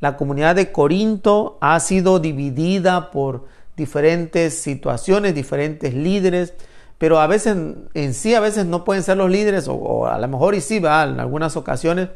La 0.00 0.16
comunidad 0.16 0.56
de 0.56 0.72
Corinto 0.72 1.56
ha 1.60 1.78
sido 1.78 2.18
dividida 2.18 3.12
por 3.12 3.46
diferentes 3.76 4.60
situaciones, 4.60 5.32
diferentes 5.32 5.94
líderes, 5.94 6.54
pero 6.98 7.20
a 7.20 7.26
veces 7.26 7.56
en 7.94 8.14
sí, 8.14 8.34
a 8.34 8.40
veces 8.40 8.66
no 8.66 8.84
pueden 8.84 9.02
ser 9.02 9.16
los 9.16 9.30
líderes, 9.30 9.68
o, 9.68 10.06
a 10.06 10.18
lo 10.18 10.28
mejor 10.28 10.54
y 10.54 10.60
sí, 10.60 10.76
en 10.76 10.86
algunas 10.86 11.56
ocasiones, 11.56 12.08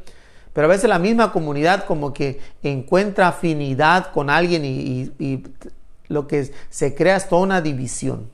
pero 0.52 0.66
a 0.66 0.70
veces 0.70 0.88
la 0.88 0.98
misma 0.98 1.32
comunidad 1.32 1.84
como 1.84 2.12
que 2.12 2.40
encuentra 2.62 3.28
afinidad 3.28 4.12
con 4.12 4.30
alguien 4.30 4.64
y, 4.64 5.42
lo 6.08 6.26
que 6.26 6.50
se 6.70 6.96
crea 6.96 7.14
es 7.14 7.28
toda 7.28 7.42
una 7.42 7.60
división. 7.60 8.30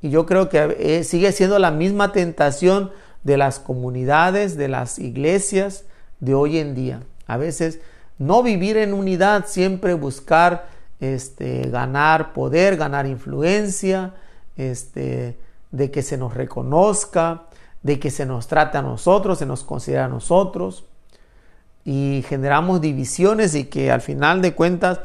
Y 0.00 0.10
yo 0.10 0.26
creo 0.26 0.48
que 0.48 0.76
eh, 0.78 1.02
sigue 1.02 1.32
siendo 1.32 1.58
la 1.58 1.72
misma 1.72 2.12
tentación 2.12 2.92
de 3.24 3.36
las 3.36 3.58
comunidades, 3.58 4.56
de 4.56 4.68
las 4.68 5.00
iglesias 5.00 5.86
de 6.20 6.34
hoy 6.34 6.58
en 6.58 6.76
día. 6.76 7.02
A 7.26 7.36
veces 7.36 7.80
no 8.16 8.44
vivir 8.44 8.76
en 8.76 8.94
unidad, 8.94 9.46
siempre 9.46 9.94
buscar 9.94 10.68
este, 11.00 11.68
ganar 11.68 12.32
poder, 12.32 12.76
ganar 12.76 13.06
influencia, 13.06 14.14
este, 14.56 15.36
de 15.70 15.90
que 15.90 16.02
se 16.02 16.16
nos 16.16 16.34
reconozca, 16.34 17.44
de 17.82 17.98
que 17.98 18.10
se 18.10 18.26
nos 18.26 18.46
trate 18.46 18.78
a 18.78 18.82
nosotros, 18.82 19.38
se 19.38 19.46
nos 19.46 19.64
considera 19.64 20.06
a 20.06 20.08
nosotros 20.08 20.84
y 21.84 22.24
generamos 22.28 22.80
divisiones 22.80 23.54
y 23.54 23.64
que 23.64 23.90
al 23.90 24.00
final 24.00 24.42
de 24.42 24.54
cuentas 24.54 25.00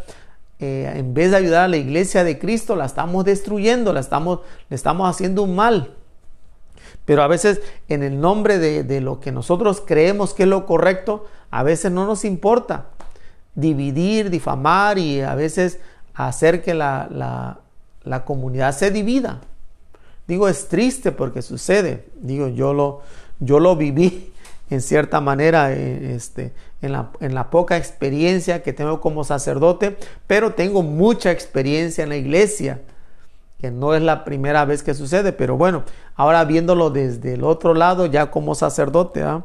eh, 0.59 0.91
en 0.95 1.13
vez 1.13 1.31
de 1.31 1.37
ayudar 1.37 1.63
a 1.63 1.67
la 1.67 1.77
iglesia 1.77 2.23
de 2.23 2.39
Cristo 2.39 2.75
la 2.75 2.85
estamos 2.85 3.25
destruyendo, 3.25 3.93
la 3.93 3.99
estamos, 3.99 4.39
le 4.69 4.75
estamos 4.75 5.09
haciendo 5.09 5.43
un 5.43 5.55
mal. 5.55 5.95
Pero 7.05 7.21
a 7.21 7.27
veces 7.27 7.61
en 7.87 8.03
el 8.03 8.19
nombre 8.19 8.57
de, 8.57 8.83
de 8.83 9.01
lo 9.01 9.19
que 9.19 9.31
nosotros 9.31 9.83
creemos 9.85 10.33
que 10.33 10.43
es 10.43 10.49
lo 10.49 10.65
correcto, 10.65 11.25
a 11.51 11.63
veces 11.63 11.91
no 11.91 12.05
nos 12.05 12.25
importa 12.25 12.87
dividir, 13.53 14.29
difamar 14.29 14.97
y 14.97 15.21
a 15.21 15.35
veces 15.35 15.79
hacer 16.13 16.61
que 16.61 16.73
la, 16.73 17.59
la 18.03 18.25
comunidad 18.25 18.73
se 18.73 18.91
divida. 18.91 19.41
Digo, 20.27 20.47
es 20.47 20.67
triste 20.67 21.11
porque 21.11 21.41
sucede. 21.41 22.05
Digo, 22.15 22.47
yo 22.47 22.73
lo, 22.73 23.01
yo 23.39 23.59
lo 23.59 23.75
viví 23.75 24.33
en 24.69 24.81
cierta 24.81 25.21
manera 25.21 25.71
eh, 25.71 26.15
este, 26.15 26.53
en, 26.81 26.91
la, 26.91 27.11
en 27.19 27.35
la 27.35 27.49
poca 27.49 27.77
experiencia 27.77 28.63
que 28.63 28.73
tengo 28.73 29.01
como 29.01 29.23
sacerdote, 29.23 29.97
pero 30.27 30.53
tengo 30.53 30.81
mucha 30.81 31.31
experiencia 31.31 32.03
en 32.03 32.09
la 32.09 32.17
iglesia, 32.17 32.81
que 33.59 33.71
no 33.71 33.93
es 33.95 34.01
la 34.01 34.23
primera 34.25 34.65
vez 34.65 34.83
que 34.83 34.93
sucede, 34.93 35.31
pero 35.31 35.57
bueno, 35.57 35.83
ahora 36.15 36.43
viéndolo 36.45 36.89
desde 36.89 37.33
el 37.33 37.43
otro 37.43 37.73
lado, 37.73 38.05
ya 38.05 38.31
como 38.31 38.55
sacerdote, 38.55 39.21
¿ah? 39.21 39.43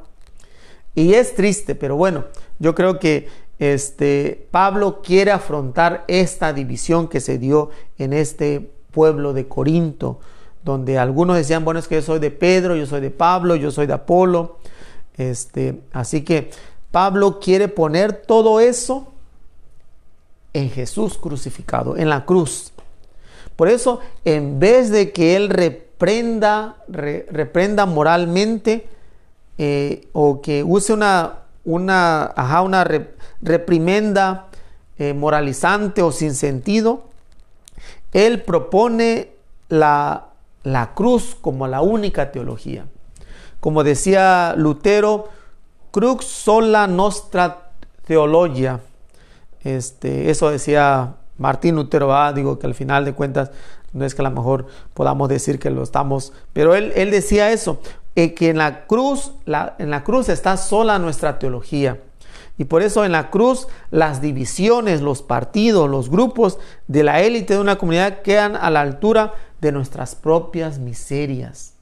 y 0.94 1.14
es 1.14 1.34
triste, 1.34 1.74
pero 1.74 1.96
bueno, 1.96 2.24
yo 2.58 2.74
creo 2.74 2.98
que 2.98 3.28
este, 3.58 4.48
Pablo 4.50 5.02
quiere 5.02 5.30
afrontar 5.30 6.04
esta 6.08 6.52
división 6.52 7.08
que 7.08 7.20
se 7.20 7.38
dio 7.38 7.70
en 7.98 8.14
este 8.14 8.72
pueblo 8.90 9.34
de 9.34 9.46
Corinto, 9.46 10.18
donde 10.62 10.98
algunos 10.98 11.36
decían, 11.36 11.64
bueno, 11.64 11.80
es 11.80 11.88
que 11.88 11.96
yo 11.96 12.02
soy 12.02 12.18
de 12.18 12.30
Pedro, 12.30 12.76
yo 12.76 12.86
soy 12.86 13.00
de 13.00 13.10
Pablo, 13.10 13.56
yo 13.56 13.70
soy 13.70 13.86
de 13.86 13.94
Apolo. 13.94 14.58
Este, 15.16 15.80
así 15.92 16.22
que 16.22 16.50
Pablo 16.90 17.40
quiere 17.40 17.68
poner 17.68 18.22
todo 18.22 18.60
eso 18.60 19.12
en 20.52 20.70
Jesús 20.70 21.18
crucificado, 21.18 21.96
en 21.96 22.08
la 22.08 22.24
cruz. 22.24 22.72
Por 23.56 23.68
eso, 23.68 24.00
en 24.24 24.58
vez 24.58 24.90
de 24.90 25.12
que 25.12 25.36
él 25.36 25.50
reprenda, 25.50 26.76
reprenda 26.88 27.86
moralmente 27.86 28.88
eh, 29.58 30.08
o 30.12 30.40
que 30.40 30.64
use 30.64 30.92
una, 30.92 31.40
una, 31.64 32.34
una 32.64 32.84
reprimenda 33.42 34.48
eh, 34.98 35.12
moralizante 35.12 36.02
o 36.02 36.10
sin 36.10 36.34
sentido, 36.34 37.04
él 38.12 38.42
propone 38.42 39.32
la, 39.68 40.29
la 40.62 40.94
cruz 40.94 41.36
como 41.40 41.66
la 41.66 41.80
única 41.80 42.32
teología. 42.32 42.86
Como 43.60 43.84
decía 43.84 44.54
Lutero, 44.56 45.28
crux 45.90 46.24
sola 46.24 46.86
nostra 46.86 47.72
theologia. 48.06 48.80
Este, 49.62 50.30
eso 50.30 50.50
decía 50.50 51.16
Martín 51.38 51.76
Lutero, 51.76 52.10
digo 52.32 52.58
que 52.58 52.66
al 52.66 52.74
final 52.74 53.04
de 53.04 53.12
cuentas 53.12 53.50
no 53.92 54.04
es 54.04 54.14
que 54.14 54.22
a 54.22 54.28
lo 54.28 54.30
mejor 54.30 54.66
podamos 54.94 55.28
decir 55.28 55.58
que 55.58 55.70
lo 55.70 55.82
estamos, 55.82 56.32
pero 56.52 56.74
él, 56.74 56.92
él 56.94 57.10
decía 57.10 57.50
eso, 57.50 57.80
eh, 58.14 58.34
que 58.34 58.50
en 58.50 58.58
la 58.58 58.86
cruz, 58.86 59.32
la, 59.46 59.74
en 59.78 59.90
la 59.90 60.04
cruz 60.04 60.28
está 60.28 60.56
sola 60.56 60.98
nuestra 60.98 61.38
teología. 61.38 61.98
Y 62.58 62.64
por 62.64 62.82
eso 62.82 63.04
en 63.04 63.12
la 63.12 63.30
cruz 63.30 63.68
las 63.90 64.20
divisiones, 64.20 65.00
los 65.00 65.22
partidos, 65.22 65.88
los 65.88 66.10
grupos 66.10 66.58
de 66.88 67.02
la 67.02 67.22
élite 67.22 67.54
de 67.54 67.60
una 67.60 67.78
comunidad 67.78 68.20
quedan 68.20 68.54
a 68.54 68.68
la 68.68 68.82
altura 68.82 69.32
de 69.60 69.72
nuestras 69.72 70.14
propias 70.14 70.78
miserias. 70.78 71.74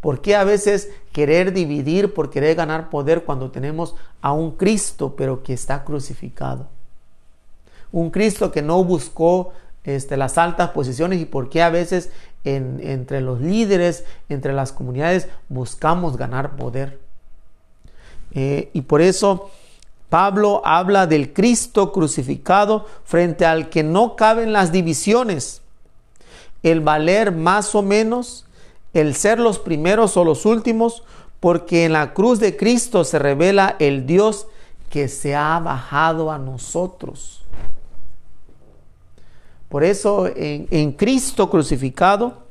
¿Por 0.00 0.20
qué 0.20 0.36
a 0.36 0.44
veces 0.44 0.90
querer 1.12 1.52
dividir 1.52 2.14
por 2.14 2.30
querer 2.30 2.54
ganar 2.54 2.90
poder 2.90 3.24
cuando 3.24 3.50
tenemos 3.50 3.94
a 4.20 4.32
un 4.32 4.52
Cristo 4.52 5.14
pero 5.16 5.42
que 5.42 5.52
está 5.52 5.84
crucificado? 5.84 6.68
Un 7.92 8.10
Cristo 8.10 8.52
que 8.52 8.62
no 8.62 8.84
buscó 8.84 9.52
este, 9.84 10.16
las 10.16 10.38
altas 10.38 10.70
posiciones 10.70 11.20
y 11.20 11.24
por 11.24 11.48
qué 11.48 11.62
a 11.62 11.70
veces 11.70 12.10
entre 12.44 13.20
los 13.20 13.40
líderes, 13.40 14.04
entre 14.28 14.52
las 14.52 14.72
comunidades, 14.72 15.28
buscamos 15.48 16.16
ganar 16.16 16.54
poder. 16.54 17.00
Eh, 18.32 18.70
y 18.72 18.82
por 18.82 19.00
eso 19.00 19.50
Pablo 20.08 20.62
habla 20.64 21.06
del 21.06 21.32
Cristo 21.32 21.90
crucificado 21.92 22.86
frente 23.04 23.44
al 23.44 23.68
que 23.68 23.82
no 23.82 24.14
caben 24.14 24.52
las 24.52 24.70
divisiones, 24.70 25.62
el 26.62 26.80
valer 26.80 27.32
más 27.32 27.74
o 27.74 27.82
menos, 27.82 28.46
el 28.94 29.14
ser 29.14 29.38
los 29.38 29.58
primeros 29.58 30.16
o 30.16 30.24
los 30.24 30.46
últimos, 30.46 31.02
porque 31.40 31.84
en 31.84 31.92
la 31.92 32.14
cruz 32.14 32.40
de 32.40 32.56
Cristo 32.56 33.04
se 33.04 33.18
revela 33.18 33.76
el 33.78 34.06
Dios 34.06 34.46
que 34.90 35.08
se 35.08 35.34
ha 35.34 35.58
bajado 35.60 36.30
a 36.30 36.38
nosotros. 36.38 37.44
Por 39.68 39.84
eso 39.84 40.26
en, 40.34 40.92
Cristo 40.92 41.50
crucificado, 41.50 42.44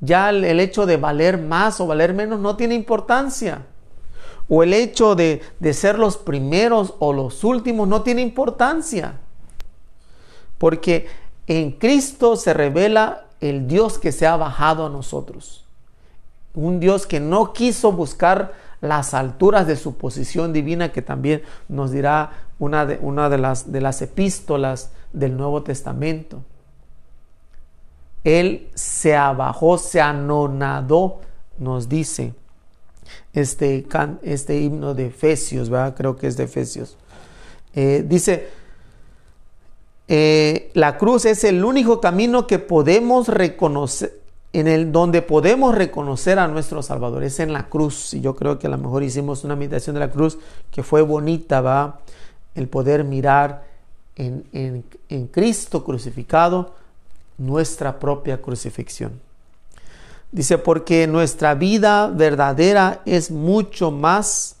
ya 0.00 0.30
el, 0.30 0.58
hecho 0.60 0.86
de 0.86 0.96
valer 0.96 1.38
más 1.38 1.80
o 1.80 1.86
valer 1.86 2.14
menos 2.14 2.40
no 2.40 2.56
tiene 2.56 2.74
importancia. 2.74 3.66
O 4.48 4.62
el 4.62 4.72
hecho 4.72 5.14
de, 5.14 5.42
de 5.60 5.74
ser 5.74 5.98
los 5.98 6.16
primeros 6.16 6.94
o 6.98 7.12
los 7.12 7.44
últimos 7.44 7.86
no 7.86 8.02
tiene 8.02 8.22
importancia. 8.22 9.14
Porque 10.56 11.06
en 11.48 11.72
Cristo 11.72 12.36
se 12.36 12.52
revela 12.52 13.24
el 13.40 13.66
Dios 13.66 13.98
que 13.98 14.12
se 14.12 14.26
ha 14.26 14.36
bajado 14.36 14.86
a 14.86 14.90
nosotros. 14.90 15.64
Un 16.54 16.78
Dios 16.78 17.06
que 17.06 17.20
no 17.20 17.52
quiso 17.52 17.90
buscar 17.90 18.52
las 18.80 19.14
alturas 19.14 19.66
de 19.66 19.76
su 19.76 19.96
posición 19.96 20.52
divina, 20.52 20.92
que 20.92 21.02
también 21.02 21.42
nos 21.68 21.90
dirá 21.90 22.32
una 22.58 22.84
de, 22.86 22.98
una 23.00 23.28
de, 23.28 23.38
las, 23.38 23.72
de 23.72 23.80
las 23.80 24.02
epístolas 24.02 24.90
del 25.12 25.36
Nuevo 25.36 25.62
Testamento. 25.62 26.42
Él 28.24 28.68
se 28.74 29.16
abajó, 29.16 29.78
se 29.78 30.00
anonadó, 30.00 31.20
nos 31.58 31.88
dice 31.88 32.34
este, 33.32 33.86
este 34.22 34.60
himno 34.60 34.94
de 34.94 35.06
Efesios, 35.06 35.70
¿verdad? 35.70 35.94
creo 35.96 36.16
que 36.16 36.26
es 36.26 36.36
de 36.36 36.44
Efesios. 36.44 36.96
Eh, 37.74 38.04
dice, 38.06 38.48
eh, 40.08 40.70
la 40.72 40.96
cruz 40.96 41.26
es 41.26 41.44
el 41.44 41.64
único 41.64 42.00
camino 42.00 42.46
que 42.46 42.58
podemos 42.58 43.28
reconocer, 43.28 44.18
en 44.54 44.66
el 44.66 44.90
donde 44.90 45.20
podemos 45.20 45.74
reconocer 45.74 46.38
a 46.38 46.48
nuestro 46.48 46.82
Salvador, 46.82 47.22
es 47.22 47.38
en 47.40 47.52
la 47.52 47.68
cruz. 47.68 48.14
Y 48.14 48.22
yo 48.22 48.34
creo 48.34 48.58
que 48.58 48.66
a 48.66 48.70
lo 48.70 48.78
mejor 48.78 49.02
hicimos 49.02 49.44
una 49.44 49.54
meditación 49.54 49.94
de 49.94 50.00
la 50.00 50.10
cruz 50.10 50.38
que 50.70 50.82
fue 50.82 51.02
bonita, 51.02 51.60
va, 51.60 52.00
el 52.54 52.68
poder 52.68 53.04
mirar 53.04 53.64
en, 54.16 54.84
en, 55.08 55.26
Cristo 55.28 55.84
crucificado 55.84 56.74
nuestra 57.36 57.98
propia 57.98 58.40
crucifixión. 58.42 59.20
Dice, 60.32 60.58
porque 60.58 61.06
nuestra 61.06 61.54
vida 61.54 62.08
verdadera 62.08 63.00
es 63.04 63.30
mucho 63.30 63.90
más 63.90 64.56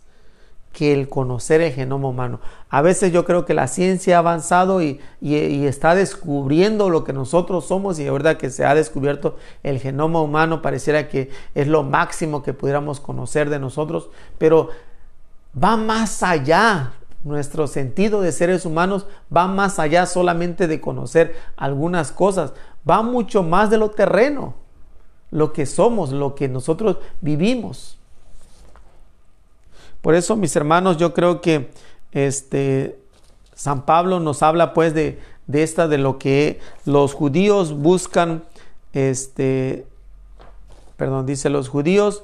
que 0.72 0.92
el 0.92 1.08
conocer 1.08 1.60
el 1.60 1.72
genoma 1.72 2.08
humano. 2.08 2.40
A 2.68 2.82
veces 2.82 3.12
yo 3.12 3.24
creo 3.24 3.44
que 3.44 3.54
la 3.54 3.66
ciencia 3.66 4.16
ha 4.16 4.18
avanzado 4.20 4.82
y, 4.82 5.00
y, 5.20 5.66
está 5.66 5.94
descubriendo 5.94 6.90
lo 6.90 7.04
que 7.04 7.12
nosotros 7.12 7.66
somos 7.66 7.98
y 7.98 8.04
es 8.04 8.12
verdad 8.12 8.36
que 8.36 8.50
se 8.50 8.64
ha 8.64 8.74
descubierto 8.74 9.36
el 9.62 9.80
genoma 9.80 10.20
humano, 10.20 10.62
pareciera 10.62 11.08
que 11.08 11.30
es 11.54 11.66
lo 11.66 11.82
máximo 11.82 12.42
que 12.42 12.52
pudiéramos 12.52 13.00
conocer 13.00 13.50
de 13.50 13.58
nosotros, 13.58 14.10
pero 14.36 14.68
va 15.62 15.76
más 15.76 16.22
allá. 16.22 16.92
Nuestro 17.24 17.66
sentido 17.66 18.20
de 18.20 18.30
seres 18.30 18.64
humanos 18.64 19.06
va 19.34 19.48
más 19.48 19.80
allá 19.80 20.06
solamente 20.06 20.68
de 20.68 20.80
conocer 20.80 21.34
algunas 21.56 22.12
cosas, 22.12 22.52
va 22.88 23.02
mucho 23.02 23.42
más 23.42 23.70
de 23.70 23.78
lo 23.78 23.90
terreno, 23.90 24.54
lo 25.32 25.52
que 25.52 25.66
somos, 25.66 26.12
lo 26.12 26.36
que 26.36 26.48
nosotros 26.48 26.98
vivimos. 27.20 27.97
Por 30.08 30.14
eso, 30.14 30.36
mis 30.36 30.56
hermanos, 30.56 30.96
yo 30.96 31.12
creo 31.12 31.42
que 31.42 31.68
este 32.12 32.98
San 33.54 33.84
Pablo 33.84 34.20
nos 34.20 34.42
habla 34.42 34.72
pues 34.72 34.94
de, 34.94 35.18
de 35.46 35.62
esta 35.62 35.86
de 35.86 35.98
lo 35.98 36.16
que 36.16 36.60
los 36.86 37.12
judíos 37.12 37.74
buscan 37.74 38.42
este 38.94 39.84
perdón, 40.96 41.26
dice 41.26 41.50
los 41.50 41.68
judíos 41.68 42.22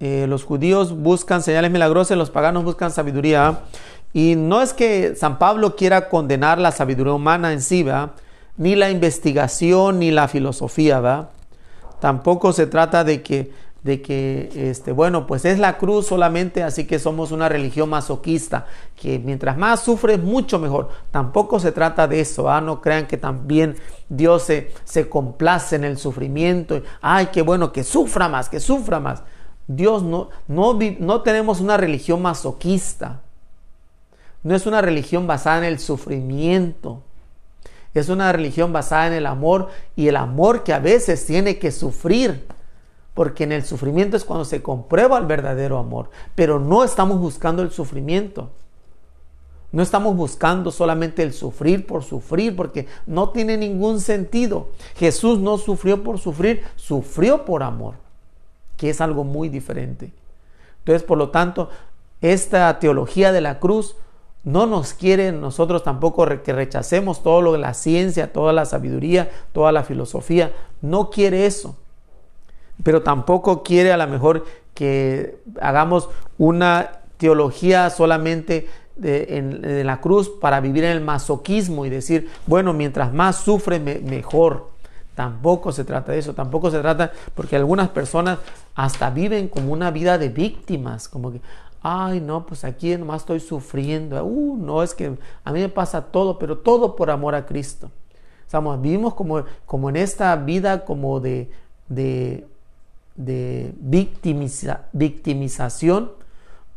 eh, 0.00 0.26
los 0.28 0.42
judíos 0.42 0.98
buscan 0.98 1.44
señales 1.44 1.70
milagrosas, 1.70 2.18
los 2.18 2.30
paganos 2.30 2.64
buscan 2.64 2.90
sabiduría. 2.90 3.60
Y 4.12 4.34
no 4.34 4.60
es 4.60 4.74
que 4.74 5.14
San 5.14 5.38
Pablo 5.38 5.76
quiera 5.76 6.08
condenar 6.08 6.58
la 6.58 6.72
sabiduría 6.72 7.12
humana 7.12 7.52
en 7.52 7.62
sí, 7.62 7.86
ni 8.56 8.74
la 8.74 8.90
investigación, 8.90 10.00
ni 10.00 10.10
la 10.10 10.26
filosofía, 10.26 10.98
¿va? 10.98 11.30
Tampoco 12.00 12.52
se 12.52 12.66
trata 12.66 13.04
de 13.04 13.22
que, 13.22 13.52
de 13.82 14.02
que 14.02 14.50
este, 14.54 14.92
bueno, 14.92 15.26
pues 15.26 15.44
es 15.44 15.58
la 15.58 15.78
cruz 15.78 16.06
solamente, 16.06 16.62
así 16.62 16.86
que 16.86 16.98
somos 16.98 17.32
una 17.32 17.48
religión 17.48 17.88
masoquista, 17.88 18.66
que 18.94 19.18
mientras 19.18 19.56
más 19.56 19.80
sufre, 19.80 20.18
mucho 20.18 20.58
mejor. 20.58 20.90
Tampoco 21.10 21.58
se 21.58 21.72
trata 21.72 22.06
de 22.06 22.20
eso, 22.20 22.50
¿ah? 22.50 22.60
No 22.60 22.80
crean 22.80 23.06
que 23.06 23.16
también 23.16 23.76
Dios 24.08 24.42
se, 24.42 24.72
se 24.84 25.08
complace 25.08 25.76
en 25.76 25.84
el 25.84 25.98
sufrimiento. 25.98 26.82
Ay, 27.00 27.28
qué 27.32 27.42
bueno, 27.42 27.72
que 27.72 27.84
sufra 27.84 28.28
más, 28.28 28.48
que 28.48 28.60
sufra 28.60 29.00
más. 29.00 29.22
Dios 29.66 30.02
no, 30.02 30.30
no, 30.48 30.78
no 30.98 31.22
tenemos 31.22 31.60
una 31.60 31.76
religión 31.76 32.20
masoquista. 32.20 33.20
No 34.42 34.54
es 34.54 34.66
una 34.66 34.80
religión 34.80 35.26
basada 35.26 35.58
en 35.58 35.64
el 35.64 35.78
sufrimiento. 35.78 37.02
Es 37.94 38.08
una 38.08 38.32
religión 38.32 38.72
basada 38.72 39.08
en 39.08 39.12
el 39.14 39.26
amor 39.26 39.68
y 39.96 40.08
el 40.08 40.16
amor 40.16 40.64
que 40.64 40.72
a 40.72 40.78
veces 40.78 41.24
tiene 41.26 41.58
que 41.58 41.70
sufrir. 41.70 42.46
Porque 43.14 43.44
en 43.44 43.52
el 43.52 43.64
sufrimiento 43.64 44.16
es 44.16 44.24
cuando 44.24 44.44
se 44.44 44.62
comprueba 44.62 45.18
el 45.18 45.26
verdadero 45.26 45.78
amor. 45.78 46.10
Pero 46.34 46.58
no 46.58 46.84
estamos 46.84 47.18
buscando 47.18 47.62
el 47.62 47.70
sufrimiento. 47.70 48.50
No 49.72 49.82
estamos 49.82 50.16
buscando 50.16 50.70
solamente 50.70 51.22
el 51.22 51.32
sufrir 51.32 51.86
por 51.86 52.02
sufrir, 52.02 52.56
porque 52.56 52.86
no 53.06 53.30
tiene 53.30 53.56
ningún 53.56 54.00
sentido. 54.00 54.68
Jesús 54.96 55.38
no 55.38 55.58
sufrió 55.58 56.02
por 56.02 56.18
sufrir, 56.18 56.62
sufrió 56.76 57.44
por 57.44 57.62
amor 57.62 57.94
que 58.80 58.88
es 58.88 59.02
algo 59.02 59.24
muy 59.24 59.50
diferente. 59.50 60.10
Entonces, 60.78 61.02
por 61.02 61.18
lo 61.18 61.28
tanto, 61.28 61.68
esta 62.22 62.78
teología 62.78 63.30
de 63.30 63.42
la 63.42 63.58
cruz 63.58 63.94
no 64.42 64.64
nos 64.64 64.94
quiere 64.94 65.32
nosotros 65.32 65.84
tampoco 65.84 66.26
que 66.42 66.54
rechacemos 66.54 67.22
todo 67.22 67.42
lo 67.42 67.52
de 67.52 67.58
la 67.58 67.74
ciencia, 67.74 68.32
toda 68.32 68.54
la 68.54 68.64
sabiduría, 68.64 69.30
toda 69.52 69.70
la 69.70 69.84
filosofía. 69.84 70.54
No 70.80 71.10
quiere 71.10 71.44
eso. 71.44 71.76
Pero 72.82 73.02
tampoco 73.02 73.62
quiere 73.62 73.92
a 73.92 73.96
lo 73.96 74.06
mejor 74.06 74.44
que 74.74 75.38
hagamos 75.60 76.08
una 76.38 77.00
teología 77.18 77.90
solamente 77.90 78.68
de, 78.96 79.38
en, 79.38 79.86
la 79.86 80.00
cruz 80.00 80.28
para 80.28 80.60
vivir 80.60 80.84
en 80.84 80.92
el 80.92 81.00
masoquismo 81.00 81.86
y 81.86 81.90
decir, 81.90 82.30
bueno, 82.46 82.72
mientras 82.72 83.12
más 83.12 83.36
sufre, 83.36 83.78
mejor. 83.78 84.70
Tampoco 85.14 85.72
se 85.72 85.84
trata 85.84 86.12
de 86.12 86.18
eso, 86.18 86.34
tampoco 86.34 86.70
se 86.70 86.80
trata 86.80 87.12
porque 87.34 87.56
algunas 87.56 87.88
personas 87.90 88.38
hasta 88.74 89.10
viven 89.10 89.48
como 89.48 89.72
una 89.72 89.90
vida 89.90 90.16
de 90.16 90.30
víctimas, 90.30 91.08
como 91.08 91.32
que, 91.32 91.40
ay, 91.82 92.20
no, 92.20 92.46
pues 92.46 92.64
aquí 92.64 92.96
nomás 92.96 93.22
estoy 93.22 93.40
sufriendo, 93.40 94.24
uh, 94.24 94.56
no, 94.56 94.82
es 94.82 94.94
que 94.94 95.18
a 95.44 95.52
mí 95.52 95.60
me 95.60 95.68
pasa 95.68 96.02
todo, 96.02 96.38
pero 96.38 96.58
todo 96.58 96.96
por 96.96 97.10
amor 97.10 97.34
a 97.34 97.44
Cristo. 97.44 97.90
Estamos, 98.46 98.80
vivimos 98.80 99.14
como, 99.14 99.44
como 99.66 99.90
en 99.90 99.96
esta 99.96 100.34
vida 100.36 100.84
como 100.84 101.20
de, 101.20 101.50
de, 101.88 102.46
de 103.16 103.74
victimización 104.92 106.12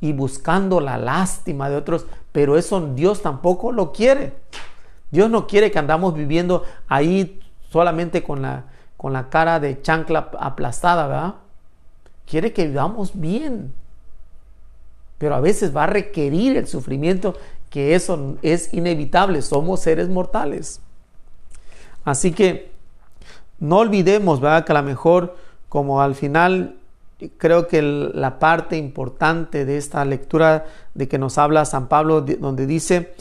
y 0.02 0.14
buscando 0.14 0.82
la 0.82 0.98
lástima 0.98 1.70
de 1.70 1.78
otros, 1.78 2.06
pero 2.32 2.58
eso 2.58 2.82
Dios 2.94 3.22
tampoco 3.22 3.72
lo 3.72 3.92
quiere. 3.94 4.34
Dios 5.12 5.30
no 5.30 5.48
quiere 5.48 5.72
que 5.72 5.80
andamos 5.80 6.16
viviendo 6.16 6.64
ahí 6.88 7.40
solamente 7.70 8.24
con 8.24 8.42
la, 8.42 8.66
con 8.98 9.14
la 9.14 9.30
cara 9.30 9.60
de 9.60 9.82
chancla 9.82 10.32
aplastada, 10.40 11.08
¿verdad? 11.08 11.36
Quiere 12.26 12.52
que 12.52 12.68
vivamos 12.68 13.12
bien. 13.20 13.74
Pero 15.18 15.36
a 15.36 15.40
veces 15.40 15.76
va 15.76 15.84
a 15.84 15.88
requerir 15.88 16.58
el 16.58 16.68
sufrimiento, 16.68 17.36
que 17.70 17.96
eso 17.96 18.38
es 18.42 18.74
inevitable. 18.74 19.42
Somos 19.42 19.82
seres 19.82 20.10
mortales. 20.10 20.82
Así 22.04 22.32
que 22.32 22.72
no 23.60 23.78
olvidemos, 23.78 24.42
¿verdad? 24.42 24.66
Que 24.66 24.72
a 24.74 24.76
lo 24.76 24.84
mejor, 24.84 25.36
como 25.74 26.04
al 26.04 26.14
final, 26.14 26.76
creo 27.38 27.68
que 27.68 27.82
la 27.82 28.38
parte 28.38 28.78
importante 28.78 29.66
de 29.66 29.78
esta 29.78 30.06
lectura 30.06 30.68
de 30.94 31.08
que 31.08 31.18
nos 31.18 31.40
habla 31.40 31.66
San 31.66 31.88
Pablo, 31.88 32.22
donde 32.22 32.68
dice, 32.68 33.16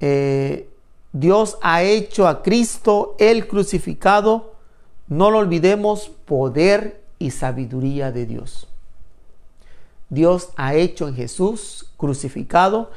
eh, 0.00 0.68
Dios 1.12 1.56
ha 1.62 1.84
hecho 1.84 2.26
a 2.26 2.42
Cristo 2.42 3.14
el 3.20 3.46
crucificado, 3.46 4.54
no 5.06 5.30
lo 5.30 5.38
olvidemos, 5.38 6.10
poder 6.24 7.00
y 7.20 7.30
sabiduría 7.30 8.10
de 8.10 8.26
Dios. 8.26 8.66
Dios 10.08 10.48
ha 10.56 10.74
hecho 10.74 11.06
en 11.06 11.14
Jesús 11.14 11.92
crucificado 11.96 12.90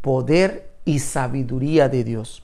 poder 0.00 0.68
y 0.84 0.98
sabiduría 0.98 1.88
de 1.88 2.02
Dios. 2.02 2.42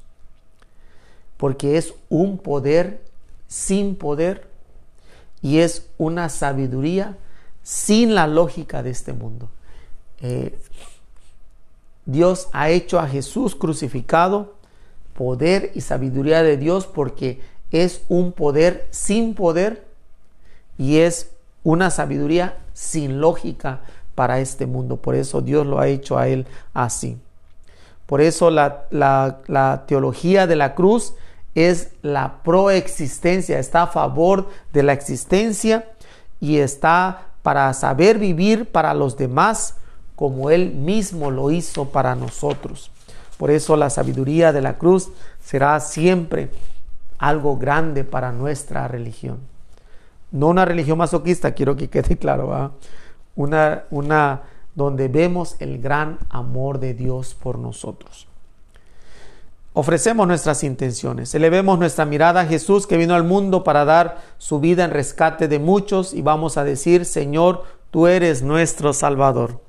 Porque 1.36 1.76
es 1.76 1.94
un 2.08 2.38
poder 2.38 3.02
sin 3.48 3.96
poder 3.96 4.54
y 5.46 5.60
es 5.60 5.86
una 5.96 6.28
sabiduría 6.28 7.16
sin 7.62 8.16
la 8.16 8.26
lógica 8.26 8.82
de 8.82 8.90
este 8.90 9.12
mundo. 9.12 9.48
Eh, 10.20 10.58
Dios 12.04 12.48
ha 12.52 12.70
hecho 12.70 12.98
a 12.98 13.06
Jesús 13.06 13.54
crucificado 13.54 14.54
poder 15.16 15.70
y 15.76 15.82
sabiduría 15.82 16.42
de 16.42 16.56
Dios 16.56 16.88
porque 16.88 17.40
es 17.70 18.02
un 18.08 18.32
poder 18.32 18.88
sin 18.90 19.34
poder 19.34 19.86
y 20.78 20.96
es 20.96 21.30
una 21.62 21.90
sabiduría 21.90 22.58
sin 22.72 23.20
lógica 23.20 23.82
para 24.16 24.40
este 24.40 24.66
mundo. 24.66 24.96
Por 24.96 25.14
eso 25.14 25.42
Dios 25.42 25.64
lo 25.64 25.78
ha 25.78 25.86
hecho 25.86 26.18
a 26.18 26.26
él 26.26 26.44
así. 26.74 27.18
Por 28.06 28.20
eso 28.20 28.50
la, 28.50 28.88
la 28.90 29.84
teología 29.86 30.48
de 30.48 30.56
la 30.56 30.74
cruz 30.74 31.14
es 31.56 31.88
la 32.02 32.42
proexistencia, 32.42 33.58
está 33.58 33.84
a 33.84 33.86
favor 33.86 34.50
de 34.74 34.82
la 34.82 34.92
existencia 34.92 35.88
y 36.38 36.58
está 36.58 37.28
para 37.42 37.72
saber 37.72 38.18
vivir 38.18 38.70
para 38.70 38.92
los 38.92 39.16
demás 39.16 39.74
como 40.16 40.50
Él 40.50 40.74
mismo 40.74 41.30
lo 41.30 41.50
hizo 41.50 41.86
para 41.86 42.14
nosotros. 42.14 42.90
Por 43.38 43.50
eso 43.50 43.74
la 43.76 43.88
sabiduría 43.88 44.52
de 44.52 44.60
la 44.60 44.76
cruz 44.76 45.10
será 45.42 45.80
siempre 45.80 46.50
algo 47.16 47.56
grande 47.56 48.04
para 48.04 48.32
nuestra 48.32 48.86
religión. 48.86 49.38
No 50.30 50.48
una 50.48 50.66
religión 50.66 50.98
masoquista, 50.98 51.52
quiero 51.52 51.74
que 51.74 51.88
quede 51.88 52.16
claro, 52.18 52.72
una, 53.34 53.84
una 53.90 54.42
donde 54.74 55.08
vemos 55.08 55.56
el 55.58 55.80
gran 55.80 56.18
amor 56.28 56.80
de 56.80 56.92
Dios 56.92 57.34
por 57.34 57.58
nosotros. 57.58 58.28
Ofrecemos 59.78 60.26
nuestras 60.26 60.64
intenciones, 60.64 61.34
elevemos 61.34 61.78
nuestra 61.78 62.06
mirada 62.06 62.40
a 62.40 62.46
Jesús 62.46 62.86
que 62.86 62.96
vino 62.96 63.14
al 63.14 63.24
mundo 63.24 63.62
para 63.62 63.84
dar 63.84 64.22
su 64.38 64.58
vida 64.58 64.86
en 64.86 64.90
rescate 64.90 65.48
de 65.48 65.58
muchos 65.58 66.14
y 66.14 66.22
vamos 66.22 66.56
a 66.56 66.64
decir, 66.64 67.04
Señor, 67.04 67.64
tú 67.90 68.06
eres 68.06 68.42
nuestro 68.42 68.94
Salvador. 68.94 69.60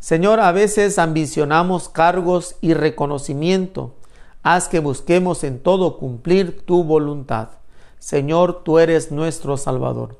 Señor, 0.00 0.40
a 0.40 0.50
veces 0.50 0.98
ambicionamos 0.98 1.88
cargos 1.88 2.56
y 2.60 2.74
reconocimiento. 2.74 3.94
Haz 4.42 4.66
que 4.66 4.80
busquemos 4.80 5.44
en 5.44 5.60
todo 5.60 5.98
cumplir 5.98 6.66
tu 6.66 6.82
voluntad. 6.82 7.50
Señor, 8.00 8.64
tú 8.64 8.80
eres 8.80 9.12
nuestro 9.12 9.56
Salvador. 9.56 10.18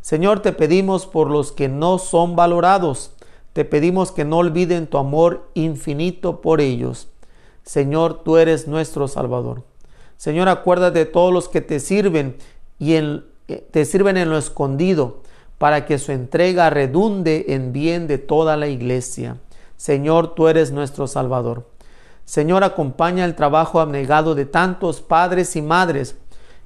Señor, 0.00 0.40
te 0.40 0.50
pedimos 0.52 1.06
por 1.06 1.30
los 1.30 1.52
que 1.52 1.68
no 1.68 1.98
son 1.98 2.34
valorados. 2.34 3.12
Te 3.52 3.64
pedimos 3.64 4.10
que 4.10 4.24
no 4.24 4.38
olviden 4.38 4.88
tu 4.88 4.98
amor 4.98 5.48
infinito 5.54 6.40
por 6.40 6.60
ellos. 6.60 7.09
Señor, 7.70 8.24
tú 8.24 8.36
eres 8.36 8.66
nuestro 8.66 9.06
Salvador. 9.06 9.62
Señor, 10.16 10.48
acuérdate 10.48 10.98
de 10.98 11.06
todos 11.06 11.32
los 11.32 11.48
que 11.48 11.60
te 11.60 11.78
sirven 11.78 12.36
y 12.80 12.94
en, 12.94 13.24
eh, 13.46 13.64
te 13.70 13.84
sirven 13.84 14.16
en 14.16 14.28
lo 14.28 14.38
escondido 14.38 15.22
para 15.56 15.86
que 15.86 16.00
su 16.00 16.10
entrega 16.10 16.68
redunde 16.68 17.44
en 17.50 17.72
bien 17.72 18.08
de 18.08 18.18
toda 18.18 18.56
la 18.56 18.66
iglesia. 18.66 19.36
Señor, 19.76 20.34
tú 20.34 20.48
eres 20.48 20.72
nuestro 20.72 21.06
Salvador. 21.06 21.70
Señor, 22.24 22.64
acompaña 22.64 23.24
el 23.24 23.36
trabajo 23.36 23.78
abnegado 23.78 24.34
de 24.34 24.46
tantos 24.46 25.00
padres 25.00 25.54
y 25.54 25.62
madres, 25.62 26.16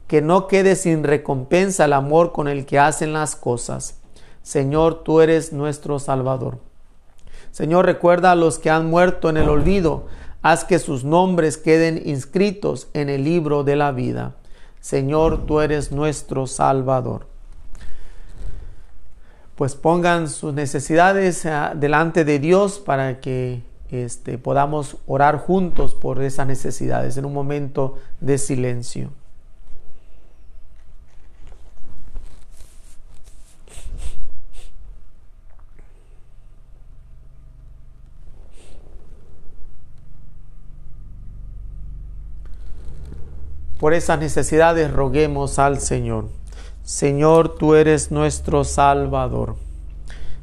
que 0.06 0.22
no 0.22 0.46
quede 0.46 0.74
sin 0.74 1.04
recompensa 1.04 1.84
el 1.84 1.92
amor 1.92 2.32
con 2.32 2.48
el 2.48 2.64
que 2.64 2.78
hacen 2.78 3.12
las 3.12 3.36
cosas. 3.36 4.00
Señor, 4.42 5.04
tú 5.04 5.20
eres 5.20 5.52
nuestro 5.52 5.98
Salvador. 5.98 6.60
Señor, 7.50 7.84
recuerda 7.84 8.32
a 8.32 8.36
los 8.36 8.58
que 8.58 8.70
han 8.70 8.88
muerto 8.88 9.28
en 9.28 9.36
el 9.36 9.50
olvido. 9.50 10.06
Haz 10.44 10.66
que 10.66 10.78
sus 10.78 11.04
nombres 11.04 11.56
queden 11.56 12.02
inscritos 12.04 12.88
en 12.92 13.08
el 13.08 13.24
libro 13.24 13.64
de 13.64 13.76
la 13.76 13.92
vida. 13.92 14.34
Señor, 14.78 15.46
tú 15.46 15.60
eres 15.60 15.90
nuestro 15.90 16.46
Salvador. 16.46 17.26
Pues 19.54 19.74
pongan 19.74 20.28
sus 20.28 20.52
necesidades 20.52 21.46
eh, 21.46 21.50
delante 21.76 22.26
de 22.26 22.38
Dios 22.40 22.78
para 22.78 23.20
que 23.20 23.62
este, 23.90 24.36
podamos 24.36 24.98
orar 25.06 25.38
juntos 25.38 25.94
por 25.94 26.22
esas 26.22 26.46
necesidades 26.46 27.16
en 27.16 27.24
un 27.24 27.32
momento 27.32 27.96
de 28.20 28.36
silencio. 28.36 29.12
Por 43.84 43.92
esas 43.92 44.18
necesidades 44.18 44.90
roguemos 44.90 45.58
al 45.58 45.78
Señor. 45.78 46.30
Señor, 46.84 47.56
tú 47.56 47.74
eres 47.74 48.10
nuestro 48.10 48.64
Salvador. 48.64 49.56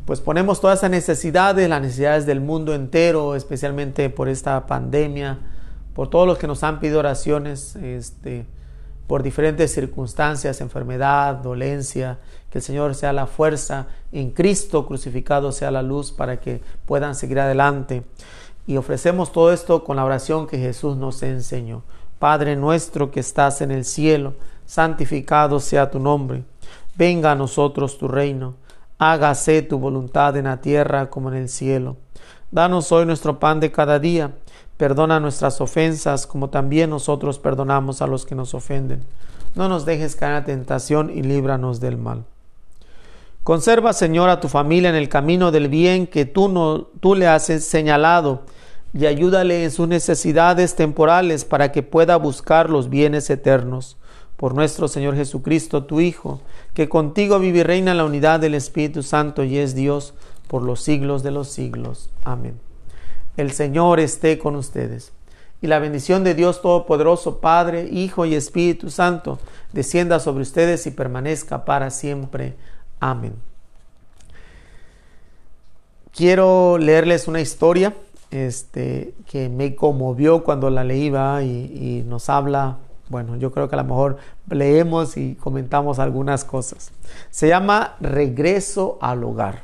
Pues 0.06 0.22
ponemos 0.22 0.62
todas 0.62 0.78
esas 0.78 0.92
necesidades, 0.92 1.68
las 1.68 1.82
necesidades 1.82 2.28
del 2.28 2.40
mundo 2.40 2.76
entero, 2.76 3.34
especialmente 3.34 4.12
por 4.12 4.30
esta 4.30 4.68
pandemia, 4.68 5.40
por 5.96 6.08
todos 6.08 6.28
los 6.28 6.38
que 6.38 6.46
nos 6.46 6.62
han 6.62 6.80
pedido 6.80 7.00
oraciones, 7.00 7.76
este, 7.78 8.46
por 9.08 9.24
diferentes 9.24 9.74
circunstancias, 9.74 10.62
enfermedad, 10.62 11.34
dolencia, 11.38 12.20
que 12.52 12.60
el 12.60 12.64
Señor 12.64 12.94
sea 12.94 13.12
la 13.12 13.26
fuerza, 13.26 13.88
en 14.12 14.30
Cristo 14.30 14.86
crucificado 14.86 15.52
sea 15.52 15.72
la 15.72 15.82
luz 15.82 16.12
para 16.12 16.40
que 16.40 16.62
puedan 16.86 17.16
seguir 17.16 17.40
adelante. 17.40 18.04
Y 18.68 18.78
ofrecemos 18.78 19.32
todo 19.32 19.52
esto 19.52 19.84
con 19.84 19.96
la 19.96 20.06
oración 20.06 20.46
que 20.46 20.60
Jesús 20.60 20.96
nos 20.96 21.24
enseñó. 21.24 21.82
Padre 22.22 22.56
nuestro 22.56 23.10
que 23.10 23.20
estás 23.20 23.62
en 23.62 23.72
el 23.72 23.84
cielo, 23.84 24.36
santificado 24.68 25.60
sea 25.60 25.90
tu 25.90 25.98
nombre. 25.98 26.44
Venga 26.96 27.32
a 27.32 27.36
nosotros 27.36 27.98
tu 27.98 28.08
reino. 28.08 28.54
Hágase 29.00 29.64
tu 29.64 29.80
voluntad 29.80 30.38
en 30.38 30.46
la 30.46 30.62
tierra 30.62 31.10
como 31.10 31.30
en 31.30 31.36
el 31.36 31.50
cielo. 31.50 31.98
Danos 32.52 32.92
hoy 32.92 33.08
nuestro 33.08 33.40
pan 33.40 33.60
de 33.60 33.72
cada 33.72 33.98
día. 33.98 34.36
Perdona 34.78 35.20
nuestras 35.20 35.60
ofensas 35.62 36.28
como 36.28 36.52
también 36.52 36.92
nosotros 36.92 37.40
perdonamos 37.40 38.04
a 38.04 38.08
los 38.08 38.24
que 38.24 38.36
nos 38.36 38.54
ofenden. 38.54 39.04
No 39.56 39.68
nos 39.68 39.84
dejes 39.84 40.16
caer 40.16 40.34
en 40.34 40.40
la 40.42 40.46
tentación 40.46 41.10
y 41.10 41.24
líbranos 41.24 41.80
del 41.80 41.98
mal. 41.98 42.24
Conserva, 43.42 43.94
Señor, 43.94 44.30
a 44.30 44.40
tu 44.40 44.48
familia 44.48 44.92
en 44.92 44.96
el 44.96 45.10
camino 45.10 45.50
del 45.50 45.70
bien 45.70 46.06
que 46.06 46.26
tú, 46.26 46.50
no, 46.50 46.84
tú 47.00 47.16
le 47.16 47.26
has 47.26 47.46
señalado 47.46 48.44
y 48.94 49.06
ayúdale 49.06 49.64
en 49.64 49.72
sus 49.72 49.88
necesidades 49.88 50.76
temporales 50.76 51.46
para 51.46 51.72
que 51.72 51.84
pueda 51.84 52.18
buscar 52.18 52.70
los 52.70 52.90
bienes 52.90 53.30
eternos. 53.30 53.98
Por 54.36 54.56
nuestro 54.56 54.88
Señor 54.88 55.16
Jesucristo, 55.16 55.84
tu 55.84 56.02
Hijo, 56.02 56.42
que 56.74 56.90
contigo 56.90 57.40
vive 57.40 57.60
y 57.60 57.64
reina 57.64 57.94
la 57.94 58.06
unidad 58.06 58.40
del 58.40 58.56
Espíritu 58.56 59.04
Santo 59.04 59.44
y 59.44 59.58
es 59.58 59.76
Dios 59.76 60.14
por 60.48 60.64
los 60.64 60.82
siglos 60.82 61.24
de 61.24 61.32
los 61.32 61.50
siglos. 61.50 62.10
Amén. 62.24 62.60
El 63.38 63.52
Señor 63.52 64.00
esté 64.00 64.40
con 64.40 64.56
ustedes. 64.56 65.14
Y 65.62 65.68
la 65.68 65.78
bendición 65.78 66.24
de 66.24 66.34
Dios 66.34 66.62
Todopoderoso, 66.62 67.40
Padre, 67.40 67.88
Hijo 67.92 68.26
y 68.26 68.34
Espíritu 68.34 68.90
Santo, 68.90 69.38
descienda 69.72 70.20
sobre 70.20 70.42
ustedes 70.42 70.88
y 70.88 70.92
permanezca 70.92 71.64
para 71.66 71.92
siempre. 71.92 72.56
Amén. 73.00 73.36
Quiero 76.12 76.80
leerles 76.80 77.28
una 77.28 77.42
historia 77.42 77.94
este, 78.32 79.14
que 79.30 79.50
me 79.50 79.76
conmovió 79.76 80.44
cuando 80.44 80.70
la 80.70 80.84
leí 80.84 81.08
y, 81.08 82.00
y 82.00 82.04
nos 82.08 82.30
habla, 82.30 82.78
bueno, 83.10 83.36
yo 83.36 83.52
creo 83.52 83.70
que 83.70 83.76
a 83.76 83.84
lo 83.84 83.84
mejor 83.84 84.18
leemos 84.50 85.18
y 85.18 85.36
comentamos 85.36 86.00
algunas 86.00 86.46
cosas. 86.46 86.92
Se 87.30 87.48
llama 87.48 87.96
Regreso 88.00 88.98
al 89.02 89.24
hogar. 89.24 89.64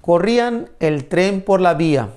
Corrían 0.00 0.68
el 0.80 1.06
tren 1.08 1.42
por 1.42 1.60
la 1.60 1.74
vía 1.74 2.10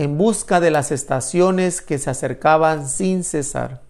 en 0.00 0.16
busca 0.16 0.60
de 0.60 0.70
las 0.70 0.92
estaciones 0.92 1.82
que 1.82 1.98
se 1.98 2.08
acercaban 2.08 2.88
sin 2.88 3.22
cesar. 3.22 3.82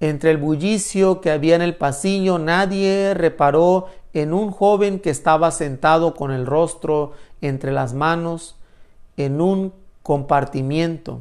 Entre 0.00 0.30
el 0.30 0.38
bullicio 0.38 1.20
que 1.20 1.30
había 1.30 1.54
en 1.56 1.62
el 1.62 1.76
pasillo 1.76 2.38
nadie 2.38 3.12
reparó 3.12 3.88
en 4.14 4.32
un 4.32 4.50
joven 4.50 4.98
que 4.98 5.10
estaba 5.10 5.50
sentado 5.50 6.14
con 6.14 6.30
el 6.30 6.46
rostro 6.46 7.12
entre 7.42 7.70
las 7.70 7.92
manos 7.92 8.56
en 9.18 9.42
un 9.42 9.74
compartimiento. 10.02 11.20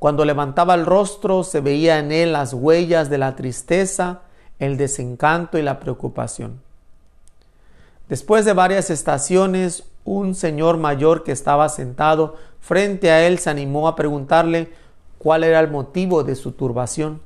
Cuando 0.00 0.24
levantaba 0.24 0.74
el 0.74 0.84
rostro 0.84 1.44
se 1.44 1.60
veía 1.60 2.00
en 2.00 2.10
él 2.10 2.32
las 2.32 2.52
huellas 2.52 3.08
de 3.10 3.18
la 3.18 3.36
tristeza, 3.36 4.22
el 4.58 4.76
desencanto 4.76 5.56
y 5.56 5.62
la 5.62 5.78
preocupación. 5.78 6.60
Después 8.08 8.44
de 8.44 8.52
varias 8.52 8.90
estaciones, 8.90 9.84
un 10.04 10.34
señor 10.34 10.78
mayor 10.78 11.24
que 11.24 11.32
estaba 11.32 11.68
sentado 11.68 12.36
frente 12.60 13.10
a 13.10 13.26
él 13.26 13.38
se 13.38 13.50
animó 13.50 13.88
a 13.88 13.96
preguntarle 13.96 14.72
cuál 15.18 15.44
era 15.44 15.60
el 15.60 15.70
motivo 15.70 16.24
de 16.24 16.34
su 16.34 16.52
turbación. 16.52 17.20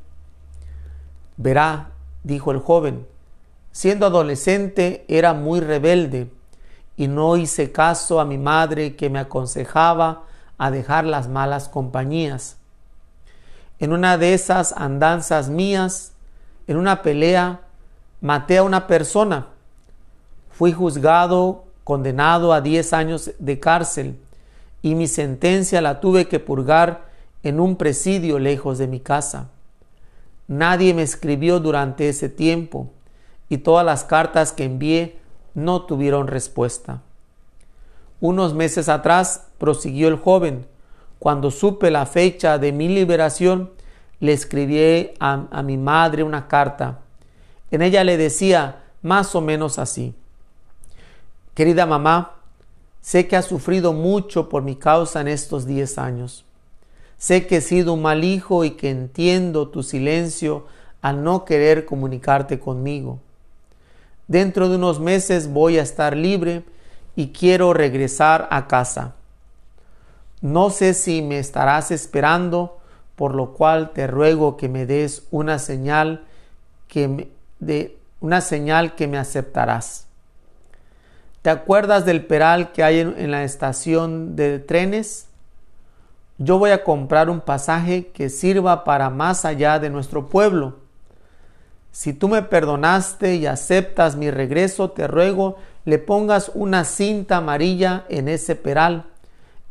Verá, 1.43 1.93
dijo 2.23 2.51
el 2.51 2.59
joven, 2.59 3.07
siendo 3.73 4.05
adolescente 4.05 5.07
era 5.09 5.33
muy 5.33 5.61
rebelde 5.61 6.31
y 6.99 7.09
no 7.09 7.39
hice 7.39 7.73
caso 7.73 8.21
a 8.21 8.27
mi 8.27 8.37
madre 8.37 8.95
que 8.95 9.09
me 9.09 9.21
aconsejaba 9.21 10.25
a 10.59 10.71
dejar 10.71 11.07
las 11.07 11.29
malas 11.29 11.71
compañías. 11.71 12.59
En 13.79 13.95
una 13.95 14.19
de 14.19 14.35
esas 14.35 14.75
andanzas 14.77 15.49
mías, 15.49 16.13
en 16.67 16.77
una 16.77 17.01
pelea, 17.01 17.63
maté 18.21 18.59
a 18.59 18.63
una 18.63 18.87
persona. 18.87 19.47
Fui 20.51 20.73
juzgado, 20.73 21.65
condenado 21.85 22.53
a 22.53 22.61
10 22.61 22.93
años 22.93 23.31
de 23.39 23.59
cárcel 23.59 24.21
y 24.83 24.95
mi 24.95 25.07
sentencia 25.07 25.81
la 25.81 26.01
tuve 26.01 26.29
que 26.29 26.39
purgar 26.39 27.09
en 27.43 27.61
un 27.61 27.77
presidio 27.77 28.39
lejos 28.39 28.77
de 28.77 28.89
mi 28.89 29.01
casa. 29.01 29.49
Nadie 30.51 30.95
me 30.95 31.03
escribió 31.03 31.61
durante 31.61 32.09
ese 32.09 32.29
tiempo 32.29 32.91
y 33.49 33.59
todas 33.59 33.87
las 33.87 34.03
cartas 34.03 34.53
que 34.53 34.65
envié 34.65 35.17
no 35.55 35.83
tuvieron 35.83 36.27
respuesta. 36.27 37.03
Unos 38.21 38.53
meses 38.53 38.89
atrás, 38.89 39.47
prosiguió 39.59 40.09
el 40.09 40.17
joven, 40.17 40.67
cuando 41.21 41.53
supe 41.53 41.93
la 41.93 42.05
fecha 42.05 42.59
de 42.59 42.73
mi 42.73 42.89
liberación, 42.89 43.71
le 44.19 44.33
escribí 44.33 45.13
a, 45.21 45.47
a 45.53 45.63
mi 45.63 45.77
madre 45.77 46.25
una 46.25 46.49
carta. 46.49 46.99
En 47.71 47.81
ella 47.81 48.03
le 48.03 48.17
decía 48.17 48.83
más 49.03 49.37
o 49.37 49.41
menos 49.41 49.79
así. 49.79 50.17
Querida 51.55 51.87
mamá, 51.87 52.39
sé 53.01 53.29
que 53.29 53.37
has 53.37 53.47
sufrido 53.47 53.93
mucho 53.93 54.49
por 54.49 54.65
mi 54.65 54.75
causa 54.75 55.21
en 55.21 55.29
estos 55.29 55.65
diez 55.65 55.97
años. 55.97 56.45
Sé 57.21 57.47
que 57.47 57.59
he 57.59 57.61
sido 57.61 57.93
un 57.93 58.01
mal 58.01 58.25
hijo 58.25 58.65
y 58.65 58.71
que 58.71 58.89
entiendo 58.89 59.69
tu 59.69 59.83
silencio 59.83 60.65
al 61.03 61.23
no 61.23 61.45
querer 61.45 61.85
comunicarte 61.85 62.59
conmigo. 62.59 63.19
Dentro 64.27 64.71
de 64.71 64.77
unos 64.77 65.01
meses 65.01 65.53
voy 65.53 65.77
a 65.77 65.83
estar 65.83 66.17
libre 66.17 66.65
y 67.17 67.29
quiero 67.29 67.75
regresar 67.75 68.49
a 68.51 68.67
casa. 68.67 69.17
No 70.41 70.71
sé 70.71 70.95
si 70.95 71.21
me 71.21 71.39
estarás 71.39 71.91
esperando, 71.91 72.79
por 73.17 73.35
lo 73.35 73.53
cual 73.53 73.91
te 73.91 74.07
ruego 74.07 74.57
que 74.57 74.71
me 74.71 74.87
des 74.87 75.25
una 75.31 75.59
señal 75.59 76.25
que 76.89 77.07
me, 77.07 77.29
de 77.59 77.99
una 78.21 78.41
señal 78.41 78.95
que 78.95 79.07
me 79.07 79.19
aceptarás. 79.19 80.07
¿Te 81.43 81.51
acuerdas 81.51 82.07
del 82.07 82.25
peral 82.25 82.73
que 82.73 82.83
hay 82.83 83.01
en 83.01 83.31
la 83.31 83.45
estación 83.45 84.37
de 84.37 84.59
trenes? 84.59 85.27
Yo 86.41 86.59
voy 86.59 86.71
a 86.71 86.83
comprar 86.85 87.29
un 87.29 87.43
pasaje 87.43 88.09
que 88.09 88.31
sirva 88.31 88.83
para 88.83 89.11
más 89.11 89.45
allá 89.45 89.79
de 89.79 89.91
nuestro 89.91 90.31
pueblo. 90.31 90.77
Si 91.93 92.15
tú 92.15 92.29
me 92.29 92.41
perdonaste 92.41 93.37
y 93.37 93.45
aceptas 93.45 94.17
mi 94.17 94.31
regreso, 94.31 94.91
te 94.91 95.07
ruego 95.07 95.57
le 95.85 95.99
pongas 95.99 96.51
una 96.55 96.85
cinta 96.85 97.39
amarilla 97.39 98.05
en 98.09 98.29
ese 98.29 98.57
peral. 98.57 99.05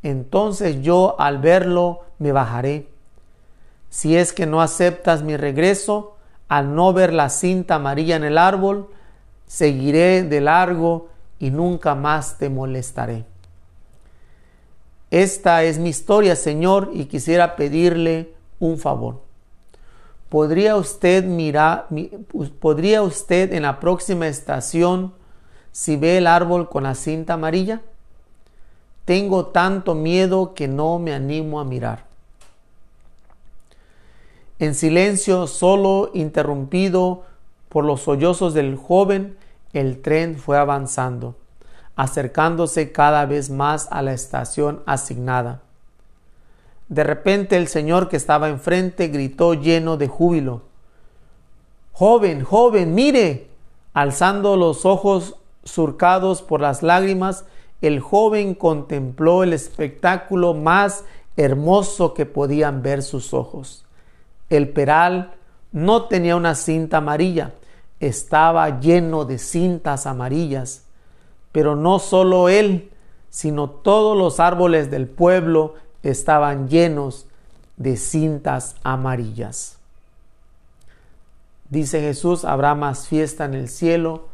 Entonces 0.03 0.81
yo 0.83 1.15
al 1.19 1.39
verlo 1.39 2.01
me 2.19 2.31
bajaré. 2.31 2.87
Si 3.89 4.15
es 4.15 4.31
que 4.31 4.45
no 4.45 4.61
aceptas 4.61 5.23
mi 5.23 5.37
regreso, 5.37 6.17
al 6.49 6.75
no 6.75 6.93
ver 6.93 7.13
la 7.13 7.29
cinta 7.29 7.75
amarilla 7.75 8.15
en 8.15 8.23
el 8.23 8.37
árbol, 8.37 8.89
seguiré 9.47 10.21
de 10.21 10.41
largo 10.41 11.09
y 11.39 11.49
nunca 11.49 11.95
más 11.95 12.37
te 12.37 12.49
molestaré. 12.49 13.25
Esta 15.11 15.63
es 15.63 15.79
mi 15.79 15.89
historia, 15.89 16.35
Señor, 16.35 16.91
y 16.93 17.05
quisiera 17.05 17.55
pedirle 17.55 18.33
un 18.59 18.77
favor. 18.77 19.29
¿podría 20.29 20.75
usted 20.75 21.25
mirar, 21.25 21.87
podría 22.59 23.01
usted 23.01 23.51
en 23.53 23.63
la 23.63 23.79
próxima 23.79 24.27
estación, 24.27 25.13
si 25.71 25.97
ve 25.97 26.17
el 26.17 26.27
árbol 26.27 26.69
con 26.69 26.83
la 26.83 26.95
cinta 26.95 27.33
amarilla? 27.33 27.81
Tengo 29.05 29.47
tanto 29.47 29.95
miedo 29.95 30.53
que 30.53 30.67
no 30.67 30.99
me 30.99 31.13
animo 31.13 31.59
a 31.59 31.65
mirar. 31.65 32.05
En 34.59 34.75
silencio, 34.75 35.47
solo 35.47 36.11
interrumpido 36.13 37.23
por 37.69 37.85
los 37.85 38.01
sollozos 38.01 38.53
del 38.53 38.75
joven, 38.75 39.37
el 39.73 40.01
tren 40.01 40.37
fue 40.37 40.57
avanzando, 40.57 41.35
acercándose 41.99 42.93
cada 42.93 43.25
vez 43.25 43.49
más 43.49 43.89
a 43.91 44.01
la 44.01 44.13
estación 44.13 44.81
asignada. 44.85 45.59
De 46.87 47.03
repente 47.03 47.57
el 47.57 47.67
señor 47.67 48.07
que 48.07 48.15
estaba 48.15 48.47
enfrente 48.47 49.09
gritó 49.09 49.53
lleno 49.53 49.97
de 49.97 50.07
júbilo. 50.07 50.61
Joven, 51.91 52.41
joven, 52.45 52.95
mire. 52.95 53.49
Alzando 53.93 54.55
los 54.55 54.85
ojos 54.85 55.35
surcados 55.65 56.41
por 56.41 56.61
las 56.61 56.83
lágrimas, 56.83 57.43
el 57.81 57.99
joven 57.99 58.55
contempló 58.55 59.43
el 59.43 59.51
espectáculo 59.51 60.53
más 60.53 61.03
hermoso 61.35 62.13
que 62.13 62.25
podían 62.25 62.81
ver 62.81 63.03
sus 63.03 63.33
ojos. 63.33 63.83
El 64.49 64.69
peral 64.69 65.33
no 65.73 66.05
tenía 66.05 66.37
una 66.37 66.55
cinta 66.55 66.99
amarilla, 66.99 67.55
estaba 67.99 68.79
lleno 68.79 69.25
de 69.25 69.37
cintas 69.37 70.05
amarillas. 70.05 70.85
Pero 71.51 71.75
no 71.75 71.99
solo 71.99 72.49
él, 72.49 72.91
sino 73.29 73.69
todos 73.69 74.17
los 74.17 74.39
árboles 74.39 74.91
del 74.91 75.07
pueblo 75.07 75.75
estaban 76.03 76.67
llenos 76.67 77.27
de 77.77 77.97
cintas 77.97 78.75
amarillas. 78.83 79.77
Dice 81.69 82.01
Jesús, 82.01 82.45
habrá 82.45 82.73
más 82.75 83.07
fiesta 83.07 83.45
en 83.45 83.53
el 83.53 83.69
cielo 83.69 84.27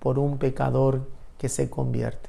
por 0.00 0.18
un 0.18 0.38
pecador 0.38 1.02
que 1.38 1.48
se 1.48 1.70
convierte. 1.70 2.28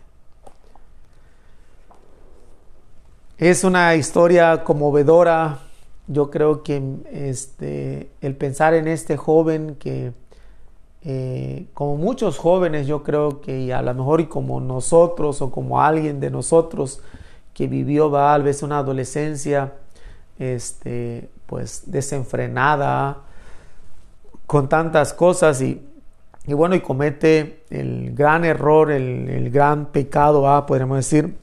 Es 3.37 3.63
una 3.63 3.95
historia 3.95 4.63
conmovedora. 4.63 5.59
Yo 6.05 6.29
creo 6.29 6.61
que 6.61 6.81
este, 7.11 8.11
el 8.21 8.35
pensar 8.35 8.75
en 8.75 8.87
este 8.87 9.17
joven 9.17 9.75
que, 9.79 10.13
eh, 11.03 11.65
como 11.73 11.97
muchos 11.97 12.37
jóvenes, 12.37 12.85
yo 12.85 13.01
creo 13.01 13.41
que 13.41 13.73
a 13.73 13.81
lo 13.81 13.93
mejor 13.93 14.21
y 14.21 14.27
como 14.27 14.61
nosotros 14.61 15.41
o 15.41 15.49
como 15.49 15.81
alguien 15.81 16.19
de 16.19 16.29
nosotros 16.29 17.01
que 17.53 17.67
vivió 17.67 18.11
tal 18.11 18.43
vez 18.43 18.61
una 18.61 18.79
adolescencia 18.79 19.73
este, 20.37 21.29
pues 21.47 21.83
desenfrenada 21.85 23.17
con 24.45 24.69
tantas 24.69 25.13
cosas 25.13 25.61
y, 25.61 25.81
y 26.45 26.53
bueno, 26.53 26.75
y 26.75 26.81
comete 26.81 27.63
el 27.69 28.13
gran 28.13 28.45
error, 28.45 28.91
el, 28.91 29.49
gran 29.49 29.87
pecado, 29.87 30.65
podríamos 30.67 30.97
decir, 30.97 31.35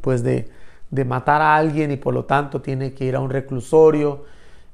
pues 0.00 0.22
de, 0.22 0.48
de 0.90 1.04
matar 1.04 1.42
a 1.42 1.56
alguien 1.56 1.90
y 1.90 1.96
por 1.96 2.14
lo 2.14 2.24
tanto 2.24 2.62
tiene 2.62 2.94
que 2.94 3.04
ir 3.04 3.16
a 3.16 3.20
un 3.20 3.30
reclusorio 3.30 4.24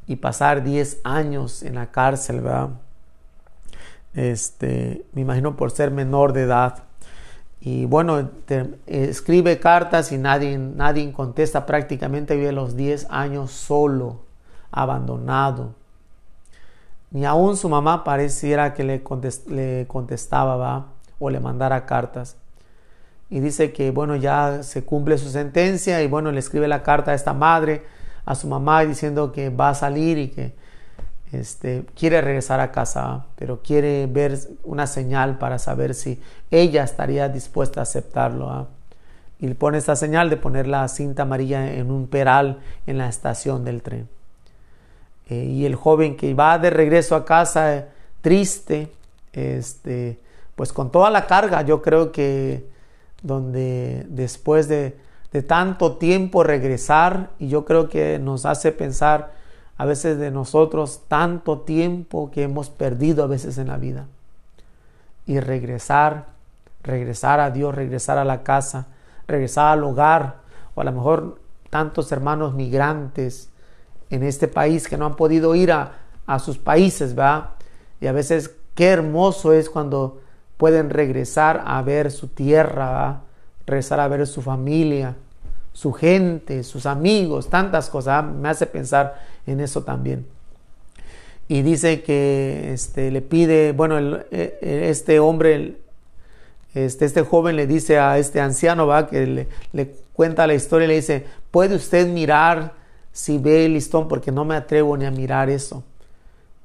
y 0.07 0.17
pasar 0.17 0.63
10 0.63 1.01
años 1.05 1.63
en 1.63 1.77
la 1.77 1.91
cárcel, 1.91 2.41
¿verdad? 2.41 2.71
Este, 4.15 5.05
me 5.13 5.23
imagino 5.23 5.57
por 5.57 5.71
ser 5.71 5.91
menor 5.91 6.33
de 6.33 6.43
edad. 6.43 6.85
Y 7.61 7.85
bueno, 7.85 8.31
escribe 8.87 9.61
cartas 9.61 10.13
y 10.13 10.19
nadie, 10.19 10.57
nadie 10.57 11.13
contesta. 11.13 11.67
Prácticamente 11.67 12.37
vive 12.37 12.53
los 12.53 12.77
10 12.77 13.07
años 13.11 13.51
solo, 13.51 14.21
abandonado. 14.71 15.75
Ni 17.11 17.25
aún 17.25 17.57
su 17.57 17.69
mamá 17.69 18.05
pareciera 18.05 18.73
que 18.73 18.85
le, 18.85 19.03
contestaba 19.87 20.87
o 21.19 21.29
le 21.29 21.41
mandara 21.41 21.85
cartas 21.85 22.37
y 23.31 23.39
dice 23.39 23.73
que 23.73 23.93
bueno 23.93 24.17
ya 24.17 24.63
se 24.63 24.85
cumple 24.85 25.17
su 25.17 25.29
sentencia 25.31 26.03
y 26.03 26.09
bueno 26.09 26.33
le 26.33 26.41
escribe 26.41 26.67
la 26.67 26.83
carta 26.83 27.13
a 27.13 27.15
esta 27.15 27.33
madre 27.33 27.85
a 28.25 28.35
su 28.35 28.49
mamá 28.49 28.85
diciendo 28.85 29.33
que 29.33 29.51
va 29.51 29.71
a 29.71 29.75
salir 29.75 30.19
y 30.19 30.29
que 30.29 30.53
este, 31.33 31.85
quiere 31.95 32.21
regresar 32.21 32.61
a 32.61 32.73
casa 32.73 33.27
pero 33.37 33.61
quiere 33.63 34.07
ver 34.07 34.39
una 34.65 34.87
señal 34.87 35.39
para 35.39 35.59
saber 35.59 35.95
si 35.95 36.21
ella 36.51 36.83
estaría 36.83 37.29
dispuesta 37.29 37.81
a 37.81 37.83
aceptarlo 37.85 38.51
¿ah? 38.51 38.69
y 39.39 39.53
pone 39.55 39.79
esta 39.79 39.97
señal 39.97 40.29
de 40.29 40.37
poner 40.37 40.67
la 40.67 40.87
cinta 40.89 41.23
amarilla 41.23 41.73
en 41.73 41.91
un 41.91 42.09
peral 42.09 42.59
en 42.87 42.99
la 42.99 43.09
estación 43.09 43.65
del 43.65 43.83
tren 43.83 44.09
eh, 45.29 45.45
y 45.45 45.67
el 45.67 45.77
joven 45.77 46.17
que 46.17 46.35
va 46.35 46.59
de 46.59 46.71
regreso 46.71 47.15
a 47.15 47.25
casa 47.25 47.87
triste 48.21 48.93
este 49.33 50.19
pues 50.57 50.73
con 50.73 50.91
toda 50.91 51.11
la 51.11 51.27
carga 51.27 51.63
yo 51.63 51.81
creo 51.81 52.13
que 52.13 52.71
donde 53.23 54.07
después 54.09 54.69
de, 54.69 54.97
tanto 55.47 55.97
tiempo 55.97 56.43
regresar, 56.43 57.31
y 57.39 57.49
yo 57.49 57.65
creo 57.65 57.89
que 57.89 58.19
nos 58.19 58.47
hace 58.47 58.73
pensar 58.73 59.33
a 59.81 59.87
veces 59.87 60.19
de 60.19 60.31
nosotros 60.31 61.05
tanto 61.09 61.61
tiempo 61.61 62.31
que 62.31 62.43
hemos 62.43 62.69
perdido 62.69 63.25
a 63.25 63.27
veces 63.27 63.57
en 63.57 63.69
la 63.69 63.79
vida. 63.79 64.09
Y 65.25 65.41
regresar, 65.41 66.27
regresar 66.83 67.41
a 67.41 67.51
Dios, 67.51 67.75
regresar 67.75 68.19
a 68.19 68.27
la 68.27 68.43
casa, 68.43 68.89
regresar 69.27 69.73
al 69.73 69.85
hogar, 69.85 70.41
o 70.75 70.83
a 70.83 70.85
lo 70.85 70.93
mejor 70.93 71.41
tantos 71.71 72.13
hermanos 72.13 72.53
migrantes 72.53 73.49
en 74.11 74.23
este 74.23 74.49
país 74.49 74.87
que 74.87 74.99
no 74.99 75.07
han 75.07 75.17
podido 75.17 75.55
ir 75.55 75.73
a, 75.73 75.93
a 76.27 76.39
sus 76.41 76.59
países, 76.59 77.15
¿verdad? 77.15 77.53
Y 78.03 78.07
a 78.07 78.13
veces 78.13 78.55
qué 78.75 78.89
hermoso 78.89 79.55
es 79.55 79.71
cuando 79.71 80.21
pueden 80.59 80.91
regresar 80.91 81.65
a 81.65 81.81
ver 81.81 82.11
su 82.11 82.29
tierra, 82.29 83.23
regresar 83.65 83.99
a 84.01 84.09
ver 84.09 84.27
su 84.27 84.43
familia, 84.43 85.17
su 85.73 85.93
gente, 85.93 86.63
sus 86.63 86.87
amigos, 86.87 87.49
tantas 87.49 87.89
cosas. 87.91 88.25
Me 88.25 88.49
hace 88.49 88.67
pensar 88.67 89.23
en 89.47 89.61
eso 89.61 89.83
también. 89.83 90.27
Y 91.49 91.63
dice 91.63 92.03
que 92.03 92.73
este, 92.73 93.11
le 93.11 93.23
pide, 93.23 93.73
bueno, 93.73 93.99
e, 93.99 94.59
e, 94.61 94.89
este 94.89 95.19
hombre, 95.19 95.79
este, 96.75 97.05
este 97.05 97.23
joven 97.23 97.57
le 97.57 97.67
dice 97.67 97.99
a 97.99 98.19
este 98.19 98.41
anciano, 98.41 98.87
va, 98.87 99.09
que 99.09 99.27
le, 99.27 99.49
le 99.73 99.95
cuenta 100.13 100.47
la 100.47 100.55
historia 100.55 100.85
y 100.85 100.89
le 100.89 100.95
dice, 100.95 101.25
¿puede 101.51 101.75
usted 101.75 102.07
mirar 102.07 102.75
si 103.13 103.39
ve 103.39 103.67
el 103.67 103.75
listón? 103.75 104.07
Porque 104.07 104.31
no 104.31 104.45
me 104.45 104.55
atrevo 104.55 104.97
ni 104.97 105.07
a 105.07 105.11
mirar 105.11 105.51
eso. 105.51 105.83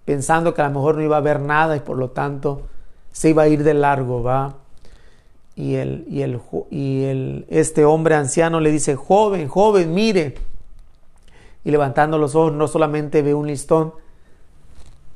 Pensando 0.06 0.54
que 0.54 0.62
a 0.62 0.68
lo 0.68 0.76
mejor 0.76 0.98
no 0.98 1.02
iba 1.02 1.18
a 1.18 1.22
ver 1.22 1.40
nada 1.40 1.76
y 1.76 1.80
por 1.80 1.98
lo 1.98 2.12
tanto 2.12 2.68
se 3.12 3.30
iba 3.30 3.44
a 3.44 3.48
ir 3.48 3.64
de 3.64 3.74
largo, 3.74 4.22
va. 4.22 4.56
Y, 5.56 5.76
el, 5.76 6.06
y, 6.10 6.22
el, 6.22 6.42
y 6.70 7.04
el, 7.04 7.46
este 7.50 7.86
hombre 7.86 8.16
anciano 8.16 8.60
le 8.60 8.72
dice, 8.72 8.96
joven, 8.96 9.48
joven, 9.48 9.94
mire. 9.94 10.36
Y 11.64 11.72
levantando 11.72 12.18
los 12.18 12.36
ojos 12.36 12.54
no 12.54 12.68
solamente 12.68 13.22
ve 13.22 13.34
un 13.34 13.48
listón, 13.48 13.94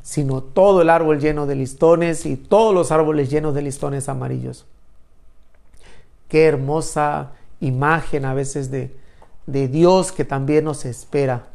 sino 0.01 0.41
todo 0.41 0.81
el 0.81 0.89
árbol 0.89 1.19
lleno 1.19 1.45
de 1.45 1.55
listones 1.55 2.25
y 2.25 2.37
todos 2.37 2.73
los 2.73 2.91
árboles 2.91 3.29
llenos 3.29 3.53
de 3.53 3.61
listones 3.61 4.09
amarillos. 4.09 4.65
Qué 6.29 6.45
hermosa 6.45 7.33
imagen 7.59 8.25
a 8.25 8.33
veces 8.33 8.71
de, 8.71 8.95
de 9.45 9.67
Dios 9.67 10.11
que 10.11 10.25
también 10.25 10.63
nos 10.63 10.85
espera, 10.85 11.47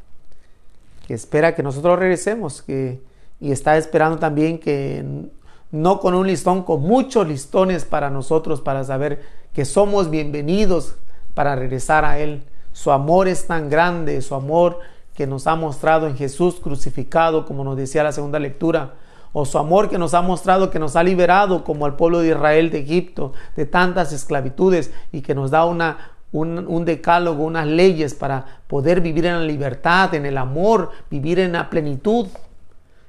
que 1.07 1.15
espera 1.15 1.55
que 1.55 1.63
nosotros 1.63 1.99
regresemos, 1.99 2.63
que, 2.63 3.01
y 3.41 3.53
está 3.53 3.77
esperando 3.77 4.19
también 4.19 4.59
que 4.59 5.29
no 5.75 5.99
con 5.99 6.15
un 6.15 6.29
listón, 6.29 6.63
con 6.63 6.83
muchos 6.83 7.27
listones 7.27 7.85
para 7.85 8.09
nosotros, 8.09 8.61
para 8.61 8.85
saber 8.85 9.25
que 9.53 9.65
somos 9.65 10.09
bienvenidos 10.09 10.95
para 11.35 11.57
regresar 11.57 12.05
a 12.05 12.21
Él. 12.21 12.45
Su 12.73 12.93
amor 12.93 13.27
es 13.27 13.49
tan 13.49 13.69
grande, 13.69 14.23
su 14.23 14.37
amor 14.37 14.79
que 15.15 15.27
nos 15.27 15.49
ha 15.49 15.57
mostrado 15.57 16.07
en 16.07 16.17
Jesús 16.17 16.61
crucificado, 16.63 17.45
como 17.45 17.65
nos 17.65 17.77
decía 17.77 18.05
la 18.05 18.13
segunda 18.13 18.39
lectura, 18.39 18.95
o 19.33 19.45
su 19.45 19.59
amor 19.59 19.91
que 19.91 19.99
nos 19.99 20.15
ha 20.15 20.23
mostrado 20.23 20.71
que 20.71 20.79
nos 20.79 20.95
ha 20.95 21.03
liberado 21.03 21.65
como 21.65 21.87
al 21.87 21.97
pueblo 21.97 22.21
de 22.21 22.29
Israel 22.29 22.71
de 22.71 22.79
Egipto, 22.79 23.33
de 23.57 23.67
tantas 23.67 24.13
esclavitudes 24.13 24.93
y 25.11 25.23
que 25.23 25.35
nos 25.35 25.51
da 25.51 25.65
una, 25.65 26.13
un, 26.31 26.69
un, 26.69 26.85
decálogo, 26.85 27.43
unas 27.43 27.67
leyes 27.67 28.15
para 28.15 28.61
poder 28.69 29.01
vivir 29.01 29.27
en 29.27 29.41
la 29.41 29.45
libertad, 29.45 30.15
en 30.15 30.25
el 30.25 30.39
amor, 30.39 30.93
vivir 31.11 31.41
en 31.41 31.51
la 31.51 31.69
plenitud. 31.69 32.29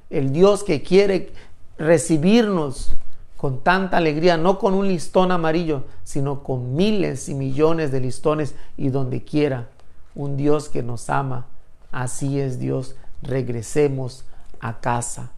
El 0.09 0.31
Dios 0.31 0.63
que 0.63 0.81
quiere 0.81 1.31
recibirnos 1.77 2.91
con 3.37 3.61
tanta 3.61 3.97
alegría, 3.97 4.37
no 4.37 4.57
con 4.59 4.73
un 4.73 4.87
listón 4.87 5.31
amarillo, 5.31 5.83
sino 6.03 6.43
con 6.43 6.75
miles 6.75 7.29
y 7.29 7.33
millones 7.33 7.91
de 7.91 7.99
listones 7.99 8.55
y 8.77 8.89
donde 8.89 9.23
quiera. 9.23 9.67
Un 10.15 10.37
Dios 10.37 10.69
que 10.69 10.81
nos 10.81 11.09
ama. 11.09 11.45
Así 11.91 12.39
es 12.39 12.59
Dios. 12.59 12.95
Regresemos 13.21 14.23
a 14.59 14.79
casa. 14.79 15.31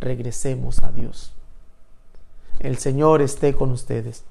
Regresemos 0.00 0.82
a 0.82 0.90
Dios. 0.90 1.32
El 2.58 2.78
Señor 2.78 3.22
esté 3.22 3.54
con 3.54 3.70
ustedes. 3.70 4.24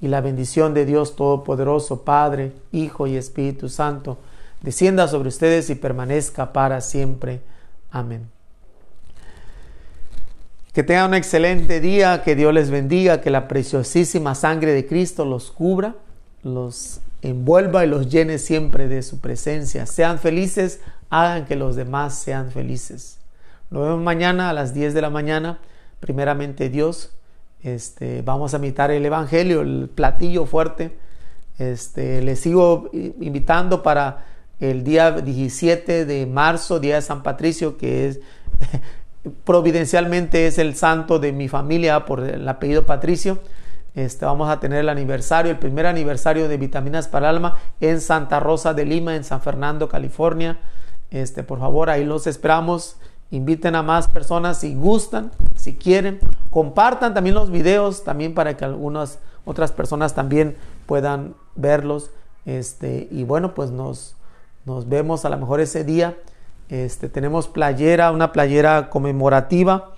Y 0.00 0.08
la 0.08 0.20
bendición 0.20 0.74
de 0.74 0.84
Dios 0.84 1.16
Todopoderoso, 1.16 2.02
Padre, 2.02 2.52
Hijo 2.72 3.06
y 3.06 3.16
Espíritu 3.16 3.68
Santo, 3.68 4.18
descienda 4.62 5.08
sobre 5.08 5.28
ustedes 5.28 5.70
y 5.70 5.74
permanezca 5.74 6.52
para 6.52 6.80
siempre. 6.80 7.40
Amén. 7.90 8.37
Que 10.78 10.84
tengan 10.84 11.08
un 11.08 11.14
excelente 11.14 11.80
día, 11.80 12.22
que 12.22 12.36
Dios 12.36 12.54
les 12.54 12.70
bendiga, 12.70 13.20
que 13.20 13.30
la 13.30 13.48
preciosísima 13.48 14.36
sangre 14.36 14.72
de 14.74 14.86
Cristo 14.86 15.24
los 15.24 15.50
cubra, 15.50 15.96
los 16.44 17.00
envuelva 17.20 17.84
y 17.84 17.88
los 17.88 18.08
llene 18.08 18.38
siempre 18.38 18.86
de 18.86 19.02
su 19.02 19.20
presencia. 19.20 19.86
Sean 19.86 20.20
felices, 20.20 20.80
hagan 21.10 21.46
que 21.46 21.56
los 21.56 21.74
demás 21.74 22.14
sean 22.14 22.52
felices. 22.52 23.18
Nos 23.70 23.88
vemos 23.88 24.00
mañana 24.02 24.50
a 24.50 24.52
las 24.52 24.72
10 24.72 24.94
de 24.94 25.02
la 25.02 25.10
mañana. 25.10 25.58
Primeramente 25.98 26.68
Dios, 26.68 27.10
este, 27.64 28.22
vamos 28.22 28.54
a 28.54 28.58
imitar 28.58 28.92
el 28.92 29.04
Evangelio, 29.04 29.62
el 29.62 29.90
platillo 29.92 30.46
fuerte. 30.46 30.96
Este, 31.58 32.22
les 32.22 32.38
sigo 32.38 32.88
invitando 32.92 33.82
para 33.82 34.26
el 34.60 34.84
día 34.84 35.10
17 35.10 36.04
de 36.04 36.26
marzo, 36.26 36.78
día 36.78 36.94
de 36.94 37.02
San 37.02 37.24
Patricio, 37.24 37.76
que 37.76 38.06
es 38.06 38.20
providencialmente 39.44 40.46
es 40.46 40.58
el 40.58 40.74
santo 40.74 41.18
de 41.18 41.32
mi 41.32 41.48
familia 41.48 42.04
por 42.04 42.20
el 42.20 42.48
apellido 42.48 42.86
Patricio. 42.86 43.38
Este, 43.94 44.24
vamos 44.24 44.48
a 44.48 44.60
tener 44.60 44.80
el 44.80 44.88
aniversario, 44.88 45.50
el 45.50 45.58
primer 45.58 45.86
aniversario 45.86 46.48
de 46.48 46.56
Vitaminas 46.56 47.08
para 47.08 47.28
Alma 47.28 47.56
en 47.80 48.00
Santa 48.00 48.38
Rosa 48.38 48.74
de 48.74 48.84
Lima, 48.84 49.16
en 49.16 49.24
San 49.24 49.40
Fernando, 49.40 49.88
California. 49.88 50.58
Este, 51.10 51.42
por 51.42 51.58
favor, 51.58 51.90
ahí 51.90 52.04
los 52.04 52.26
esperamos. 52.26 52.96
Inviten 53.30 53.74
a 53.74 53.82
más 53.82 54.08
personas 54.08 54.58
si 54.58 54.74
gustan, 54.74 55.32
si 55.56 55.74
quieren. 55.74 56.20
Compartan 56.50 57.12
también 57.12 57.34
los 57.34 57.50
videos, 57.50 58.04
también 58.04 58.34
para 58.34 58.56
que 58.56 58.64
algunas 58.64 59.18
otras 59.44 59.72
personas 59.72 60.14
también 60.14 60.56
puedan 60.86 61.34
verlos. 61.56 62.10
Este, 62.46 63.08
y 63.10 63.24
bueno, 63.24 63.54
pues 63.54 63.70
nos, 63.70 64.16
nos 64.64 64.88
vemos 64.88 65.24
a 65.24 65.28
lo 65.30 65.38
mejor 65.38 65.60
ese 65.60 65.84
día. 65.84 66.16
Este, 66.68 67.08
tenemos 67.08 67.48
playera, 67.48 68.12
una 68.12 68.32
playera 68.32 68.90
conmemorativa 68.90 69.92